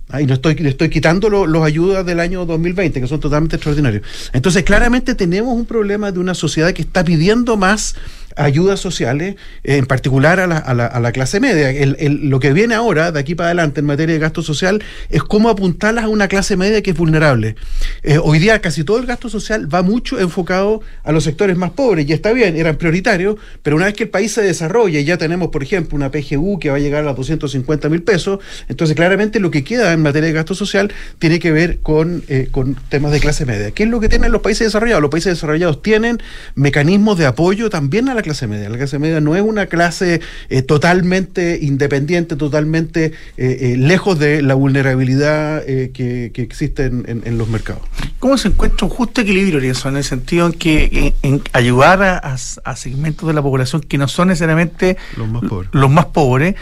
Ah, 0.08 0.22
y 0.22 0.26
no 0.26 0.34
estoy, 0.34 0.54
le 0.54 0.68
estoy 0.68 0.88
quitando 0.88 1.28
los 1.28 1.64
ayudas 1.64 2.06
del 2.06 2.20
año 2.20 2.46
2020, 2.46 3.00
que 3.00 3.08
son 3.08 3.18
totalmente 3.18 3.56
extraordinarios. 3.56 4.06
Entonces, 4.32 4.62
claramente 4.62 5.16
tenemos 5.16 5.52
un 5.52 5.66
problema 5.66 6.12
de 6.12 6.20
una 6.20 6.34
sociedad 6.34 6.72
que 6.72 6.82
está 6.82 7.02
pidiendo 7.04 7.56
más 7.56 7.96
ayudas 8.36 8.80
sociales, 8.80 9.36
en 9.64 9.86
particular 9.86 10.40
a 10.40 10.46
la, 10.46 10.58
a 10.58 11.00
la, 11.00 11.12
clase 11.12 11.40
media. 11.40 11.72
Lo 12.08 12.38
que 12.40 12.52
viene 12.52 12.74
ahora, 12.74 13.12
de 13.12 13.18
aquí 13.20 13.34
para 13.34 13.48
adelante, 13.48 13.80
en 13.80 13.86
materia 13.86 14.14
de 14.14 14.20
gasto 14.20 14.42
social, 14.42 14.82
es 15.10 15.22
cómo 15.22 15.48
apuntarlas 15.48 16.04
a 16.04 16.08
una 16.08 16.28
clase 16.28 16.56
media 16.56 16.82
que 16.82 16.90
es 16.90 16.96
vulnerable. 16.96 17.56
Eh, 18.02 18.18
hoy 18.18 18.38
día 18.38 18.60
casi 18.60 18.84
todo 18.84 18.98
el 18.98 19.06
gasto 19.06 19.28
social 19.28 19.72
va 19.72 19.82
mucho 19.82 20.20
enfocado 20.20 20.82
a 21.02 21.12
los 21.12 21.24
sectores 21.24 21.56
más 21.56 21.70
pobres, 21.70 22.08
y 22.08 22.12
está 22.12 22.32
bien, 22.32 22.56
eran 22.56 22.76
prioritarios, 22.76 23.36
pero 23.62 23.76
una 23.76 23.86
vez 23.86 23.94
que 23.94 24.04
el 24.04 24.10
país 24.10 24.32
se 24.32 24.42
desarrolla 24.42 25.00
y 25.00 25.04
ya 25.04 25.16
tenemos, 25.16 25.48
por 25.48 25.62
ejemplo, 25.62 25.96
una 25.96 26.10
PGU 26.10 26.58
que 26.58 26.70
va 26.70 26.76
a 26.76 26.78
llegar 26.78 27.02
a 27.02 27.06
los 27.06 27.16
250 27.16 27.88
mil 27.88 28.02
pesos, 28.02 28.40
entonces 28.68 28.96
claramente 28.96 29.40
lo 29.40 29.50
que 29.50 29.64
queda 29.64 29.92
en 29.92 30.02
materia 30.02 30.28
de 30.28 30.34
gasto 30.34 30.54
social 30.54 30.92
tiene 31.18 31.38
que 31.38 31.52
ver 31.52 31.78
con, 31.80 32.22
eh, 32.28 32.48
con 32.50 32.76
temas 32.88 33.12
de 33.12 33.20
clase 33.20 33.46
media. 33.46 33.70
¿Qué 33.70 33.84
es 33.84 33.88
lo 33.88 34.00
que 34.00 34.08
tienen 34.08 34.32
los 34.32 34.42
países 34.42 34.66
desarrollados? 34.66 35.02
Los 35.02 35.10
países 35.10 35.34
desarrollados 35.34 35.82
tienen 35.82 36.20
mecanismos 36.54 37.18
de 37.18 37.26
apoyo 37.26 37.70
también 37.70 38.08
a 38.08 38.14
la 38.14 38.22
clase 38.26 38.46
media. 38.46 38.68
La 38.68 38.76
clase 38.76 38.98
media 38.98 39.20
no 39.20 39.36
es 39.36 39.42
una 39.42 39.66
clase 39.66 40.20
eh, 40.48 40.62
totalmente 40.62 41.58
independiente, 41.62 42.36
totalmente 42.36 43.12
eh, 43.36 43.58
eh, 43.60 43.76
lejos 43.78 44.18
de 44.18 44.42
la 44.42 44.54
vulnerabilidad 44.54 45.64
que, 45.64 46.32
existe 46.34 46.86
en, 46.86 47.38
los 47.38 47.48
mercados. 47.48 47.82
¿Cómo 48.18 48.36
se 48.36 48.48
encuentra 48.48 48.86
un 48.86 48.92
justo 48.92 49.20
equilibrio, 49.20 49.60
eso 49.60 49.88
en 49.88 49.96
el 49.96 50.04
sentido 50.04 50.46
en 50.46 50.52
que 50.52 51.14
en, 51.22 51.42
ayudar 51.52 52.02
a, 52.02 52.36
segmentos 52.76 53.26
de 53.28 53.34
la 53.34 53.42
población 53.42 53.82
que 53.82 53.96
no 53.98 54.08
son 54.08 54.28
necesariamente 54.28 54.96
los 55.16 55.28
más 55.28 55.42
pobres, 55.44 55.70
los 55.72 55.90
más 55.90 56.06
pobres 56.06 56.54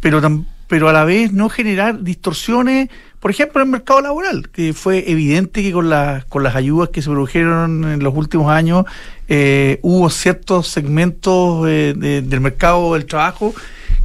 pero, 0.00 0.20
pero 0.66 0.88
a 0.88 0.92
la 0.92 1.04
vez 1.04 1.32
no 1.32 1.48
generar 1.48 2.02
distorsiones 2.02 2.88
por 3.20 3.30
ejemplo, 3.30 3.60
en 3.60 3.68
el 3.68 3.72
mercado 3.72 4.00
laboral, 4.00 4.48
que 4.48 4.72
fue 4.72 5.10
evidente 5.10 5.62
que 5.62 5.72
con, 5.72 5.88
las 5.88 6.24
con 6.24 6.42
las 6.42 6.56
ayudas 6.56 6.88
que 6.88 7.02
se 7.02 7.10
produjeron 7.10 7.84
en 7.84 8.02
los 8.02 8.14
últimos 8.14 8.50
años, 8.50 8.84
eh, 9.28 9.78
hubo 9.82 10.10
ciertos 10.10 10.68
segmentos 10.68 11.66
eh, 11.68 11.94
del 11.96 12.40
mercado 12.40 12.94
del 12.94 13.06
trabajo 13.06 13.54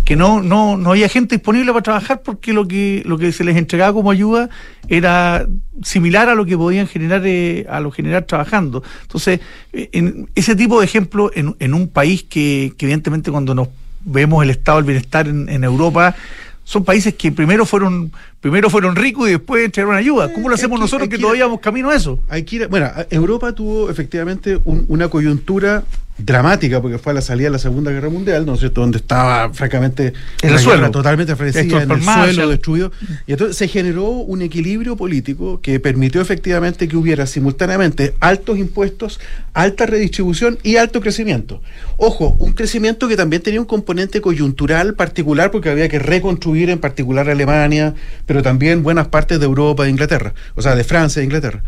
que 0.03 0.16
no, 0.16 0.43
no, 0.43 0.78
no 0.78 0.91
había 0.91 1.09
gente 1.09 1.36
disponible 1.36 1.72
para 1.72 1.82
trabajar 1.82 2.22
porque 2.22 2.53
lo 2.53 2.68
que, 2.68 3.01
lo 3.05 3.18
que 3.18 3.32
se 3.32 3.43
les 3.43 3.57
entregaba 3.57 3.91
como 3.91 4.11
ayuda 4.11 4.49
era 4.88 5.47
similar 5.82 6.30
a 6.30 6.36
lo 6.36 6.45
que 6.45 6.55
podían 6.55 6.88
generar, 6.88 7.24
eh, 7.26 7.66
a 7.68 7.80
lo 7.80 7.89
generar 7.89 8.26
trabajando. 8.26 8.84
Entonces, 9.01 9.39
en 9.74 10.30
ese 10.36 10.55
tipo 10.55 10.80
de 10.80 10.86
ejemplo, 10.86 11.32
en, 11.34 11.55
en 11.57 11.74
un 11.74 11.88
país 11.88 12.22
que, 12.22 12.74
que 12.78 12.86
evidentemente 12.86 13.32
cuando 13.32 13.55
nos 13.55 13.70
vemos 14.05 14.43
el 14.43 14.51
estado 14.51 14.78
del 14.78 14.86
bienestar 14.86 15.28
en, 15.28 15.63
Europa, 15.63 16.16
son 16.63 16.86
países 16.86 17.16
que 17.16 17.32
primero 17.32 17.66
fueron 17.66 18.11
primero 18.45 18.69
fueron 18.69 18.95
ricos 18.95 19.27
y 19.27 19.31
después 19.31 19.65
entregaron 19.65 19.95
ayuda. 19.95 20.31
¿Cómo 20.31 20.49
lo 20.49 20.53
hacemos 20.53 20.79
nosotros 20.79 21.09
que, 21.09 21.17
todavía 21.17 21.45
vamos 21.45 21.61
camino 21.61 21.89
a 21.89 21.95
eso? 21.95 22.19
Hay 22.29 22.43
que 22.43 22.67
bueno, 22.67 22.91
Europa 23.09 23.53
tuvo 23.53 23.89
efectivamente 23.89 24.59
una 24.63 25.09
coyuntura 25.09 25.83
dramática, 26.17 26.81
porque 26.81 26.97
fue 26.97 27.11
a 27.11 27.15
la 27.15 27.21
salida 27.21 27.47
de 27.47 27.51
la 27.51 27.59
Segunda 27.59 27.91
Guerra 27.91 28.09
Mundial, 28.09 28.45
¿no 28.45 28.53
es 28.53 28.59
cierto? 28.59 28.81
Donde 28.81 28.99
estaba, 28.99 29.53
francamente, 29.53 30.13
en 30.41 30.49
el 30.49 30.59
suelo. 30.59 30.89
totalmente 30.89 31.33
ofrecida, 31.33 31.83
en 31.83 31.91
el 31.91 32.01
suelo, 32.01 32.49
destruido. 32.49 32.91
Y 33.27 33.33
entonces 33.33 33.57
se 33.57 33.67
generó 33.67 34.07
un 34.07 34.41
equilibrio 34.41 34.95
político 34.95 35.59
que 35.59 35.79
permitió 35.81 36.21
efectivamente 36.21 36.87
que 36.87 36.95
hubiera 36.95 37.25
simultáneamente 37.25 38.13
altos 38.21 38.57
impuestos, 38.57 39.19
alta 39.53 39.85
redistribución 39.85 40.57
y 40.63 40.77
alto 40.77 41.01
crecimiento. 41.01 41.61
Ojo, 41.97 42.37
un 42.39 42.53
crecimiento 42.53 43.09
que 43.09 43.17
también 43.17 43.41
tenía 43.41 43.59
un 43.59 43.67
componente 43.67 44.21
coyuntural 44.21 44.93
particular, 44.93 45.51
porque 45.51 45.69
había 45.69 45.89
que 45.89 45.99
reconstruir 45.99 46.69
en 46.69 46.79
particular 46.79 47.29
Alemania, 47.29 47.93
pero 48.25 48.34
también 48.41 48.83
buenas 48.83 49.07
partes 49.07 49.39
de 49.39 49.45
Europa 49.45 49.86
e 49.86 49.89
Inglaterra, 49.89 50.33
o 50.55 50.61
sea, 50.61 50.75
de 50.75 50.83
Francia 50.83 51.21
e 51.21 51.25
Inglaterra. 51.25 51.63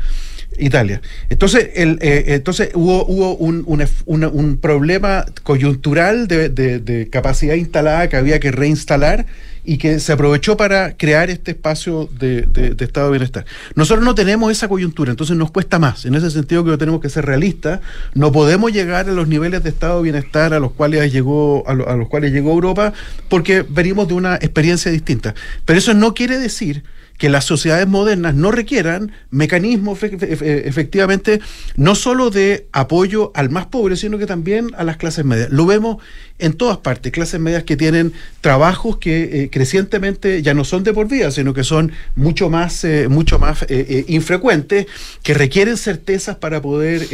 Italia. 0.57 1.01
Entonces, 1.29 1.69
el, 1.75 1.99
eh, 2.01 2.23
entonces 2.27 2.71
hubo, 2.73 3.05
hubo 3.05 3.35
un, 3.35 3.63
un 4.05 4.57
problema 4.57 5.25
coyuntural 5.43 6.27
de, 6.27 6.49
de, 6.49 7.09
capacidad 7.09 7.55
instalada 7.55 8.09
que 8.09 8.15
había 8.15 8.39
que 8.39 8.51
reinstalar 8.51 9.25
y 9.67 9.77
que 9.77 9.99
se 9.99 10.13
aprovechó 10.13 10.55
para 10.55 10.95
crear 10.95 11.29
este 11.29 11.51
espacio 11.51 12.09
de, 12.17 12.47
estado 12.79 13.07
de 13.07 13.11
bienestar. 13.11 13.45
Nosotros 13.75 14.05
no 14.05 14.15
tenemos 14.15 14.49
esa 14.49 14.69
coyuntura, 14.69 15.11
entonces 15.11 15.35
nos 15.35 15.51
cuesta 15.51 15.77
más. 15.77 16.05
En 16.05 16.15
ese 16.15 16.31
sentido 16.31 16.63
que 16.63 16.77
tenemos 16.77 17.01
que 17.01 17.09
ser 17.09 17.25
realistas, 17.25 17.81
no 18.13 18.31
podemos 18.31 18.71
llegar 18.71 19.09
a 19.09 19.11
los 19.11 19.27
niveles 19.27 19.63
de 19.63 19.69
estado 19.69 19.97
de 19.97 20.03
bienestar 20.03 20.53
a 20.53 20.61
los 20.61 20.71
cuales 20.71 21.11
llegó, 21.11 21.65
a, 21.67 21.73
a 21.73 21.97
los 21.97 22.07
cuales 22.07 22.31
llegó 22.31 22.53
Europa, 22.53 22.93
porque 23.27 23.65
venimos 23.67 24.07
de 24.07 24.13
una 24.13 24.35
experiencia 24.35 24.89
distinta. 24.89 25.35
Pero 25.65 25.77
eso 25.77 25.93
no 25.93 26.13
quiere 26.13 26.39
decir 26.39 26.83
que 27.17 27.29
las 27.29 27.45
sociedades 27.45 27.87
modernas 27.87 28.35
no 28.35 28.51
requieran 28.51 29.11
mecanismos 29.31 29.99
efectivamente 30.01 31.39
no 31.75 31.95
solo 31.95 32.29
de 32.29 32.67
apoyo 32.71 33.31
al 33.35 33.49
más 33.49 33.65
pobre, 33.65 33.95
sino 33.97 34.17
que 34.17 34.25
también 34.25 34.71
a 34.77 34.83
las 34.83 34.97
clases 34.97 35.25
medias. 35.25 35.49
Lo 35.49 35.65
vemos 35.65 35.97
en 36.39 36.53
todas 36.53 36.77
partes, 36.77 37.11
clases 37.11 37.39
medias 37.39 37.63
que 37.63 37.75
tienen 37.75 38.13
trabajos 38.41 38.97
que 38.97 39.43
eh, 39.43 39.49
crecientemente 39.49 40.43
ya 40.43 40.53
no 40.53 40.63
son 40.63 40.83
de 40.83 40.93
por 40.93 41.07
vida, 41.07 41.31
sino 41.31 41.53
que 41.53 41.63
son 41.63 41.91
mucho 42.15 42.49
más, 42.49 42.83
eh, 42.83 43.07
mucho 43.09 43.39
más 43.39 43.65
eh, 43.69 44.05
infrecuentes, 44.07 44.85
que 45.23 45.33
requieren 45.33 45.77
certezas 45.77 46.35
para 46.35 46.61
poder 46.61 47.07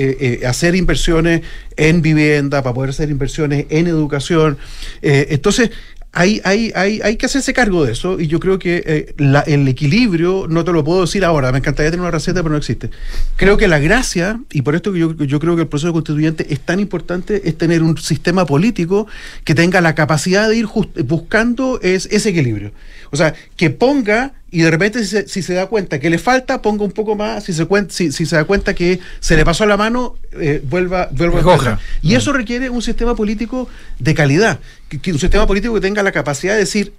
hacer 0.46 0.76
inversiones 0.76 1.42
en 1.78 2.02
vivienda, 2.02 2.62
para 2.62 2.74
poder 2.74 2.90
hacer 2.90 3.10
inversiones 3.10 3.66
en 3.70 3.88
educación. 3.88 4.58
entonces, 5.02 5.72
hay, 6.16 6.42
hay, 6.44 6.72
hay, 6.76 7.02
hay, 7.04 7.18
que 7.18 7.26
hacerse 7.26 7.54
cargo 7.54 7.84
de 7.84 7.92
eso 7.92 8.20
y 8.20 8.28
yo 8.28 8.40
creo 8.40 8.60
que 8.60 8.84
eh, 8.86 9.16
el 9.48 9.68
equilibrio, 9.68 10.46
no 10.48 10.64
te 10.64 10.72
lo 10.72 10.84
puedo 10.84 11.02
decir 11.02 11.26
ahora, 11.26 11.52
me 11.52 11.58
encantaría 11.58 11.90
tener 11.90 12.02
una 12.02 12.12
receta, 12.12 12.44
pero 12.44 12.52
no 12.52 12.58
existe. 12.58 12.92
Creo 13.36 13.58
que 13.58 13.68
la 13.68 13.80
gracia, 13.80 14.40
y 14.52 14.62
por 14.62 14.76
esto 14.76 14.94
que 14.94 15.00
yo, 15.00 15.16
yo 15.16 15.40
creo 15.40 15.56
que 15.56 15.64
el 15.64 15.68
proceso 15.68 15.92
constituyente 15.92 16.54
es 16.54 16.60
tan 16.60 16.80
importante, 16.80 17.42
es 17.50 17.58
tener 17.58 17.82
un 17.82 17.98
sistema 17.98 18.46
político 18.46 19.08
que 19.44 19.56
tenga 19.56 19.82
la 19.82 19.96
capacidad 19.96 20.48
de 20.48 20.58
ir 20.58 20.68
buscando 20.68 21.80
es, 21.82 22.08
ese 22.12 22.30
equilibrio. 22.30 22.74
O 23.14 23.16
sea, 23.16 23.36
que 23.56 23.70
ponga 23.70 24.34
y 24.50 24.64
de 24.64 24.72
repente 24.72 25.06
si 25.06 25.42
se, 25.44 25.54
da 25.54 25.68
cuenta 25.68 26.00
que 26.00 26.10
le 26.10 26.18
falta, 26.18 26.64
ponga 26.64 26.84
un 26.84 26.92
poco 26.92 27.16
más, 27.16 27.44
si 27.44 27.54
se, 27.54 27.68
si, 27.90 28.12
si 28.12 28.26
se 28.26 28.36
da 28.36 28.44
cuenta 28.46 28.74
que 28.74 29.00
se 29.20 29.36
le 29.36 29.46
pasó 29.46 29.68
la 29.68 29.78
mano, 29.78 30.16
eh, 30.32 30.64
vuelva, 30.64 31.10
vuelva 31.12 31.40
a 31.40 31.80
Y 32.02 32.16
eso 32.16 32.34
requiere 32.34 32.72
un 32.72 32.82
sistema 32.82 33.16
político 33.16 33.70
de 34.00 34.16
calidad, 34.16 34.60
que, 34.90 35.12
un 35.12 35.20
sistema 35.20 35.46
político 35.46 35.76
que 35.76 35.82
tenga 35.82 36.02
la 36.02 36.12
capacidad 36.12 36.54
de 36.54 36.62
decir, 36.62 36.94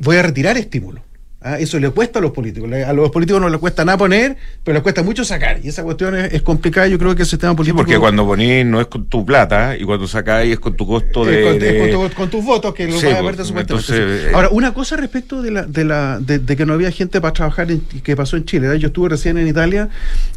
voy 0.00 0.16
a 0.16 0.22
retirar 0.22 0.56
estímulo. 0.56 1.02
¿Ah? 1.40 1.58
Eso 1.58 1.78
le 1.78 1.90
cuesta 1.90 2.18
a 2.18 2.22
los 2.22 2.32
políticos. 2.32 2.70
A 2.72 2.92
los 2.92 3.10
políticos 3.10 3.40
no 3.40 3.48
les 3.48 3.58
cuesta 3.58 3.84
nada 3.84 3.98
poner, 3.98 4.36
pero 4.64 4.74
les 4.74 4.82
cuesta 4.82 5.02
mucho 5.02 5.24
sacar. 5.24 5.60
Y 5.62 5.68
esa 5.68 5.82
cuestión 5.82 6.16
es, 6.16 6.42
complicada. 6.42 6.86
Yo 6.86 6.98
creo 6.98 7.14
que 7.14 7.22
el 7.22 7.28
sistema 7.28 7.54
político. 7.54 7.78
Sí, 7.78 7.84
porque 7.84 7.98
cuando 7.98 8.26
ponís 8.26 8.64
no 8.64 8.80
es 8.80 8.86
con 8.86 9.06
tu 9.06 9.24
plata 9.24 9.76
y 9.76 9.84
cuando 9.84 10.06
sacáis 10.06 10.52
es 10.52 10.60
con 10.60 10.74
tu 10.76 10.86
costo 10.86 11.24
de. 11.24 12.12
con, 12.14 12.30
tus 12.30 12.44
votos, 12.44 12.74
que 12.74 12.86
lo 12.86 12.96
a 12.96 13.22
ver 13.22 13.36
de 13.36 14.30
Ahora, 14.34 14.48
una 14.50 14.74
cosa 14.74 14.96
respecto 14.96 15.42
de, 15.42 15.50
la, 15.50 15.62
de, 15.62 15.84
la, 15.84 16.18
de, 16.20 16.56
que 16.56 16.66
no 16.66 16.74
había 16.74 16.90
gente 16.90 17.20
para 17.20 17.32
trabajar 17.32 17.70
en, 17.70 17.80
que 17.80 18.16
pasó 18.16 18.36
en 18.36 18.44
Chile. 18.44 18.78
Yo 18.78 18.88
estuve 18.88 19.08
recién 19.08 19.38
en 19.38 19.48
Italia 19.48 19.88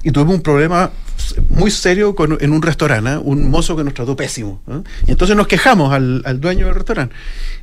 y 0.04 0.12
tuve 0.12 0.34
un 0.34 0.42
problema 0.42 0.92
muy 1.50 1.72
serio 1.72 2.16
en 2.40 2.52
un 2.52 2.62
restaurante, 2.62 3.12
¿eh? 3.12 3.18
un 3.18 3.50
mozo 3.50 3.76
que 3.76 3.84
nos 3.84 3.94
trató 3.94 4.16
pésimo. 4.16 4.62
¿eh? 4.68 4.82
Y 5.08 5.12
entonces 5.12 5.36
nos 5.36 5.48
quejamos 5.48 5.94
al, 5.94 6.22
al 6.26 6.40
dueño 6.40 6.68
del 6.68 6.76
restaurante. 6.76 7.16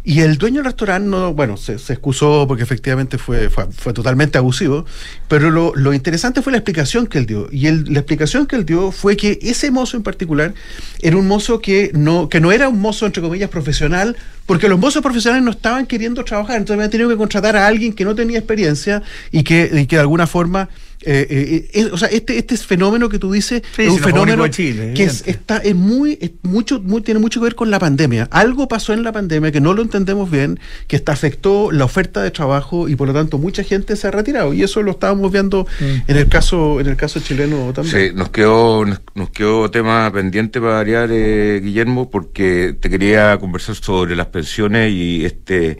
Y 0.04 0.20
el 0.20 0.38
dueño 0.38 0.58
del 0.58 0.66
restaurante, 0.66 1.08
no, 1.08 1.34
bueno, 1.34 1.56
se, 1.56 1.74
excusó 1.74 2.44
porque 2.46 2.62
efectivamente 2.62 3.18
fue, 3.18 3.25
fue, 3.26 3.92
totalmente 3.92 4.38
abusivo, 4.38 4.86
pero 5.28 5.50
lo, 5.50 5.74
lo, 5.74 5.92
interesante 5.92 6.42
fue 6.42 6.52
la 6.52 6.58
explicación 6.58 7.06
que 7.06 7.18
él 7.18 7.26
dio. 7.26 7.48
Y 7.50 7.68
la 7.70 7.98
explicación 7.98 8.46
que 8.46 8.56
él 8.56 8.64
dio 8.64 8.92
fue 8.92 9.16
que 9.16 9.38
ese 9.42 9.70
mozo 9.70 9.96
en 9.96 10.02
particular 10.02 10.54
era 11.00 11.16
un 11.16 11.26
mozo 11.26 11.60
que 11.60 11.90
no, 11.92 12.28
que 12.28 12.40
no 12.40 12.52
era 12.52 12.68
un 12.68 12.80
mozo, 12.80 13.04
entre 13.04 13.22
comillas, 13.22 13.50
profesional, 13.50 14.16
porque 14.46 14.68
los 14.68 14.78
mozos 14.78 15.02
profesionales 15.02 15.44
no 15.44 15.50
estaban 15.50 15.86
queriendo 15.86 16.24
trabajar, 16.24 16.56
entonces 16.56 16.76
habían 16.76 16.90
tenido 16.90 17.08
que 17.08 17.16
contratar 17.16 17.56
a 17.56 17.66
alguien 17.66 17.92
que 17.92 18.04
no 18.04 18.14
tenía 18.14 18.38
experiencia 18.38 19.02
y 19.32 19.42
que, 19.42 19.70
y 19.72 19.86
que 19.86 19.96
de 19.96 20.02
alguna 20.02 20.26
forma 20.26 20.68
eh, 21.08 21.24
eh, 21.30 21.70
eh, 21.72 21.88
o 21.92 21.96
sea, 21.96 22.08
este, 22.08 22.36
este 22.36 22.56
fenómeno 22.56 23.08
que 23.08 23.20
tú 23.20 23.30
dices 23.30 23.62
es 23.78 23.88
un 23.90 24.00
fenómeno 24.00 24.42
que 24.50 25.04
está, 25.04 25.58
es 25.58 25.74
muy, 25.76 26.32
mucho, 26.42 26.82
tiene 27.04 27.20
mucho 27.20 27.38
que 27.38 27.44
ver 27.44 27.54
con 27.54 27.70
la 27.70 27.78
pandemia. 27.78 28.28
Algo 28.32 28.66
pasó 28.66 28.92
en 28.92 29.04
la 29.04 29.12
pandemia 29.12 29.52
que 29.52 29.60
no 29.60 29.72
lo 29.72 29.82
entendemos 29.82 30.28
bien, 30.28 30.58
que 30.88 30.96
está, 30.96 31.12
afectó 31.12 31.70
la 31.70 31.84
oferta 31.84 32.24
de 32.24 32.32
trabajo 32.32 32.88
y 32.88 32.96
por 32.96 33.06
lo 33.06 33.14
tanto 33.14 33.38
mucha 33.38 33.62
gente 33.62 33.94
se 33.94 34.08
ha 34.08 34.10
retirado. 34.10 34.52
Y 34.52 34.64
eso 34.64 34.82
lo 34.82 34.90
estábamos 34.90 35.30
viendo 35.30 35.68
mm. 35.78 36.10
en 36.10 36.16
el 36.16 36.26
caso, 36.26 36.80
en 36.80 36.88
el 36.88 36.96
caso 36.96 37.20
chileno 37.20 37.72
también. 37.72 38.08
Sí, 38.08 38.12
nos 38.12 38.30
quedó, 38.30 38.84
nos, 38.84 39.30
quedó 39.30 39.70
tema 39.70 40.10
pendiente 40.12 40.60
para 40.60 40.72
variar, 40.72 41.08
Guillermo, 41.08 42.10
porque 42.10 42.74
te 42.80 42.90
quería 42.90 43.38
conversar 43.38 43.76
sobre 43.76 44.16
las 44.16 44.26
pensiones 44.26 44.90
y 44.90 45.24
este, 45.24 45.78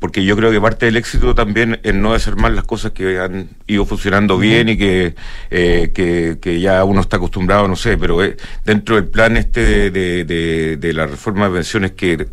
porque 0.00 0.24
yo 0.24 0.36
creo 0.36 0.50
que 0.50 0.60
parte 0.60 0.86
del 0.86 0.96
éxito 0.96 1.32
también 1.32 1.78
es 1.84 1.94
no 1.94 2.12
hacer 2.12 2.34
mal 2.34 2.56
las 2.56 2.64
cosas 2.64 2.90
que 2.90 3.20
han 3.20 3.48
ido 3.68 3.86
funcionando 3.86 4.31
bien 4.38 4.68
y 4.68 4.76
que, 4.76 5.14
eh, 5.50 5.92
que, 5.94 6.38
que, 6.40 6.60
ya 6.60 6.84
uno 6.84 7.00
está 7.00 7.16
acostumbrado, 7.16 7.68
no 7.68 7.76
sé, 7.76 7.96
pero 7.96 8.22
eh, 8.24 8.36
dentro 8.64 8.96
del 8.96 9.06
plan 9.06 9.36
este 9.36 9.90
de, 9.90 10.24
de, 10.24 10.76
de, 10.76 10.92
la 10.92 11.06
reforma 11.06 11.48
de 11.48 11.54
pensiones 11.54 11.92
que 11.92 12.26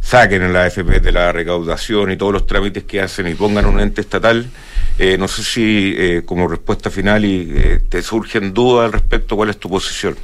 saquen 0.00 0.42
en 0.42 0.52
la 0.52 0.64
AFP 0.64 1.00
de 1.00 1.12
la 1.12 1.32
recaudación 1.32 2.12
y 2.12 2.16
todos 2.16 2.32
los 2.32 2.46
trámites 2.46 2.84
que 2.84 3.00
hacen 3.00 3.26
y 3.26 3.34
pongan 3.34 3.66
un 3.66 3.80
ente 3.80 4.00
estatal, 4.00 4.46
eh, 4.98 5.16
no 5.18 5.26
sé 5.26 5.42
si 5.42 5.94
eh, 5.96 6.22
como 6.24 6.46
respuesta 6.46 6.90
final 6.90 7.24
y 7.24 7.80
te 7.88 8.02
surgen 8.02 8.54
dudas 8.54 8.86
al 8.86 8.92
respecto, 8.92 9.36
¿cuál 9.36 9.50
es 9.50 9.58
tu 9.58 9.68
posición? 9.68 10.16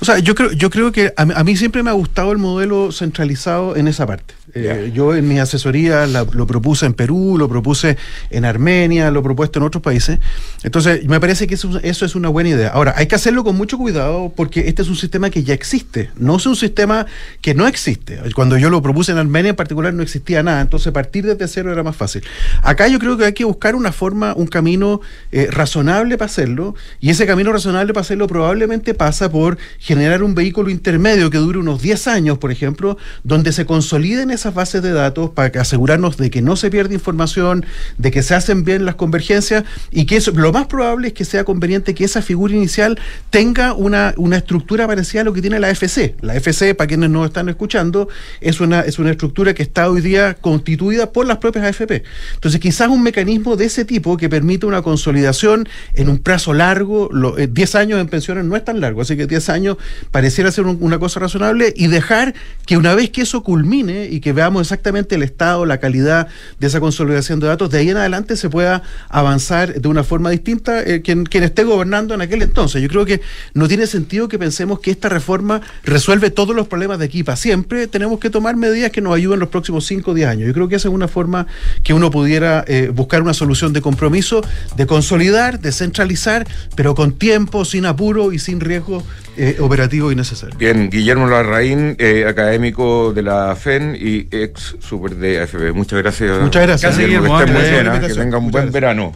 O 0.00 0.04
sea, 0.04 0.18
yo 0.20 0.34
creo, 0.34 0.52
yo 0.52 0.70
creo 0.70 0.92
que 0.92 1.12
a, 1.16 1.22
a 1.22 1.42
mí 1.42 1.56
siempre 1.56 1.82
me 1.82 1.90
ha 1.90 1.94
gustado 1.94 2.30
el 2.30 2.38
modelo 2.38 2.92
centralizado 2.92 3.74
en 3.76 3.88
esa 3.88 4.06
parte. 4.06 4.35
Eh, 4.58 4.90
yo 4.94 5.14
en 5.14 5.28
mi 5.28 5.38
asesoría 5.38 6.06
lo 6.06 6.46
propuse 6.46 6.86
en 6.86 6.94
Perú, 6.94 7.36
lo 7.38 7.48
propuse 7.48 7.98
en 8.30 8.44
Armenia, 8.44 9.10
lo 9.10 9.22
propuesto 9.22 9.58
en 9.58 9.64
otros 9.64 9.82
países. 9.82 10.18
Entonces, 10.62 11.04
me 11.04 11.20
parece 11.20 11.46
que 11.46 11.54
eso, 11.54 11.78
es 11.82 12.14
una 12.14 12.28
buena 12.30 12.48
idea. 12.50 12.70
Ahora, 12.70 12.94
hay 12.96 13.06
que 13.06 13.14
hacerlo 13.14 13.44
con 13.44 13.56
mucho 13.56 13.76
cuidado 13.76 14.32
porque 14.34 14.68
este 14.68 14.80
es 14.82 14.88
un 14.88 14.96
sistema 14.96 15.28
que 15.28 15.44
ya 15.44 15.52
existe, 15.52 16.10
no 16.16 16.36
es 16.36 16.46
un 16.46 16.56
sistema 16.56 17.06
que 17.42 17.54
no 17.54 17.66
existe. 17.66 18.18
Cuando 18.34 18.56
yo 18.56 18.70
lo 18.70 18.80
propuse 18.80 19.12
en 19.12 19.18
Armenia 19.18 19.50
en 19.50 19.56
particular 19.56 19.92
no 19.92 20.02
existía 20.02 20.42
nada, 20.42 20.62
entonces 20.62 20.92
partir 20.92 21.26
desde 21.26 21.46
cero 21.46 21.70
era 21.70 21.82
más 21.82 21.94
fácil. 21.94 22.22
Acá 22.62 22.88
yo 22.88 22.98
creo 22.98 23.18
que 23.18 23.26
hay 23.26 23.34
que 23.34 23.44
buscar 23.44 23.74
una 23.74 23.92
forma, 23.92 24.32
un 24.34 24.46
camino 24.46 25.02
eh, 25.32 25.48
razonable 25.50 26.16
para 26.16 26.30
hacerlo 26.30 26.74
y 27.00 27.10
ese 27.10 27.26
camino 27.26 27.52
razonable 27.52 27.92
para 27.92 28.00
hacerlo 28.00 28.26
probablemente 28.26 28.94
pasa 28.94 29.30
por 29.30 29.58
generar 29.78 30.22
un 30.22 30.34
vehículo 30.34 30.70
intermedio 30.70 31.28
que 31.28 31.36
dure 31.36 31.58
unos 31.58 31.82
10 31.82 32.08
años, 32.08 32.38
por 32.38 32.50
ejemplo, 32.50 32.96
donde 33.24 33.52
se 33.52 33.66
consoliden 33.66 34.30
esas 34.30 34.45
bases 34.54 34.82
de 34.82 34.92
datos 34.92 35.30
para 35.30 35.60
asegurarnos 35.60 36.16
de 36.16 36.30
que 36.30 36.42
no 36.42 36.56
se 36.56 36.70
pierde 36.70 36.94
información, 36.94 37.64
de 37.96 38.10
que 38.10 38.22
se 38.22 38.34
hacen 38.34 38.64
bien 38.64 38.84
las 38.84 38.96
convergencias 38.96 39.64
y 39.90 40.04
que 40.04 40.16
eso, 40.16 40.32
lo 40.32 40.52
más 40.52 40.66
probable 40.66 41.08
es 41.08 41.14
que 41.14 41.24
sea 41.24 41.44
conveniente 41.44 41.94
que 41.94 42.04
esa 42.04 42.22
figura 42.22 42.54
inicial 42.54 42.98
tenga 43.30 43.72
una, 43.72 44.14
una 44.16 44.36
estructura 44.36 44.86
parecida 44.86 45.22
a 45.22 45.24
lo 45.24 45.32
que 45.32 45.40
tiene 45.40 45.58
la 45.58 45.70
FC. 45.70 46.16
La 46.20 46.36
FC, 46.36 46.74
para 46.74 46.88
quienes 46.88 47.10
no 47.10 47.24
están 47.24 47.48
escuchando, 47.48 48.08
es 48.40 48.60
una, 48.60 48.80
es 48.80 48.98
una 48.98 49.10
estructura 49.10 49.54
que 49.54 49.62
está 49.62 49.88
hoy 49.88 50.02
día 50.02 50.34
constituida 50.34 51.12
por 51.12 51.26
las 51.26 51.38
propias 51.38 51.64
AFP. 51.64 52.02
Entonces, 52.34 52.60
quizás 52.60 52.88
un 52.88 53.02
mecanismo 53.02 53.56
de 53.56 53.64
ese 53.64 53.84
tipo 53.84 54.16
que 54.16 54.28
permita 54.28 54.66
una 54.66 54.82
consolidación 54.82 55.66
en 55.94 56.10
un 56.10 56.18
plazo 56.18 56.52
largo, 56.52 57.08
10 57.36 57.74
eh, 57.74 57.78
años 57.78 58.00
en 58.00 58.08
pensiones 58.08 58.44
no 58.44 58.54
es 58.56 58.64
tan 58.64 58.80
largo, 58.80 59.00
así 59.00 59.16
que 59.16 59.26
10 59.26 59.48
años 59.48 59.76
pareciera 60.10 60.52
ser 60.52 60.66
una 60.66 60.98
cosa 60.98 61.20
razonable 61.20 61.72
y 61.74 61.86
dejar 61.86 62.34
que 62.66 62.76
una 62.76 62.94
vez 62.94 63.10
que 63.10 63.22
eso 63.22 63.42
culmine 63.42 64.08
y 64.10 64.20
que 64.20 64.26
que 64.26 64.32
veamos 64.36 64.62
exactamente 64.62 65.16
el 65.16 65.24
estado, 65.24 65.66
la 65.66 65.78
calidad 65.78 66.28
de 66.60 66.66
esa 66.68 66.78
consolidación 66.78 67.40
de 67.40 67.48
datos, 67.48 67.70
de 67.70 67.78
ahí 67.78 67.90
en 67.90 67.96
adelante 67.96 68.36
se 68.36 68.48
pueda 68.48 68.82
avanzar 69.08 69.80
de 69.80 69.88
una 69.88 70.04
forma 70.04 70.30
distinta 70.30 70.82
eh, 70.82 71.02
quien, 71.02 71.24
quien 71.24 71.42
esté 71.42 71.64
gobernando 71.64 72.14
en 72.14 72.20
aquel 72.20 72.42
entonces. 72.42 72.80
Yo 72.80 72.88
creo 72.88 73.04
que 73.04 73.20
no 73.54 73.66
tiene 73.66 73.86
sentido 73.86 74.28
que 74.28 74.38
pensemos 74.38 74.78
que 74.78 74.90
esta 74.90 75.08
reforma 75.08 75.60
resuelve 75.82 76.30
todos 76.30 76.54
los 76.54 76.68
problemas 76.68 76.98
de 76.98 77.06
aquí 77.06 77.24
para 77.24 77.36
siempre. 77.36 77.86
Tenemos 77.88 78.20
que 78.20 78.30
tomar 78.30 78.56
medidas 78.56 78.92
que 78.92 79.00
nos 79.00 79.14
ayuden 79.14 79.40
los 79.40 79.48
próximos 79.48 79.86
5 79.86 80.10
o 80.10 80.14
10 80.14 80.28
años. 80.28 80.46
Yo 80.46 80.54
creo 80.54 80.68
que 80.68 80.76
esa 80.76 80.88
es 80.88 80.94
una 80.94 81.08
forma 81.08 81.46
que 81.82 81.92
uno 81.94 82.10
pudiera 82.10 82.64
eh, 82.68 82.90
buscar 82.94 83.22
una 83.22 83.34
solución 83.34 83.72
de 83.72 83.80
compromiso, 83.80 84.42
de 84.76 84.86
consolidar, 84.86 85.60
de 85.60 85.72
centralizar, 85.72 86.46
pero 86.74 86.94
con 86.94 87.12
tiempo, 87.12 87.64
sin 87.64 87.86
apuro 87.86 88.32
y 88.32 88.38
sin 88.38 88.60
riesgo 88.60 89.02
eh, 89.38 89.56
operativo 89.60 90.10
innecesario. 90.10 90.56
Bien, 90.58 90.88
Guillermo 90.88 91.26
Larraín, 91.26 91.96
eh, 91.98 92.24
académico 92.26 93.12
de 93.12 93.22
la 93.22 93.54
FEN 93.54 93.96
y 93.98 94.25
ex 94.30 94.76
super 94.80 95.14
de 95.16 95.42
AFP. 95.42 95.72
Muchas 95.72 96.00
gracias. 96.02 96.40
Muchas 96.40 96.62
gracias. 96.62 96.96
Que 96.96 97.06
que 97.06 98.14
tengan 98.14 98.44
un 98.44 98.50
buen 98.50 98.70
verano. 98.72 99.12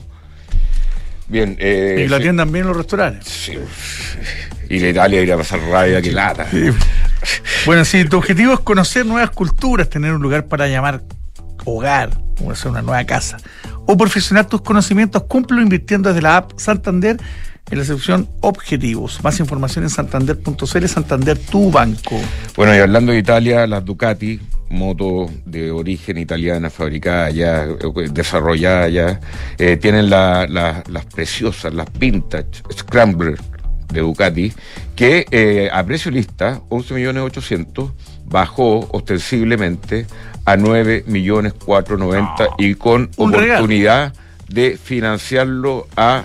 Bien. 1.28 1.56
Eh, 1.60 2.02
Y 2.04 2.08
lo 2.08 2.16
sí. 2.16 2.22
atiendan 2.22 2.50
bien 2.50 2.66
los 2.66 2.76
restaurantes. 2.76 3.28
Sí. 3.28 3.58
Y 4.68 4.78
la 4.80 4.88
Italia 4.88 5.22
ir 5.22 5.32
a 5.32 5.36
pasar 5.36 5.60
rabia, 5.60 6.02
que 6.02 6.12
lata. 6.12 6.46
Bueno, 7.66 7.84
si 7.84 8.04
tu 8.04 8.18
objetivo 8.18 8.52
es 8.54 8.60
conocer 8.60 9.04
nuevas 9.04 9.30
culturas, 9.30 9.88
tener 9.88 10.12
un 10.12 10.22
lugar 10.22 10.46
para 10.46 10.68
llamar 10.68 11.02
hogar, 11.64 12.10
como 12.38 12.52
hacer 12.52 12.70
una 12.70 12.82
nueva 12.82 13.04
casa, 13.04 13.36
o 13.86 13.96
perfeccionar 13.96 14.46
tus 14.46 14.62
conocimientos, 14.62 15.22
cúmplelo 15.24 15.62
invirtiendo 15.62 16.08
desde 16.08 16.22
la 16.22 16.38
app 16.38 16.52
Santander 16.56 17.16
en 17.70 17.78
la 17.78 17.84
sección 17.84 18.28
Objetivos. 18.40 19.22
Más 19.22 19.38
información 19.40 19.84
en 19.84 19.90
santander.cl, 19.90 20.86
Santander, 20.86 21.38
tu 21.38 21.70
banco. 21.70 22.20
Bueno, 22.56 22.74
y 22.74 22.78
hablando 22.78 23.12
de 23.12 23.18
Italia, 23.18 23.66
las 23.66 23.84
Ducati, 23.84 24.40
moto 24.70 25.28
de 25.44 25.70
origen 25.72 26.16
italiana, 26.16 26.70
fabricada 26.70 27.26
allá, 27.26 27.64
eh, 27.64 28.08
desarrollada 28.10 28.84
allá, 28.84 29.20
eh, 29.58 29.76
tienen 29.76 30.08
la- 30.08 30.46
la- 30.48 30.82
las 30.88 31.04
preciosas, 31.06 31.74
las 31.74 31.86
vintage 31.98 32.62
Scrambler 32.72 33.36
de 33.92 34.00
Ducati, 34.00 34.52
que 34.94 35.26
eh, 35.30 35.68
a 35.72 35.84
precio 35.84 36.10
lista, 36.12 36.60
11 36.68 36.94
millones 36.94 37.24
800, 37.24 37.90
bajó 38.26 38.88
ostensiblemente 38.92 40.06
a 40.44 40.56
9 40.56 41.02
millones 41.06 41.52
490 41.54 42.48
y 42.58 42.74
con 42.76 43.10
regalo. 43.18 43.54
oportunidad 43.54 44.14
de 44.48 44.78
financiarlo 44.82 45.88
a 45.96 46.24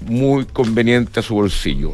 muy 0.00 0.46
conveniente 0.46 1.20
a 1.20 1.22
su 1.22 1.34
bolsillo. 1.34 1.92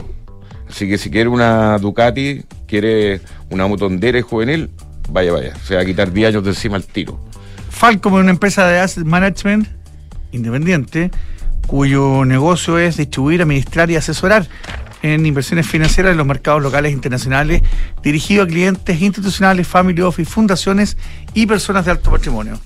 Así 0.69 0.89
que 0.89 0.99
si 0.99 1.11
quiere 1.11 1.29
una 1.29 1.79
Ducati, 1.79 2.43
quiere 2.67 3.21
una 3.51 3.67
motondera 3.67 4.19
y 4.19 4.23
juvenil, 4.23 4.71
vaya, 5.09 5.33
vaya. 5.33 5.55
Se 5.65 5.75
va 5.75 5.83
a 5.83 5.85
quitar 5.85 6.13
10 6.13 6.29
años 6.29 6.45
de 6.45 6.51
encima 6.51 6.77
al 6.77 6.85
tiro. 6.85 7.19
Falcom 7.71 8.15
es 8.15 8.21
una 8.21 8.31
empresa 8.31 8.67
de 8.67 8.79
asset 8.79 9.05
management 9.05 9.67
independiente 10.33 11.11
cuyo 11.67 12.25
negocio 12.25 12.79
es 12.79 12.97
distribuir, 12.97 13.43
administrar 13.43 13.91
y 13.91 13.97
asesorar 13.97 14.47
en 15.03 15.27
inversiones 15.27 15.67
financieras 15.67 16.13
en 16.13 16.19
los 16.19 16.27
mercados 16.27 16.63
locales 16.63 16.91
e 16.91 16.95
internacionales, 16.95 17.63
dirigido 18.03 18.45
a 18.45 18.47
clientes 18.47 19.01
institucionales, 19.01 19.67
family 19.67 20.01
office, 20.01 20.31
fundaciones 20.31 20.97
y 21.35 21.47
personas 21.47 21.85
de 21.85 21.91
alto 21.91 22.11
patrimonio. 22.11 22.59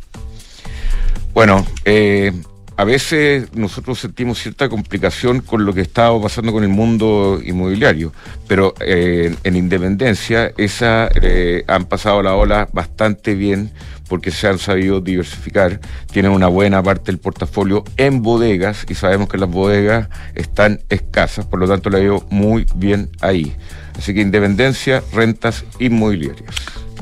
Bueno, 1.34 1.66
eh, 1.84 2.32
a 2.79 2.85
veces 2.85 3.53
nosotros 3.57 3.99
sentimos 3.99 4.39
cierta 4.39 4.68
complicación 4.68 5.41
con 5.41 5.66
lo 5.66 5.74
que 5.74 5.81
está 5.81 6.12
pasando 6.22 6.53
con 6.53 6.62
el 6.62 6.68
mundo 6.68 7.41
inmobiliario, 7.45 8.12
pero 8.47 8.72
eh, 8.79 9.35
en 9.43 9.57
Independencia 9.57 10.53
esa 10.57 11.09
eh, 11.20 11.64
han 11.66 11.87
pasado 11.87 12.22
la 12.22 12.37
ola 12.37 12.68
bastante 12.72 13.35
bien 13.35 13.72
porque 14.09 14.31
se 14.31 14.47
han 14.47 14.61
sabido 14.61 15.01
diversificar, 15.01 15.81
tienen 16.12 16.31
una 16.31 16.47
buena 16.47 16.81
parte 16.81 17.07
del 17.07 17.18
portafolio 17.18 17.83
en 17.97 18.22
bodegas 18.22 18.87
y 18.89 18.95
sabemos 18.95 19.29
que 19.29 19.39
las 19.39 19.51
bodegas 19.51 20.09
están 20.37 20.81
escasas, 20.89 21.47
por 21.47 21.59
lo 21.59 21.66
tanto 21.66 21.91
ha 21.97 22.01
ido 22.01 22.24
muy 22.31 22.64
bien 22.76 23.11
ahí. 23.20 23.57
Así 23.99 24.14
que 24.14 24.20
Independencia, 24.20 25.03
rentas 25.12 25.64
inmobiliarias. 25.81 26.55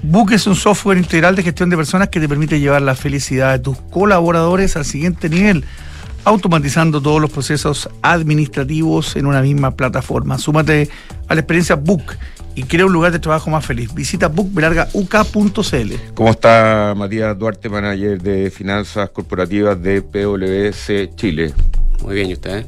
Book 0.09 0.31
es 0.31 0.47
un 0.47 0.55
software 0.55 0.99
integral 0.99 1.35
de 1.35 1.43
gestión 1.43 1.69
de 1.69 1.77
personas 1.77 2.11
que 2.11 2.21
te 2.21 2.29
permite 2.29 2.61
llevar 2.61 2.81
la 2.81 2.95
felicidad 2.95 3.55
de 3.55 3.59
tus 3.59 3.77
colaboradores 3.91 4.77
al 4.77 4.85
siguiente 4.85 5.29
nivel, 5.29 5.65
automatizando 6.23 7.03
todos 7.03 7.21
los 7.21 7.29
procesos 7.29 7.91
administrativos 8.03 9.17
en 9.17 9.27
una 9.27 9.43
misma 9.43 9.73
plataforma. 9.73 10.39
Súmate 10.39 10.89
a 11.27 11.35
la 11.35 11.41
experiencia 11.41 11.75
Book 11.75 12.05
y 12.55 12.63
crea 12.63 12.87
un 12.87 12.93
lugar 12.93 13.11
de 13.11 13.19
trabajo 13.19 13.51
más 13.51 13.67
feliz. 13.67 13.93
Visita 13.93 14.29
bookbelargauk.cl. 14.29 15.95
¿Cómo 16.15 16.31
está 16.31 16.95
Matías 16.97 17.37
Duarte, 17.37 17.69
manager 17.69 18.23
de 18.23 18.53
finanzas 18.53 19.11
corporativas 19.11 19.83
de 19.83 20.03
PwC 20.03 21.17
Chile? 21.17 21.53
Muy 22.01 22.15
bien, 22.15 22.31
¿y 22.31 22.35
usted? 22.35 22.65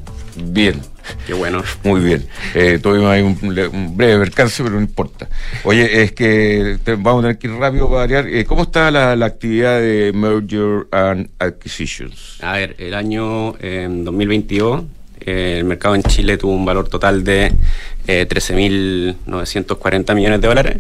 Bien, 0.47 0.81
Qué 1.27 1.35
bueno. 1.35 1.63
muy 1.85 2.01
bien. 2.01 2.27
Eh, 2.55 2.79
tuvimos 2.83 3.07
ahí 3.11 3.23
un, 3.23 3.39
un 3.73 3.97
breve 3.97 4.19
percance, 4.25 4.63
pero 4.63 4.77
no 4.77 4.81
importa. 4.81 5.29
Oye, 5.65 6.03
es 6.03 6.13
que 6.13 6.79
te- 6.85 6.95
vamos 6.97 7.21
a 7.21 7.29
tener 7.29 7.39
que 7.39 7.47
ir 7.49 7.55
rápido 7.55 7.89
para 7.89 8.01
variar. 8.01 8.27
Eh, 8.29 8.45
¿Cómo 8.45 8.63
está 8.63 8.91
la, 8.91 9.17
la 9.17 9.27
actividad 9.27 9.81
de 9.81 10.13
Merger 10.15 10.87
and 10.93 11.29
Acquisitions? 11.39 12.39
A 12.43 12.53
ver, 12.53 12.75
el 12.79 12.95
año 12.95 13.55
eh, 13.61 13.87
2022 13.91 14.85
eh, 15.21 15.57
el 15.59 15.65
mercado 15.65 15.95
en 15.95 16.03
Chile 16.05 16.37
tuvo 16.39 16.53
un 16.55 16.65
valor 16.65 16.89
total 16.89 17.25
de 17.25 17.53
eh, 18.07 18.27
13.940 18.29 20.15
millones 20.15 20.41
de 20.41 20.49
dólares. 20.49 20.77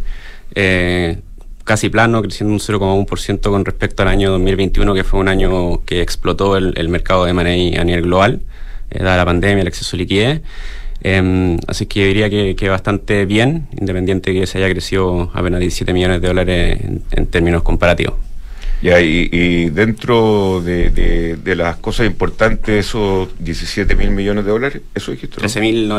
Eh, 0.55 1.19
casi 1.65 1.89
plano, 1.91 2.23
creciendo 2.23 2.53
un 2.55 2.61
0,1% 2.61 3.41
con 3.43 3.65
respecto 3.65 4.03
al 4.03 4.09
año 4.09 4.31
2021, 4.31 4.95
que 4.95 5.05
fue 5.05 5.21
un 5.21 5.29
año 5.29 5.85
que 5.85 6.01
explotó 6.01 6.57
el, 6.57 6.73
el 6.79 6.89
mercado 6.89 7.25
de 7.25 7.31
M&A 7.33 7.81
a 7.81 7.85
nivel 7.85 8.03
global, 8.03 8.41
eh, 8.91 9.03
dada 9.03 9.17
la 9.19 9.25
pandemia, 9.25 9.63
el 9.63 9.69
exceso 9.69 9.97
de 9.97 10.03
liquidez. 10.03 10.43
Eh, 11.01 11.57
así 11.69 11.87
que 11.87 12.07
diría 12.07 12.29
que, 12.29 12.57
que 12.57 12.69
bastante 12.69 13.25
bien, 13.25 13.69
independiente 13.79 14.33
de 14.33 14.41
que 14.41 14.47
se 14.47 14.59
haya 14.59 14.69
crecido 14.71 15.31
apenas 15.33 15.61
17 15.61 15.93
millones 15.93 16.21
de 16.21 16.29
dólares 16.29 16.81
en, 16.83 17.03
en 17.13 17.27
términos 17.27 17.63
comparativos. 17.63 18.15
Ya, 18.81 19.01
y, 19.01 19.29
y 19.33 19.71
dentro 19.71 20.61
de, 20.65 20.91
de- 20.91 21.37
de 21.37 21.57
las 21.57 21.79
cosas 21.79 22.07
importantes, 22.07 22.87
esos 22.87 23.29
17 23.41 23.97
mil 23.97 24.11
millones 24.13 24.45
de 24.45 24.51
dólares, 24.53 24.83
¿eso 24.95 25.11
dijiste? 25.11 25.41
no? 25.41 25.49
13.900. 25.49 25.99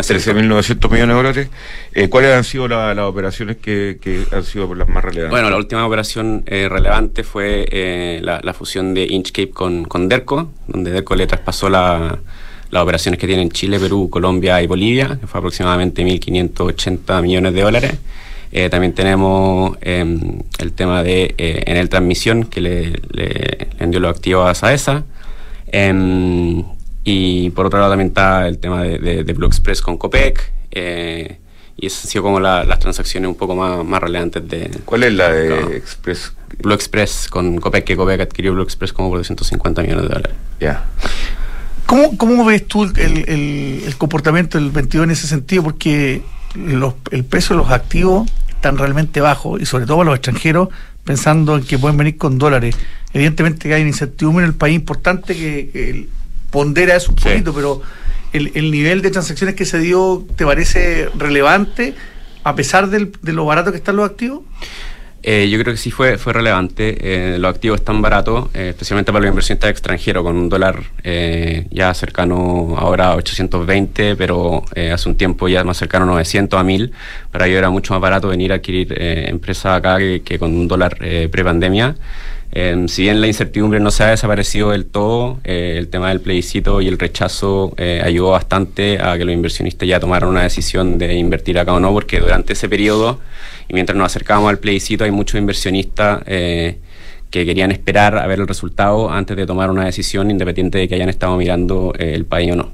13.900 0.79 0.89
millones 0.89 1.07
de 1.07 1.13
dólares. 1.13 1.49
Eh, 1.93 2.07
¿Cuáles 2.07 2.33
han 2.35 2.45
sido 2.45 2.69
la- 2.69 2.93
las 2.93 3.03
operaciones 3.05 3.57
que, 3.57 3.97
que 4.01 4.23
han 4.31 4.43
sido 4.45 4.73
las 4.75 4.87
más 4.87 5.03
relevantes? 5.03 5.31
Bueno, 5.31 5.49
la 5.49 5.57
última 5.57 5.85
operación 5.85 6.43
eh, 6.45 6.69
relevante 6.69 7.23
fue 7.25 7.65
eh, 7.69 8.19
la, 8.23 8.39
la 8.43 8.53
fusión 8.53 8.93
de 8.93 9.07
Inchcape 9.09 9.49
con, 9.49 9.83
con 9.83 10.07
Derco, 10.07 10.51
donde 10.67 10.91
Derco 10.91 11.15
le 11.17 11.27
traspasó 11.27 11.67
la- 11.69 12.17
las 12.71 12.83
operaciones 12.83 13.19
que 13.19 13.27
tiene 13.27 13.41
en 13.41 13.49
Chile, 13.51 13.79
Perú, 13.79 14.09
Colombia 14.09 14.61
y 14.61 14.67
Bolivia, 14.67 15.17
que 15.19 15.27
fue 15.27 15.39
aproximadamente 15.39 16.03
1.580 16.03 17.21
millones 17.21 17.53
de 17.53 17.61
dólares. 17.61 17.93
Eh, 18.51 18.69
también 18.69 18.93
tenemos 18.93 19.77
eh, 19.81 20.05
el 20.59 20.71
tema 20.73 21.03
de 21.03 21.35
eh, 21.37 21.63
Enel 21.67 21.87
Transmisión, 21.89 22.45
que 22.45 22.61
le, 22.61 22.89
le- 23.11 23.29
le 23.29 23.67
vendió 23.79 23.99
los 23.99 24.09
activos 24.11 24.49
a 24.49 24.55
Saesa. 24.55 25.03
Em, 25.71 26.63
y 27.03 27.49
por 27.51 27.65
otro 27.67 27.79
lado 27.79 27.91
también 27.91 28.09
está 28.09 28.47
el 28.47 28.57
tema 28.57 28.83
de, 28.83 28.97
de, 28.99 29.23
de 29.23 29.33
Blue 29.33 29.47
Express 29.47 29.81
con 29.81 29.97
Copec. 29.97 30.51
eh, 30.71 31.37
y 31.81 31.85
esas 31.85 32.03
han 32.05 32.11
sido 32.11 32.23
como 32.23 32.39
la- 32.41 32.65
las 32.65 32.79
transacciones 32.79 33.29
un 33.29 33.35
poco 33.35 33.55
más, 33.55 33.85
más 33.85 34.01
relevantes 34.01 34.45
de, 34.47 34.69
¿Cuál 34.83 35.03
es 35.03 35.13
la 35.13 35.31
de 35.31 35.49
No. 35.49 35.69
Express? 35.71 36.33
Blue 36.61 36.73
Express 36.73 37.27
con 37.29 37.57
Copec, 37.59 37.85
que 37.85 37.95
Copec 37.95 38.19
adquirió 38.19 38.51
Blue 38.53 38.63
Express 38.63 38.91
como 38.91 39.09
por 39.09 39.19
250 39.19 39.81
millones 39.83 40.03
de 40.03 40.07
dólares. 40.09 40.35
Ya. 40.59 40.85
¿Cómo, 41.89 42.15
¿Cómo 42.17 42.45
ves 42.45 42.67
tú 42.67 42.83
el, 42.83 42.97
el- 42.97 43.83
el 43.87 43.95
comportamiento 43.97 44.59
del 44.59 44.69
22 44.69 45.05
en 45.05 45.11
ese 45.11 45.25
sentido? 45.25 45.63
Porque 45.63 46.21
los- 46.53 46.93
el 47.09 47.25
precio 47.25 47.55
de 47.55 47.63
los 47.63 47.71
activos 47.71 48.29
están 48.47 48.77
realmente 48.77 49.21
bajos 49.21 49.59
y 49.59 49.65
sobre 49.65 49.85
todo 49.87 49.97
para 49.97 50.11
los 50.11 50.17
extranjeros 50.17 50.69
pensando 51.03 51.57
en 51.57 51.63
que 51.63 51.79
pueden 51.79 51.97
venir 51.97 52.17
con 52.17 52.37
dólares. 52.37 52.75
Evidentemente 53.11 53.67
que 53.67 53.73
hay 53.73 53.81
una 53.81 53.89
incertidumbre 53.89 54.43
en 54.45 54.51
el 54.51 54.55
país 54.55 54.75
importante 54.75 55.33
que, 55.35 55.69
que 55.73 56.07
pondera 56.51 56.95
eso 56.95 57.11
un 57.11 57.17
Sí. 57.17 57.23
poquito, 57.29 57.53
pero 57.55 57.81
el, 58.33 58.51
el 58.53 58.69
nivel 58.69 59.01
de 59.01 59.09
transacciones 59.09 59.55
que 59.55 59.65
se 59.65 59.79
dio, 59.79 60.27
¿te 60.35 60.45
parece 60.45 61.09
relevante 61.17 61.95
a 62.43 62.53
pesar 62.53 62.89
del- 62.91 63.11
de 63.23 63.33
lo 63.33 63.45
barato 63.45 63.71
que 63.71 63.77
están 63.77 63.95
los 63.95 64.07
activos? 64.07 64.41
Eh, 65.31 65.47
yo 65.47 65.59
creo 65.59 65.75
que 65.75 65.77
sí 65.77 65.91
fue, 65.91 66.17
fue 66.17 66.33
relevante. 66.33 66.97
Eh, 67.01 67.37
los 67.37 67.53
activos 67.53 67.81
están 67.81 68.01
baratos, 68.01 68.49
eh, 68.55 68.69
especialmente 68.69 69.11
para 69.11 69.21
los 69.25 69.29
inversionistas 69.29 69.69
extranjeros, 69.69 70.23
con 70.23 70.35
un 70.35 70.49
dólar 70.49 70.81
eh, 71.03 71.67
ya 71.69 71.93
cercano 71.93 72.73
ahora 72.75 73.09
a 73.11 73.15
820, 73.15 74.15
pero 74.15 74.63
eh, 74.73 74.91
hace 74.91 75.07
un 75.07 75.15
tiempo 75.15 75.47
ya 75.47 75.63
más 75.63 75.77
cercano 75.77 76.05
a 76.05 76.07
900, 76.07 76.59
a 76.59 76.63
1000. 76.63 76.91
Para 77.29 77.45
ellos 77.45 77.59
era 77.59 77.69
mucho 77.69 77.93
más 77.93 78.01
barato 78.01 78.27
venir 78.27 78.51
a 78.51 78.55
adquirir 78.55 78.91
empresas 78.97 79.77
acá 79.77 79.99
que, 79.99 80.23
que 80.25 80.39
con 80.39 80.51
un 80.51 80.67
dólar 80.67 80.97
pre-pandemia. 80.97 81.95
Eh, 82.51 82.85
si 82.87 83.03
bien 83.03 83.21
la 83.21 83.27
incertidumbre 83.27 83.79
no 83.79 83.91
se 83.91 84.03
ha 84.03 84.07
desaparecido 84.07 84.71
del 84.71 84.85
todo, 84.85 85.39
eh, 85.43 85.75
el 85.77 85.87
tema 85.89 86.09
del 86.09 86.19
plebiscito 86.19 86.81
y 86.81 86.87
el 86.87 86.97
rechazo 86.97 87.73
eh, 87.77 88.01
ayudó 88.03 88.31
bastante 88.31 88.99
a 88.99 89.17
que 89.17 89.25
los 89.25 89.33
inversionistas 89.33 89.87
ya 89.87 89.99
tomaran 89.99 90.29
una 90.29 90.41
decisión 90.41 90.97
de 90.97 91.13
invertir 91.13 91.59
acá 91.59 91.73
o 91.73 91.79
no, 91.79 91.93
porque 91.93 92.19
durante 92.19 92.53
ese 92.53 92.67
periodo 92.67 93.19
y 93.67 93.73
mientras 93.73 93.95
nos 93.95 94.07
acercábamos 94.07 94.49
al 94.49 94.57
plebiscito 94.57 95.03
hay 95.03 95.11
muchos 95.11 95.39
inversionistas 95.39 96.23
eh, 96.25 96.79
que 97.29 97.45
querían 97.45 97.71
esperar 97.71 98.17
a 98.17 98.25
ver 98.25 98.39
el 98.39 98.47
resultado 98.47 99.11
antes 99.11 99.37
de 99.37 99.45
tomar 99.45 99.69
una 99.69 99.85
decisión 99.85 100.31
independiente 100.31 100.79
de 100.79 100.87
que 100.87 100.95
hayan 100.95 101.09
estado 101.09 101.37
mirando 101.37 101.93
el 101.99 102.25
país 102.25 102.51
o 102.51 102.55
no. 102.55 102.71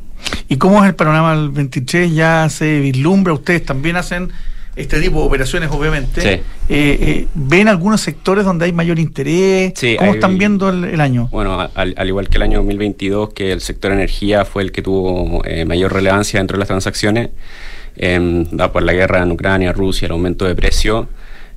¿Y 0.48 0.56
cómo 0.56 0.82
es 0.82 0.90
el 0.90 0.96
panorama 0.96 1.36
del 1.36 1.50
23? 1.50 2.16
¿Ya 2.16 2.48
se 2.50 2.80
vislumbra? 2.80 3.34
¿Ustedes 3.34 3.66
también 3.66 3.98
hacen 3.98 4.32
este 4.76 5.00
tipo 5.02 5.22
de 5.22 5.28
operaciones, 5.28 5.70
obviamente? 5.72 6.22
Sí. 6.22 6.28
Eh, 6.28 6.42
eh, 6.70 7.28
¿Ven 7.34 7.68
algunos 7.68 8.02
sectores 8.02 8.44
donde 8.46 8.66
hay 8.66 8.74
mayor 8.74 9.00
interés? 9.00 9.74
Sí, 9.76 9.96
¿Cómo 9.98 10.12
hay- 10.12 10.16
están 10.18 10.38
viendo 10.38 10.70
el, 10.70 10.84
el 10.84 11.00
año? 11.02 11.30
Bueno, 11.32 11.60
al, 11.74 11.94
al 11.98 12.08
igual 12.08 12.28
que 12.30 12.38
el 12.38 12.44
año 12.44 12.58
2022, 12.60 13.34
que 13.34 13.52
el 13.52 13.62
sector 13.62 13.92
energía 13.92 14.44
fue 14.46 14.64
el 14.64 14.72
que 14.72 14.82
tuvo 14.82 15.44
eh, 15.46 15.66
mayor 15.66 15.94
relevancia 15.94 16.40
dentro 16.40 16.58
de 16.58 16.60
las 16.60 16.68
transacciones, 16.68 17.30
da 18.52 18.72
por 18.74 18.84
la 18.84 18.94
guerra 18.94 19.24
en 19.24 19.32
Ucrania, 19.32 19.72
Rusia, 19.72 20.08
el 20.08 20.12
aumento 20.12 20.46
de 20.46 20.56
precio. 20.56 21.08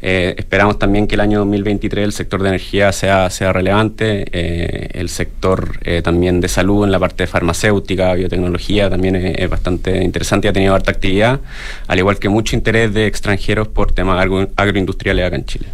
Eh, 0.01 0.35
esperamos 0.39 0.79
también 0.79 1.07
que 1.07 1.17
el 1.17 1.21
año 1.21 1.39
2023 1.41 2.05
el 2.05 2.13
sector 2.13 2.43
de 2.43 2.49
energía 2.51 2.93
sea, 2.93 3.29
sea 3.31 3.53
relevante, 3.53 4.27
eh, 4.33 4.89
el 4.95 5.09
sector 5.09 5.79
eh, 5.85 6.03
también 6.03 6.41
de 6.41 6.49
salud 6.49 6.85
en 6.85 6.93
la 6.93 6.99
parte 6.99 7.27
farmacéutica, 7.27 8.15
biotecnología 8.15 8.89
también 8.89 9.17
es, 9.17 9.39
es 9.39 9.51
bastante 9.51 10.03
interesante 10.05 10.47
y 10.47 10.51
ha 10.51 10.53
tenido 10.53 10.75
harta 10.75 10.91
actividad, 10.93 11.41
al 11.87 11.99
igual 11.99 12.19
que 12.19 12.29
mucho 12.29 12.55
interés 12.55 12.95
de 12.95 13.07
extranjeros 13.07 13.69
por 13.69 13.93
temas 13.93 14.21
agro- 14.21 14.49
agroindustriales 14.57 15.27
acá 15.27 15.37
en 15.37 15.45
Chile. 15.47 15.67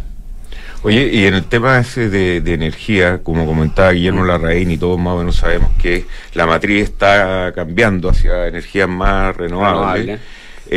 Oye, 0.83 1.09
y 1.11 1.25
en 1.25 1.33
el 1.33 1.43
tema 1.45 1.79
ese 1.79 2.09
de, 2.11 2.41
de 2.41 2.53
energía, 2.53 3.19
como 3.23 3.47
comentaba 3.47 3.91
Guillermo 3.91 4.23
Larraín 4.23 4.69
y 4.69 4.77
todos 4.77 4.99
más 4.99 5.15
o 5.15 5.17
menos 5.17 5.35
sabemos 5.37 5.71
que 5.81 6.05
la 6.35 6.45
matriz 6.45 6.83
está 6.83 7.51
cambiando 7.55 8.09
hacia 8.09 8.47
energías 8.47 8.87
más 8.87 9.35
renovables. 9.35 10.05
Renovable. 10.05 10.19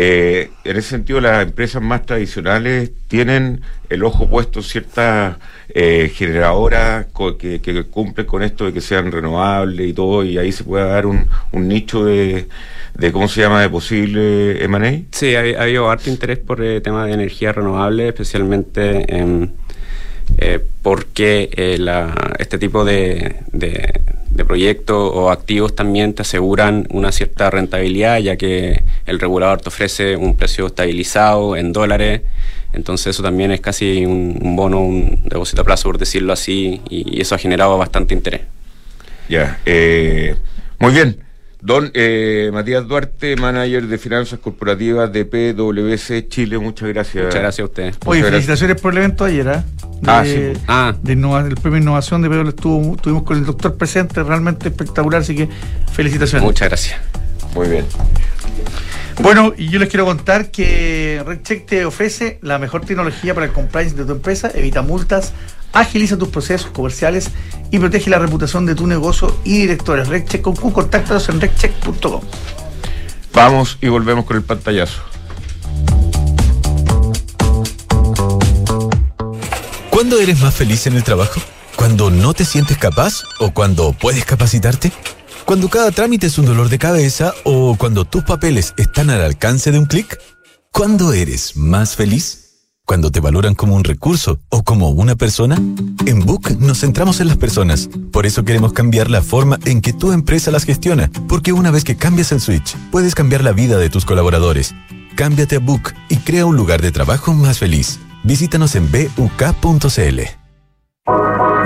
Eh, 0.01 0.51
en 0.62 0.76
ese 0.76 0.90
sentido, 0.90 1.20
las 1.20 1.42
empresas 1.42 1.82
más 1.82 2.07
tradicionales 2.07 2.92
tienen 3.09 3.62
el 3.90 4.05
ojo 4.05 4.30
puesto 4.30 4.62
ciertas 4.62 5.38
eh, 5.70 6.12
generadoras 6.14 7.07
que, 7.36 7.84
cumplen 7.90 8.24
con 8.24 8.44
esto 8.44 8.66
de 8.66 8.72
que 8.72 8.80
sean 8.80 9.11
renovables 9.11 9.88
y 9.88 9.92
todo, 9.92 10.22
y 10.22 10.38
ahí 10.38 10.53
se 10.53 10.62
puede 10.62 10.86
dar 10.86 11.05
un, 11.05 11.26
nicho 11.53 12.05
de, 12.05 12.46
¿cómo 13.12 13.26
se 13.26 13.40
llama?, 13.40 13.61
de 13.61 13.70
posible 13.70 14.62
M&A. 14.62 15.03
Sí, 15.11 15.34
ha, 15.34 15.40
ha 15.40 15.62
habido 15.64 15.90
harto 15.90 16.11
interés 16.11 16.38
por 16.38 16.62
eh, 16.62 16.80
temas 16.80 17.09
de 17.09 17.14
energía 17.14 17.53
renovable, 17.53 18.07
especialmente 18.07 19.05
eh, 20.36 20.61
porque 20.82 21.51
eh, 21.57 21.78
este 22.38 22.59
tipo 22.59 22.84
de, 22.84 23.34
de 24.39 24.45
proyectos 24.45 25.11
o 25.12 25.30
activos 25.30 25.74
también 25.74 26.14
te 26.14 26.22
aseguran 26.22 26.86
una 26.91 27.11
cierta 27.11 27.51
rentabilidad, 27.51 28.18
ya 28.18 28.36
que 28.36 28.84
el 29.05 29.18
regulador 29.18 29.61
te 29.61 29.68
ofrece 29.68 30.16
un 30.16 30.36
precio 30.36 30.68
estabilizado 30.68 31.57
en 31.57 31.72
dólares. 31.72 32.22
Entonces 32.72 33.09
eso 33.09 33.22
también 33.22 33.51
es 33.51 33.61
casi 33.61 34.07
un, 34.07 34.39
un 34.41 34.55
bono, 34.55 34.80
un 34.80 35.24
depósito 35.24 35.62
a 35.62 35.64
plazo, 35.64 35.89
por 35.89 35.99
decirlo 35.99 36.32
así, 36.32 36.80
y, 36.89 37.20
eso 37.20 37.34
ha 37.34 37.39
generado 37.39 37.76
bastante 37.78 38.14
interés. 38.14 38.43
Ya, 39.28 39.59
eh, 39.66 40.36
muy 40.78 40.93
bien. 40.93 41.18
Don 41.61 41.90
eh, 41.94 42.50
Matías 42.52 42.86
Duarte, 42.86 43.34
manager 43.36 43.86
de 43.88 43.98
finanzas 43.98 44.38
corporativas 44.38 45.12
de 45.12 45.24
PwC 45.24 46.28
Chile, 46.28 46.56
muchas 46.59 46.88
gracias. 46.88 47.24
Muchas 47.24 47.40
gracias 47.40 47.61
a 47.61 47.64
ustedes. 47.64 47.96
Oye, 48.04 48.20
Muchas 48.20 48.30
gracias. 48.30 48.30
felicitaciones 48.30 48.80
por 48.80 48.92
el 48.92 48.98
evento 48.98 49.24
de 49.24 49.30
ayer, 49.32 49.48
¿ah? 49.48 49.64
De, 50.00 50.11
Ah, 50.11 50.22
sí. 50.24 50.52
Ah. 50.68 50.94
de 51.02 51.12
innova- 51.14 51.42
del 51.42 51.56
premio 51.56 51.80
Innovación 51.80 52.22
de 52.22 52.28
PwC 52.28 52.48
estuvo, 52.50 52.94
estuvimos 52.94 53.24
con 53.24 53.38
el 53.38 53.44
doctor 53.44 53.76
presente, 53.76 54.22
realmente 54.22 54.68
espectacular, 54.68 55.20
así 55.22 55.34
que 55.34 55.48
felicitaciones. 55.92 56.44
Muchas 56.44 56.68
gracias. 56.68 57.00
Muy 57.56 57.66
bien. 57.68 57.84
Bueno, 59.21 59.53
y 59.57 59.69
yo 59.69 59.81
les 59.81 59.89
quiero 59.89 60.05
contar 60.05 60.51
que 60.51 61.23
RedCheck 61.27 61.66
te 61.66 61.85
ofrece 61.85 62.39
la 62.41 62.59
mejor 62.59 62.85
tecnología 62.85 63.35
para 63.35 63.47
el 63.47 63.53
compliance 63.53 63.97
de 63.97 64.05
tu 64.05 64.12
empresa, 64.12 64.51
evita 64.55 64.83
multas, 64.83 65.33
agiliza 65.73 66.16
tus 66.16 66.29
procesos 66.29 66.71
comerciales 66.71 67.31
y 67.71 67.79
protege 67.79 68.11
la 68.11 68.19
reputación 68.19 68.64
de 68.64 68.77
tu 68.77 68.87
negocio 68.87 69.37
y 69.45 69.59
directores. 69.59 70.09
RedCheck 70.09 70.41
con 70.41 70.55
Q, 70.55 70.73
contáctalos 70.73 71.29
en 71.29 71.41
redcheck.com. 71.41 72.21
Vamos 73.33 73.79
y 73.81 73.89
volvemos 73.89 74.25
con 74.25 74.37
el 74.37 74.43
pantallazo. 74.45 75.03
¿Cuándo 79.91 80.21
eres 80.21 80.41
más 80.41 80.55
feliz 80.55 80.87
en 80.87 80.95
el 80.95 81.03
trabajo? 81.03 81.41
¿Cuando 81.75 82.11
no 82.11 82.35
te 82.35 82.45
sientes 82.45 82.79
capaz 82.79 83.25
o 83.41 83.51
cuando 83.51 83.93
puedes 83.93 84.25
capacitarte? 84.25 84.93
¿Cuando 85.49 85.70
cada 85.70 85.90
trámite 85.92 86.26
es 86.26 86.36
un 86.36 86.44
dolor 86.44 86.68
de 86.68 86.76
cabeza 86.76 87.32
o 87.42 87.74
cuando 87.78 88.05
tus 88.05 88.22
papeles 88.22 88.74
están 88.76 89.09
al 89.09 89.22
alcance 89.22 89.72
de 89.72 89.78
un 89.78 89.86
clic? 89.86 90.20
¿Cuándo 90.70 91.14
eres 91.14 91.57
más 91.57 91.96
feliz? 91.96 92.74
¿Cuando 92.84 93.11
te 93.11 93.20
valoran 93.20 93.55
como 93.55 93.74
un 93.74 93.82
recurso 93.82 94.40
o 94.51 94.62
como 94.62 94.90
una 94.90 95.16
persona? 95.16 95.57
En 96.05 96.20
Book 96.20 96.59
nos 96.61 96.80
centramos 96.80 97.20
en 97.20 97.28
las 97.28 97.38
personas. 97.38 97.88
Por 98.12 98.26
eso 98.26 98.44
queremos 98.44 98.74
cambiar 98.74 99.09
la 99.09 99.22
forma 99.22 99.59
en 99.64 99.80
que 99.80 99.94
tu 99.94 100.12
empresa 100.12 100.51
las 100.51 100.64
gestiona. 100.64 101.11
Porque 101.30 101.55
una 101.55 101.70
vez 101.70 101.82
que 101.82 101.96
cambias 101.96 102.30
el 102.32 102.42
switch, 102.42 102.76
puedes 102.92 103.14
cambiar 103.14 103.42
la 103.42 103.53
vida 103.53 103.78
de 103.78 103.88
tus 103.88 104.05
colaboradores. 104.05 104.74
Cámbiate 105.16 105.57
a 105.57 105.61
Book 105.61 105.94
y 106.11 106.18
crea 106.18 106.44
un 106.44 106.57
lugar 106.57 106.82
de 106.82 106.92
trabajo 106.92 107.32
más 107.32 107.59
feliz. 107.59 107.99
Visítanos 108.22 108.74
en 108.74 108.92
buk.cl. 108.92 110.20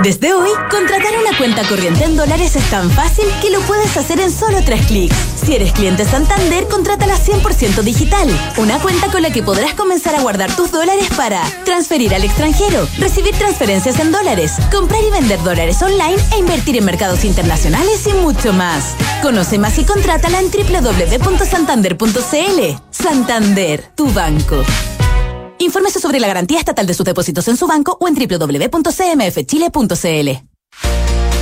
Desde 0.01 0.33
hoy, 0.33 0.49
contratar 0.71 1.11
una 1.19 1.37
cuenta 1.37 1.61
corriente 1.67 2.05
en 2.05 2.17
dólares 2.17 2.55
es 2.55 2.67
tan 2.69 2.89
fácil 2.91 3.25
que 3.41 3.49
lo 3.49 3.59
puedes 3.61 3.95
hacer 3.95 4.19
en 4.19 4.31
solo 4.31 4.57
tres 4.65 4.85
clics. 4.87 5.15
Si 5.45 5.55
eres 5.55 5.71
cliente 5.71 6.03
Santander, 6.03 6.67
contrátala 6.67 7.15
100% 7.15 7.83
digital. 7.83 8.27
Una 8.57 8.79
cuenta 8.79 9.11
con 9.11 9.21
la 9.21 9.31
que 9.31 9.43
podrás 9.43 9.75
comenzar 9.75 10.15
a 10.15 10.21
guardar 10.21 10.53
tus 10.55 10.71
dólares 10.71 11.07
para 11.15 11.43
transferir 11.63 12.15
al 12.15 12.23
extranjero, 12.23 12.87
recibir 12.97 13.35
transferencias 13.35 13.99
en 13.99 14.11
dólares, 14.11 14.53
comprar 14.71 15.03
y 15.03 15.11
vender 15.11 15.41
dólares 15.43 15.79
online 15.81 16.17
e 16.33 16.39
invertir 16.39 16.75
en 16.77 16.85
mercados 16.85 17.23
internacionales 17.23 18.07
y 18.07 18.13
mucho 18.13 18.51
más. 18.51 18.95
Conoce 19.21 19.59
más 19.59 19.77
y 19.77 19.85
contrátala 19.85 20.39
en 20.39 20.49
www.santander.cl. 20.51 22.81
Santander, 22.91 23.91
tu 23.95 24.11
banco. 24.11 24.63
Infórmese 25.63 25.99
sobre 25.99 26.19
la 26.19 26.27
garantía 26.27 26.59
estatal 26.59 26.85
de 26.85 26.93
sus 26.93 27.05
depósitos 27.05 27.47
en 27.47 27.55
su 27.55 27.65
banco 27.67 27.97
o 27.99 28.09
en 28.09 28.15
www.cmfchile.cl. 28.15 30.29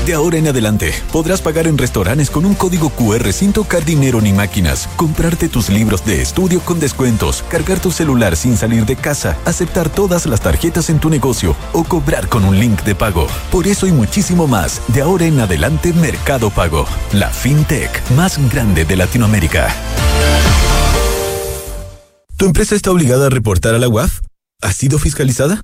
De 0.05 0.13
ahora 0.15 0.37
en 0.37 0.47
adelante, 0.47 0.93
podrás 1.11 1.41
pagar 1.41 1.67
en 1.67 1.77
restaurantes 1.77 2.31
con 2.31 2.45
un 2.45 2.55
código 2.55 2.89
QR 2.89 3.31
sin 3.31 3.53
tocar 3.53 3.85
dinero 3.85 4.19
ni 4.19 4.33
máquinas, 4.33 4.89
comprarte 4.95 5.47
tus 5.47 5.69
libros 5.69 6.03
de 6.05 6.23
estudio 6.23 6.59
con 6.61 6.79
descuentos, 6.79 7.43
cargar 7.49 7.79
tu 7.79 7.91
celular 7.91 8.35
sin 8.35 8.57
salir 8.57 8.83
de 8.85 8.95
casa, 8.95 9.37
aceptar 9.45 9.89
todas 9.89 10.25
las 10.25 10.41
tarjetas 10.41 10.89
en 10.89 10.99
tu 10.99 11.11
negocio 11.11 11.55
o 11.73 11.83
cobrar 11.83 12.29
con 12.29 12.45
un 12.45 12.59
link 12.59 12.81
de 12.83 12.95
pago. 12.95 13.27
Por 13.51 13.67
eso 13.67 13.85
y 13.85 13.91
muchísimo 13.91 14.47
más, 14.47 14.81
de 14.87 15.01
ahora 15.01 15.25
en 15.25 15.39
adelante 15.39 15.93
Mercado 15.93 16.49
Pago, 16.49 16.87
la 17.13 17.29
fintech 17.29 18.09
más 18.11 18.39
grande 18.51 18.85
de 18.85 18.95
Latinoamérica. 18.95 19.67
¿Tu 22.41 22.47
empresa 22.47 22.73
está 22.73 22.89
obligada 22.89 23.27
a 23.27 23.29
reportar 23.29 23.75
a 23.75 23.77
la 23.77 23.87
UAF? 23.87 24.21
¿Ha 24.63 24.73
sido 24.73 24.97
fiscalizada? 24.97 25.61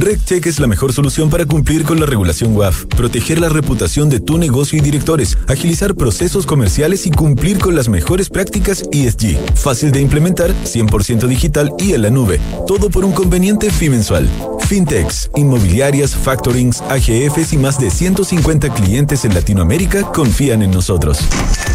RegCheck 0.00 0.46
es 0.46 0.60
la 0.60 0.68
mejor 0.68 0.92
solución 0.92 1.28
para 1.28 1.44
cumplir 1.44 1.82
con 1.82 1.98
la 1.98 2.06
regulación 2.06 2.56
WAF, 2.56 2.84
proteger 2.84 3.40
la 3.40 3.48
reputación 3.48 4.08
de 4.08 4.20
tu 4.20 4.38
negocio 4.38 4.78
y 4.78 4.80
directores, 4.80 5.36
agilizar 5.48 5.96
procesos 5.96 6.46
comerciales 6.46 7.06
y 7.06 7.10
cumplir 7.10 7.58
con 7.58 7.74
las 7.74 7.88
mejores 7.88 8.28
prácticas 8.28 8.84
ESG. 8.92 9.38
Fácil 9.56 9.90
de 9.90 10.00
implementar, 10.00 10.52
100% 10.64 11.26
digital 11.26 11.72
y 11.78 11.94
en 11.94 12.02
la 12.02 12.10
nube. 12.10 12.38
Todo 12.66 12.90
por 12.90 13.04
un 13.04 13.12
conveniente 13.12 13.70
fee 13.70 13.90
mensual. 13.90 14.28
Fintechs, 14.68 15.30
inmobiliarias, 15.34 16.14
factorings, 16.14 16.80
AGFs 16.82 17.52
y 17.54 17.58
más 17.58 17.80
de 17.80 17.90
150 17.90 18.72
clientes 18.74 19.24
en 19.24 19.34
Latinoamérica 19.34 20.12
confían 20.12 20.62
en 20.62 20.70
nosotros. 20.70 21.18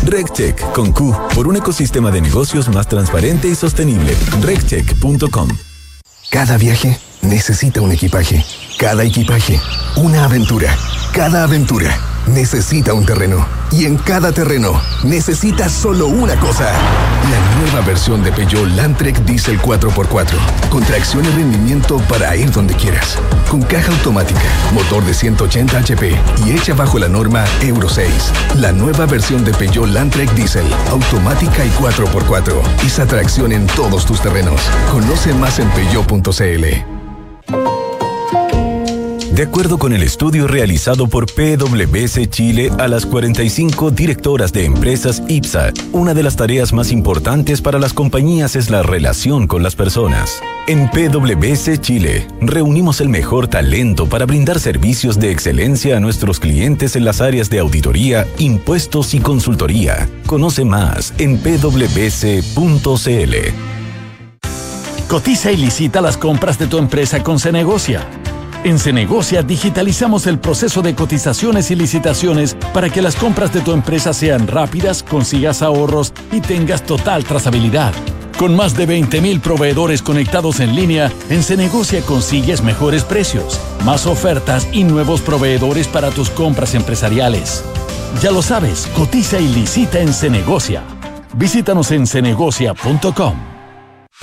RegCheck 0.05 0.71
con 0.71 0.93
Q 0.93 1.13
por 1.35 1.47
un 1.47 1.57
ecosistema 1.57 2.09
de 2.09 2.21
negocios 2.21 2.69
más 2.69 2.87
transparente 2.87 3.49
y 3.49 3.55
sostenible. 3.55 4.15
regcheck.com. 4.41 5.49
Cada 6.29 6.57
viaje 6.57 6.97
necesita 7.23 7.81
un 7.81 7.91
equipaje. 7.91 8.45
Cada 8.77 9.03
equipaje, 9.03 9.59
una 9.97 10.25
aventura. 10.25 10.75
Cada 11.13 11.43
aventura 11.43 11.97
necesita 12.27 12.93
un 12.93 13.05
terreno. 13.05 13.45
Y 13.71 13.85
en 13.85 13.97
cada 13.97 14.31
terreno 14.31 14.79
necesita 15.03 15.67
solo 15.67 16.07
una 16.07 16.35
cosa. 16.39 16.71
La 16.71 17.61
nueva 17.61 17.85
versión 17.85 18.23
de 18.23 18.31
Peugeot 18.31 18.69
Landtrek 18.69 19.17
Diesel 19.25 19.59
4x4. 19.59 20.35
Con 20.69 20.83
tracción 20.83 21.25
y 21.25 21.29
rendimiento 21.29 21.97
para 22.09 22.35
ir 22.35 22.51
donde 22.51 22.75
quieras. 22.75 23.17
Con 23.49 23.61
caja 23.63 23.91
automática, 23.91 24.41
motor 24.73 25.03
de 25.05 25.13
180 25.13 25.77
HP 25.77 26.15
y 26.45 26.51
hecha 26.51 26.73
bajo 26.73 26.99
la 26.99 27.07
norma 27.07 27.45
Euro 27.61 27.89
6. 27.89 28.11
La 28.55 28.71
nueva 28.71 29.05
versión 29.05 29.43
de 29.43 29.53
Peugeot 29.53 29.87
Landtrek 29.87 30.31
Diesel, 30.33 30.65
automática 30.91 31.65
y 31.65 31.69
4x4. 31.71 32.85
Esa 32.85 33.05
tracción 33.05 33.51
en 33.51 33.65
todos 33.67 34.05
tus 34.05 34.21
terrenos. 34.21 34.61
Conoce 34.91 35.33
más 35.33 35.59
en 35.59 35.69
peugeot.cl. 35.69 36.92
De 39.33 39.41
acuerdo 39.41 39.79
con 39.79 39.93
el 39.93 40.03
estudio 40.03 40.47
realizado 40.47 41.07
por 41.07 41.25
PwC 41.25 42.29
Chile 42.29 42.69
a 42.77 42.87
las 42.87 43.07
45 43.07 43.89
directoras 43.89 44.53
de 44.53 44.63
empresas 44.65 45.23
IPSA, 45.27 45.73
una 45.91 46.13
de 46.13 46.21
las 46.21 46.35
tareas 46.35 46.71
más 46.71 46.91
importantes 46.91 47.59
para 47.59 47.79
las 47.79 47.93
compañías 47.93 48.55
es 48.55 48.69
la 48.69 48.83
relación 48.83 49.47
con 49.47 49.63
las 49.63 49.75
personas. 49.75 50.39
En 50.67 50.87
PwC 50.91 51.81
Chile, 51.81 52.27
reunimos 52.41 53.01
el 53.01 53.09
mejor 53.09 53.47
talento 53.47 54.07
para 54.07 54.27
brindar 54.27 54.59
servicios 54.59 55.19
de 55.19 55.31
excelencia 55.31 55.97
a 55.97 55.99
nuestros 55.99 56.39
clientes 56.39 56.95
en 56.95 57.03
las 57.03 57.19
áreas 57.19 57.49
de 57.49 57.57
auditoría, 57.57 58.27
impuestos 58.37 59.15
y 59.15 59.19
consultoría. 59.19 60.07
Conoce 60.27 60.63
más 60.63 61.11
en 61.17 61.39
pwc.cl. 61.39 62.53
Cotiza 65.13 65.51
y 65.51 65.57
licita 65.57 66.01
las 66.01 66.17
compras 66.17 66.57
de 66.57 66.65
tu 66.65 66.79
empresa 66.79 67.21
con 67.21 67.37
Cenegocia. 67.37 68.01
En 68.63 68.79
Cenegocia 68.79 69.43
digitalizamos 69.43 70.25
el 70.25 70.39
proceso 70.39 70.81
de 70.81 70.95
cotizaciones 70.95 71.69
y 71.69 71.75
licitaciones 71.75 72.57
para 72.73 72.89
que 72.89 73.03
las 73.03 73.15
compras 73.15 73.53
de 73.53 73.61
tu 73.61 73.73
empresa 73.73 74.11
sean 74.11 74.47
rápidas, 74.47 75.03
consigas 75.03 75.61
ahorros 75.61 76.13
y 76.31 76.41
tengas 76.41 76.81
total 76.81 77.25
trazabilidad. 77.25 77.93
Con 78.39 78.55
más 78.55 78.75
de 78.75 78.87
20.000 78.87 79.39
proveedores 79.39 80.01
conectados 80.01 80.59
en 80.59 80.75
línea, 80.75 81.11
en 81.29 81.43
Cenegocia 81.43 82.01
consigues 82.01 82.63
mejores 82.63 83.03
precios, 83.03 83.59
más 83.85 84.07
ofertas 84.07 84.67
y 84.71 84.83
nuevos 84.83 85.21
proveedores 85.21 85.87
para 85.87 86.09
tus 86.09 86.31
compras 86.31 86.73
empresariales. 86.73 87.63
Ya 88.19 88.31
lo 88.31 88.41
sabes, 88.41 88.89
cotiza 88.95 89.39
y 89.39 89.47
licita 89.47 89.99
en 89.99 90.11
Cenegocia. 90.11 90.81
Visítanos 91.35 91.91
en 91.91 92.07
cenegocia.com. 92.07 93.52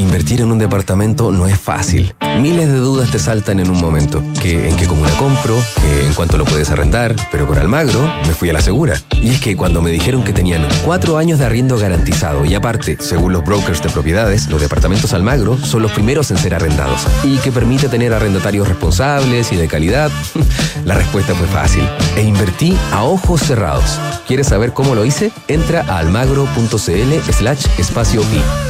Invertir 0.00 0.40
en 0.40 0.50
un 0.50 0.58
departamento 0.58 1.30
no 1.30 1.46
es 1.46 1.60
fácil. 1.60 2.14
Miles 2.40 2.68
de 2.68 2.78
dudas 2.78 3.10
te 3.10 3.18
saltan 3.18 3.60
en 3.60 3.68
un 3.70 3.78
momento. 3.78 4.22
Que 4.40 4.66
en 4.66 4.74
qué 4.76 4.86
comuna 4.86 5.10
compro, 5.18 5.58
en 6.06 6.14
cuánto 6.14 6.38
lo 6.38 6.46
puedes 6.46 6.70
arrendar, 6.70 7.14
pero 7.30 7.46
con 7.46 7.58
Almagro 7.58 8.00
me 8.26 8.32
fui 8.32 8.48
a 8.48 8.54
la 8.54 8.62
segura. 8.62 8.94
Y 9.20 9.28
es 9.28 9.40
que 9.42 9.58
cuando 9.58 9.82
me 9.82 9.90
dijeron 9.90 10.24
que 10.24 10.32
tenían 10.32 10.66
cuatro 10.86 11.18
años 11.18 11.38
de 11.38 11.44
arriendo 11.44 11.76
garantizado 11.76 12.46
y 12.46 12.54
aparte, 12.54 12.96
según 12.98 13.34
los 13.34 13.44
brokers 13.44 13.82
de 13.82 13.90
propiedades, 13.90 14.48
los 14.48 14.62
departamentos 14.62 15.12
Almagro 15.12 15.58
son 15.58 15.82
los 15.82 15.92
primeros 15.92 16.30
en 16.30 16.38
ser 16.38 16.54
arrendados 16.54 17.06
y 17.22 17.36
que 17.36 17.52
permite 17.52 17.90
tener 17.90 18.14
arrendatarios 18.14 18.68
responsables 18.68 19.52
y 19.52 19.56
de 19.56 19.68
calidad, 19.68 20.10
la 20.86 20.94
respuesta 20.94 21.34
fue 21.34 21.46
fácil. 21.48 21.86
E 22.16 22.22
invertí 22.22 22.74
a 22.92 23.04
ojos 23.04 23.42
cerrados. 23.42 24.00
¿Quieres 24.26 24.46
saber 24.46 24.72
cómo 24.72 24.94
lo 24.94 25.04
hice? 25.04 25.30
Entra 25.46 25.84
a 25.86 25.98
almagro.cl 25.98 27.32
slash 27.32 27.66
espacio 27.76 28.22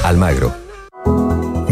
Almagro 0.03 0.70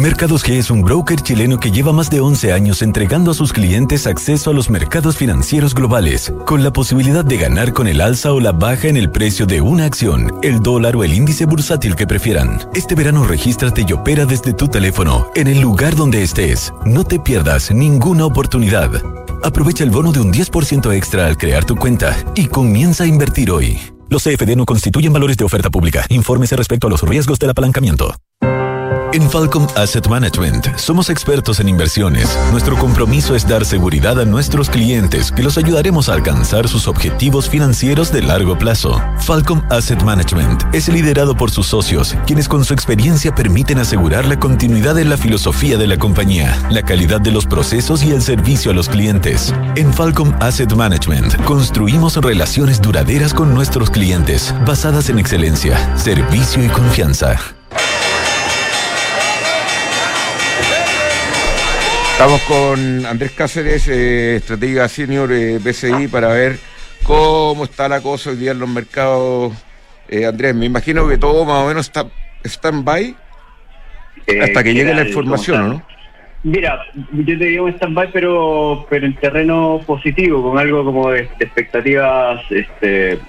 Mercados 0.08 0.42
G 0.42 0.54
es 0.54 0.70
un 0.70 0.80
broker 0.80 1.20
chileno 1.20 1.60
que 1.60 1.70
lleva 1.70 1.92
más 1.92 2.08
de 2.08 2.20
11 2.20 2.54
años 2.54 2.80
entregando 2.80 3.30
a 3.30 3.34
sus 3.34 3.52
clientes 3.52 4.06
acceso 4.06 4.48
a 4.48 4.54
los 4.54 4.70
mercados 4.70 5.18
financieros 5.18 5.74
globales, 5.74 6.32
con 6.46 6.64
la 6.64 6.72
posibilidad 6.72 7.26
de 7.26 7.36
ganar 7.36 7.74
con 7.74 7.86
el 7.86 8.00
alza 8.00 8.32
o 8.32 8.40
la 8.40 8.52
baja 8.52 8.88
en 8.88 8.96
el 8.96 9.10
precio 9.10 9.44
de 9.44 9.60
una 9.60 9.84
acción, 9.84 10.32
el 10.40 10.62
dólar 10.62 10.96
o 10.96 11.04
el 11.04 11.12
índice 11.12 11.44
bursátil 11.44 11.94
que 11.94 12.06
prefieran. 12.06 12.58
Este 12.74 12.94
verano 12.94 13.22
regístrate 13.24 13.84
y 13.86 13.92
opera 13.92 14.24
desde 14.24 14.54
tu 14.54 14.66
teléfono, 14.66 15.30
en 15.34 15.46
el 15.46 15.60
lugar 15.60 15.94
donde 15.94 16.22
estés. 16.22 16.72
No 16.86 17.04
te 17.04 17.20
pierdas 17.20 17.70
ninguna 17.70 18.24
oportunidad. 18.24 18.90
Aprovecha 19.44 19.84
el 19.84 19.90
bono 19.90 20.10
de 20.10 20.20
un 20.20 20.32
10% 20.32 20.90
extra 20.96 21.26
al 21.26 21.36
crear 21.36 21.66
tu 21.66 21.76
cuenta 21.76 22.16
y 22.34 22.46
comienza 22.46 23.04
a 23.04 23.08
invertir 23.08 23.50
hoy. 23.50 23.78
Los 24.08 24.24
CFD 24.24 24.56
no 24.56 24.64
constituyen 24.64 25.12
valores 25.12 25.36
de 25.36 25.44
oferta 25.44 25.68
pública. 25.68 26.06
Infórmese 26.08 26.56
respecto 26.56 26.86
a 26.86 26.90
los 26.90 27.02
riesgos 27.02 27.38
del 27.38 27.50
apalancamiento. 27.50 28.14
En 29.14 29.30
Falcom 29.30 29.66
Asset 29.74 30.06
Management 30.06 30.76
somos 30.76 31.08
expertos 31.08 31.60
en 31.60 31.68
inversiones. 31.68 32.38
Nuestro 32.50 32.76
compromiso 32.76 33.34
es 33.34 33.48
dar 33.48 33.64
seguridad 33.64 34.20
a 34.20 34.26
nuestros 34.26 34.68
clientes 34.68 35.32
que 35.32 35.42
los 35.42 35.56
ayudaremos 35.56 36.08
a 36.08 36.14
alcanzar 36.14 36.68
sus 36.68 36.86
objetivos 36.86 37.48
financieros 37.48 38.12
de 38.12 38.20
largo 38.20 38.58
plazo. 38.58 39.02
Falcom 39.20 39.62
Asset 39.70 40.02
Management 40.02 40.62
es 40.74 40.88
liderado 40.88 41.34
por 41.34 41.50
sus 41.50 41.68
socios, 41.68 42.14
quienes 42.26 42.48
con 42.48 42.66
su 42.66 42.74
experiencia 42.74 43.34
permiten 43.34 43.78
asegurar 43.78 44.26
la 44.26 44.38
continuidad 44.38 44.98
en 44.98 45.08
la 45.08 45.16
filosofía 45.16 45.78
de 45.78 45.86
la 45.86 45.96
compañía, 45.96 46.58
la 46.70 46.82
calidad 46.82 47.20
de 47.20 47.32
los 47.32 47.46
procesos 47.46 48.02
y 48.02 48.10
el 48.10 48.20
servicio 48.20 48.70
a 48.70 48.74
los 48.74 48.90
clientes. 48.90 49.54
En 49.76 49.94
Falcom 49.94 50.34
Asset 50.40 50.74
Management 50.74 51.34
construimos 51.44 52.16
relaciones 52.16 52.82
duraderas 52.82 53.32
con 53.32 53.54
nuestros 53.54 53.88
clientes, 53.90 54.54
basadas 54.66 55.08
en 55.08 55.18
excelencia, 55.18 55.96
servicio 55.96 56.62
y 56.62 56.68
confianza. 56.68 57.38
Estamos 62.18 62.42
con 62.42 63.06
Andrés 63.06 63.30
Cáceres, 63.30 63.86
eh, 63.86 64.34
estratega 64.34 64.88
senior 64.88 65.30
eh, 65.30 65.60
BCI, 65.60 66.08
para 66.08 66.26
ver 66.30 66.58
cómo 67.04 67.62
está 67.62 67.88
la 67.88 68.00
cosa 68.00 68.30
hoy 68.30 68.36
día 68.36 68.50
en 68.50 68.58
los 68.58 68.68
mercados. 68.68 69.52
Eh, 70.08 70.26
Andrés, 70.26 70.52
me 70.52 70.66
imagino 70.66 71.06
que 71.06 71.16
todo 71.16 71.44
más 71.44 71.62
o 71.62 71.68
menos 71.68 71.86
está 71.86 72.06
stand-by 72.42 73.14
hasta 74.42 74.64
que 74.64 74.74
llegue 74.74 74.94
la 74.94 75.06
información, 75.06 75.68
¿no? 75.68 75.82
Mira, 76.42 76.84
yo 77.12 77.38
te 77.38 77.44
digo 77.44 77.66
un 77.66 77.74
stand-by, 77.74 78.10
pero, 78.10 78.84
pero 78.90 79.06
en 79.06 79.14
terreno 79.14 79.80
positivo, 79.86 80.42
con 80.42 80.58
algo 80.58 80.84
como 80.84 81.12
de, 81.12 81.28
de 81.38 81.44
expectativas 81.44 82.42
este, 82.50 83.20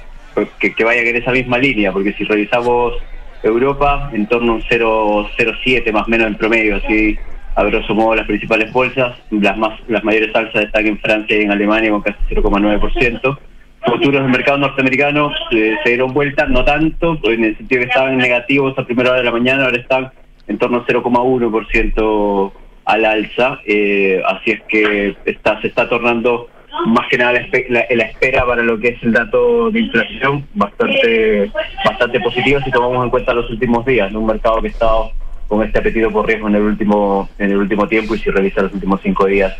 que, 0.60 0.74
que 0.74 0.84
vayan 0.84 1.06
en 1.06 1.18
esa 1.18 1.30
misma 1.32 1.60
línea, 1.60 1.92
porque 1.92 2.14
si 2.14 2.24
revisamos 2.24 2.96
Europa, 3.44 4.10
en 4.14 4.26
torno 4.26 4.54
a 4.54 4.56
un 4.56 4.64
0,07 4.64 5.92
más 5.92 6.08
o 6.08 6.10
menos 6.10 6.26
en 6.26 6.36
promedio, 6.38 6.78
así 6.78 7.20
a 7.60 7.64
grosso 7.66 7.94
modo 7.94 8.16
las 8.16 8.26
principales 8.26 8.72
bolsas, 8.72 9.18
las 9.32 9.58
más 9.58 9.78
las 9.90 10.02
mayores 10.04 10.34
alzas 10.34 10.64
están 10.64 10.88
en 10.88 10.98
Francia 11.00 11.38
y 11.38 11.42
en 11.42 11.52
Alemania 11.52 11.92
con 11.92 12.02
casi 12.02 12.18
0,9%. 12.30 13.38
Futuros 13.86 14.22
del 14.22 14.32
mercado 14.32 14.58
norteamericano 14.60 15.32
eh, 15.52 15.76
se 15.84 15.90
dieron 15.90 16.14
vuelta, 16.14 16.46
no 16.46 16.64
tanto, 16.64 17.20
en 17.24 17.44
el 17.44 17.58
sentido 17.58 17.82
que 17.82 17.88
estaban 17.88 18.18
negativos 18.18 18.78
a 18.78 18.86
primera 18.86 19.12
hora 19.12 19.20
de 19.20 19.26
la 19.26 19.32
mañana, 19.32 19.66
ahora 19.66 19.78
están 19.78 20.12
en 20.48 20.58
torno 20.58 20.78
a 20.78 20.86
0,1% 20.86 22.52
al 22.86 23.06
alza, 23.06 23.60
eh, 23.66 24.22
así 24.26 24.52
es 24.52 24.62
que 24.64 25.16
está, 25.26 25.60
se 25.62 25.68
está 25.68 25.88
tornando 25.90 26.50
más 26.88 27.08
que 27.10 27.18
nada 27.18 27.34
la, 27.70 27.80
espera 27.82 28.46
para 28.46 28.64
lo 28.64 28.80
que 28.80 28.90
es 28.90 29.04
el 29.04 29.12
dato 29.12 29.70
de 29.70 29.82
inflación 29.82 30.46
bastante 30.54 31.52
bastante 31.84 32.20
positivo 32.22 32.62
si 32.64 32.72
tomamos 32.72 33.04
en 33.04 33.10
cuenta 33.10 33.34
los 33.34 33.50
últimos 33.50 33.86
días, 33.86 34.14
un 34.14 34.26
mercado 34.26 34.62
que 34.62 34.70
ha 34.80 35.12
con 35.50 35.62
este 35.66 35.80
apetito 35.80 36.10
por 36.12 36.26
riesgo 36.26 36.48
en 36.48 36.56
el 36.56 36.62
último 36.62 37.28
en 37.38 37.52
el 37.52 37.58
último 37.58 37.86
tiempo 37.90 38.16
y 38.16 38.20
si 38.20 38.30
revisa 38.30 38.62
los 38.62 38.74
últimos 38.74 39.02
cinco 39.04 39.26
días 39.26 39.54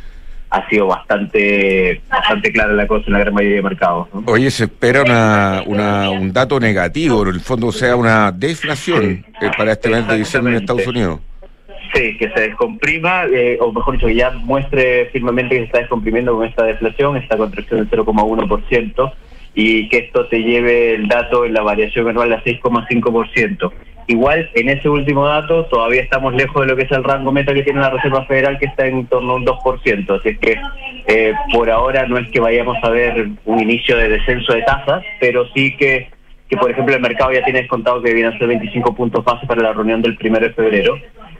ha 0.52 0.68
sido 0.70 0.88
bastante 0.88 2.02
bastante 2.10 2.52
clara 2.52 2.72
la 2.74 2.88
cosa 2.88 3.04
en 3.08 3.14
la 3.14 3.20
gran 3.20 3.34
mayoría 3.34 3.58
de 3.58 3.64
mercados. 3.64 4.08
¿no? 4.14 4.24
Oye, 4.28 4.50
se 4.50 4.64
espera 4.64 5.04
una, 5.04 5.62
una, 5.66 6.10
un 6.10 6.32
dato 6.34 6.60
negativo, 6.60 7.24
en 7.24 7.30
el 7.36 7.40
fondo 7.42 7.68
o 7.68 7.72
sea 7.72 7.96
una 7.96 8.32
deflación 8.32 9.26
Sí. 9.40 9.46
eh, 9.46 9.52
para 9.58 9.74
este 9.74 9.90
mes 9.90 10.08
de 10.08 10.18
diciembre 10.18 10.54
en 10.56 10.62
Estados 10.62 10.88
Unidos. 10.88 11.20
Sí, 11.94 12.16
que 12.18 12.30
se 12.30 12.42
descomprima, 12.42 13.26
eh, 13.26 13.58
o 13.60 13.72
mejor 13.72 13.96
dicho, 13.96 14.06
que 14.06 14.14
ya 14.16 14.30
muestre 14.30 15.10
firmemente 15.12 15.56
que 15.56 15.62
se 15.62 15.66
está 15.66 15.80
descomprimiendo 15.80 16.36
con 16.36 16.46
esta 16.48 16.64
deflación, 16.64 17.18
esta 17.18 17.36
contracción 17.36 17.80
del 17.80 17.90
0,1%, 17.90 19.12
y 19.56 19.90
que 19.90 19.98
esto 19.98 20.28
te 20.28 20.40
lleve 20.44 20.94
el 20.94 21.08
dato 21.08 21.46
en 21.46 21.54
la 21.54 21.62
variación 21.64 22.08
anual 22.08 22.32
a 22.34 22.44
6,5%. 22.44 23.72
Igual, 24.10 24.50
en 24.56 24.70
ese 24.70 24.90
último 24.90 25.28
dato, 25.28 25.66
todavía 25.66 26.02
estamos 26.02 26.34
lejos 26.34 26.64
de 26.64 26.68
lo 26.68 26.76
que 26.76 26.82
es 26.82 26.92
el 26.92 27.04
rango 27.04 27.32
meta 27.32 27.54
que 27.54 27.62
tiene 27.62 27.80
la 27.80 27.92
Reserva 27.92 28.26
Federal, 28.26 28.58
que 28.58 28.66
está 28.66 28.88
en 28.88 29.06
torno 29.06 29.34
a 29.34 29.36
un 29.36 29.46
2%. 29.46 30.20
Así 30.20 30.36
que, 30.38 30.60
eh, 31.06 31.34
por 31.54 31.70
ahora, 31.70 32.08
no 32.08 32.18
es 32.18 32.28
que 32.32 32.40
vayamos 32.40 32.76
a 32.82 32.90
ver 32.90 33.28
un 33.46 33.60
inicio 33.60 33.96
de 33.98 34.10
descenso 34.10 34.54
de 34.54 34.64
tasas, 34.64 35.04
pero 35.20 35.46
sí 35.54 35.78
que, 35.78 36.10
que 36.50 36.58
por 36.58 36.72
ejemplo, 36.72 36.96
el 36.96 37.02
mercado 37.04 37.32
ya 37.32 37.44
tiene 37.44 37.60
descontado 37.60 38.02
que 38.02 38.12
vienen 38.16 38.34
a 38.34 38.38
ser 38.40 38.48
25 38.48 38.96
puntos 38.96 39.24
base 39.24 39.46
para 39.46 39.62
la 39.62 39.74
reunión 39.74 40.02
del 40.02 40.18
1 40.20 40.40
de 40.40 40.54
febrero. 40.54 40.98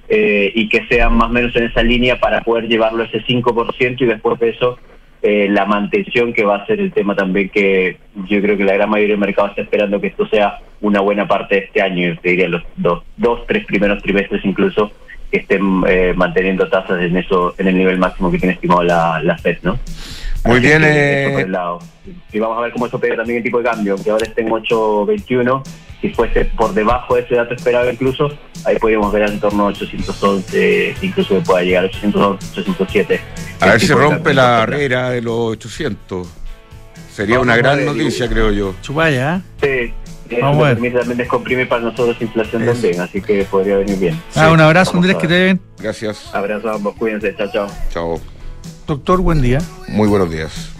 eh, 0.08 0.52
y 0.54 0.70
que 0.70 0.86
sean 0.88 1.14
más 1.14 1.30
o 1.30 1.34
menos 1.34 1.56
en 1.56 1.64
esa 1.64 1.82
línea 1.82 2.20
para 2.20 2.42
poder 2.42 2.68
llevarlo 2.68 3.04
a 3.04 3.06
ese 3.08 3.24
5% 3.26 4.02
y 4.02 4.06
después 4.06 4.40
de 4.40 4.50
eso 4.50 4.78
eh, 5.22 5.48
la 5.50 5.66
mantención 5.66 6.34
que 6.34 6.46
va 6.46 6.58
a 6.58 6.66
ser 6.66 6.80
el 6.80 6.94
tema 6.94 7.16
también 7.16 7.50
que 7.50 7.98
yo 8.28 8.42
creo 8.42 8.58
que 8.58 8.64
la 8.64 8.74
gran 8.74 8.90
mayoría 8.90 9.14
del 9.14 9.20
mercado 9.20 9.50
está 9.50 9.62
esperando 9.62 10.00
que 10.00 10.08
esto 10.08 10.28
sea 10.28 10.60
una 10.82 11.02
buena 11.02 11.28
parte 11.28 11.56
de 11.56 11.62
este 11.62 11.82
año, 11.82 12.08
yo 12.08 12.20
te 12.22 12.30
diría 12.30 12.48
los 12.48 12.64
dos, 12.78 13.04
dos 13.18 13.46
tres 13.46 13.66
primeros 13.66 14.02
trimestres 14.02 14.46
incluso 14.46 14.92
que 15.30 15.40
estén 15.40 15.84
eh, 15.88 16.14
manteniendo 16.16 16.68
tasas 16.70 17.02
en 17.02 17.18
eso 17.18 17.54
en 17.58 17.68
el 17.68 17.78
nivel 17.78 17.98
máximo 17.98 18.32
que 18.32 18.40
tiene 18.40 18.54
estimado 18.54 18.84
la, 18.84 19.22
la 19.22 19.38
FED, 19.38 19.58
¿no? 19.64 19.78
Muy 20.46 20.58
Así 20.58 20.68
bien, 20.68 20.82
que 20.82 20.88
eh, 20.88 21.24
eso 21.24 21.32
por 21.34 21.42
el 21.42 21.52
lado. 21.52 21.80
Y 22.32 22.40
vamos 22.40 22.58
a 22.58 22.62
ver 22.62 22.72
cómo 22.72 22.86
eso 22.88 23.00
pega 23.00 23.18
también 23.18 23.38
el 23.38 23.44
tipo 23.44 23.58
de 23.60 23.64
cambio, 23.66 23.96
que 24.02 24.10
ahora 24.10 24.26
está 24.26 24.42
en 24.42 24.50
8.21, 24.50 25.64
si 26.02 26.10
fuese 26.10 26.46
por 26.46 26.74
debajo 26.74 27.16
de 27.16 27.22
ese 27.22 27.36
dato 27.36 27.54
esperado 27.54 27.92
incluso, 27.92 28.30
ahí 28.66 28.78
podríamos 28.80 29.12
ver 29.12 29.30
en 29.30 29.40
torno 29.40 29.64
a 29.66 29.68
811, 29.68 30.96
incluso 31.02 31.36
que 31.36 31.42
pueda 31.42 31.62
llegar 31.64 31.84
a 31.84 31.88
811, 31.88 32.62
807. 32.62 33.22
A 33.60 33.66
ver 33.68 33.80
si 33.82 33.88
rompe 33.94 34.34
la 34.34 34.50
barrera 34.50 35.10
de 35.10 35.22
los 35.22 35.34
800. 35.58 36.28
Sería 37.12 37.36
Vamos 37.38 37.48
una 37.48 37.58
gran 37.58 37.86
noticia, 37.86 38.30
creo 38.30 38.52
yo. 38.52 38.76
Chupaya, 38.82 39.42
¿eh? 39.62 39.94
Sí, 40.30 40.36
eso 40.36 40.42
Vamos 40.46 40.64
a 40.64 40.68
ver. 40.68 40.74
permite 40.76 41.00
también 41.00 41.18
descomprimir 41.18 41.68
para 41.68 41.82
nosotros 41.82 42.16
inflación 42.22 42.62
Eso. 42.64 42.72
también, 42.74 43.02
así 43.02 43.22
que 43.22 43.44
podría 43.44 43.78
venir 43.78 43.98
bien. 43.98 44.22
Ah, 44.36 44.52
un 44.52 44.62
abrazo, 44.62 44.96
Andrés, 44.96 45.18
que 45.18 45.28
te 45.28 45.44
ven. 45.44 45.62
Gracias. 45.80 46.34
Abrazo 46.34 46.70
a 46.70 46.76
ambos, 46.76 46.96
cuídense, 46.96 47.36
chao, 47.36 47.50
chao. 47.52 47.68
Chao. 47.92 48.39
Doctor, 48.90 49.22
buen 49.22 49.40
día. 49.40 49.62
Muy 49.88 50.08
buenos 50.08 50.32
días. 50.32 50.72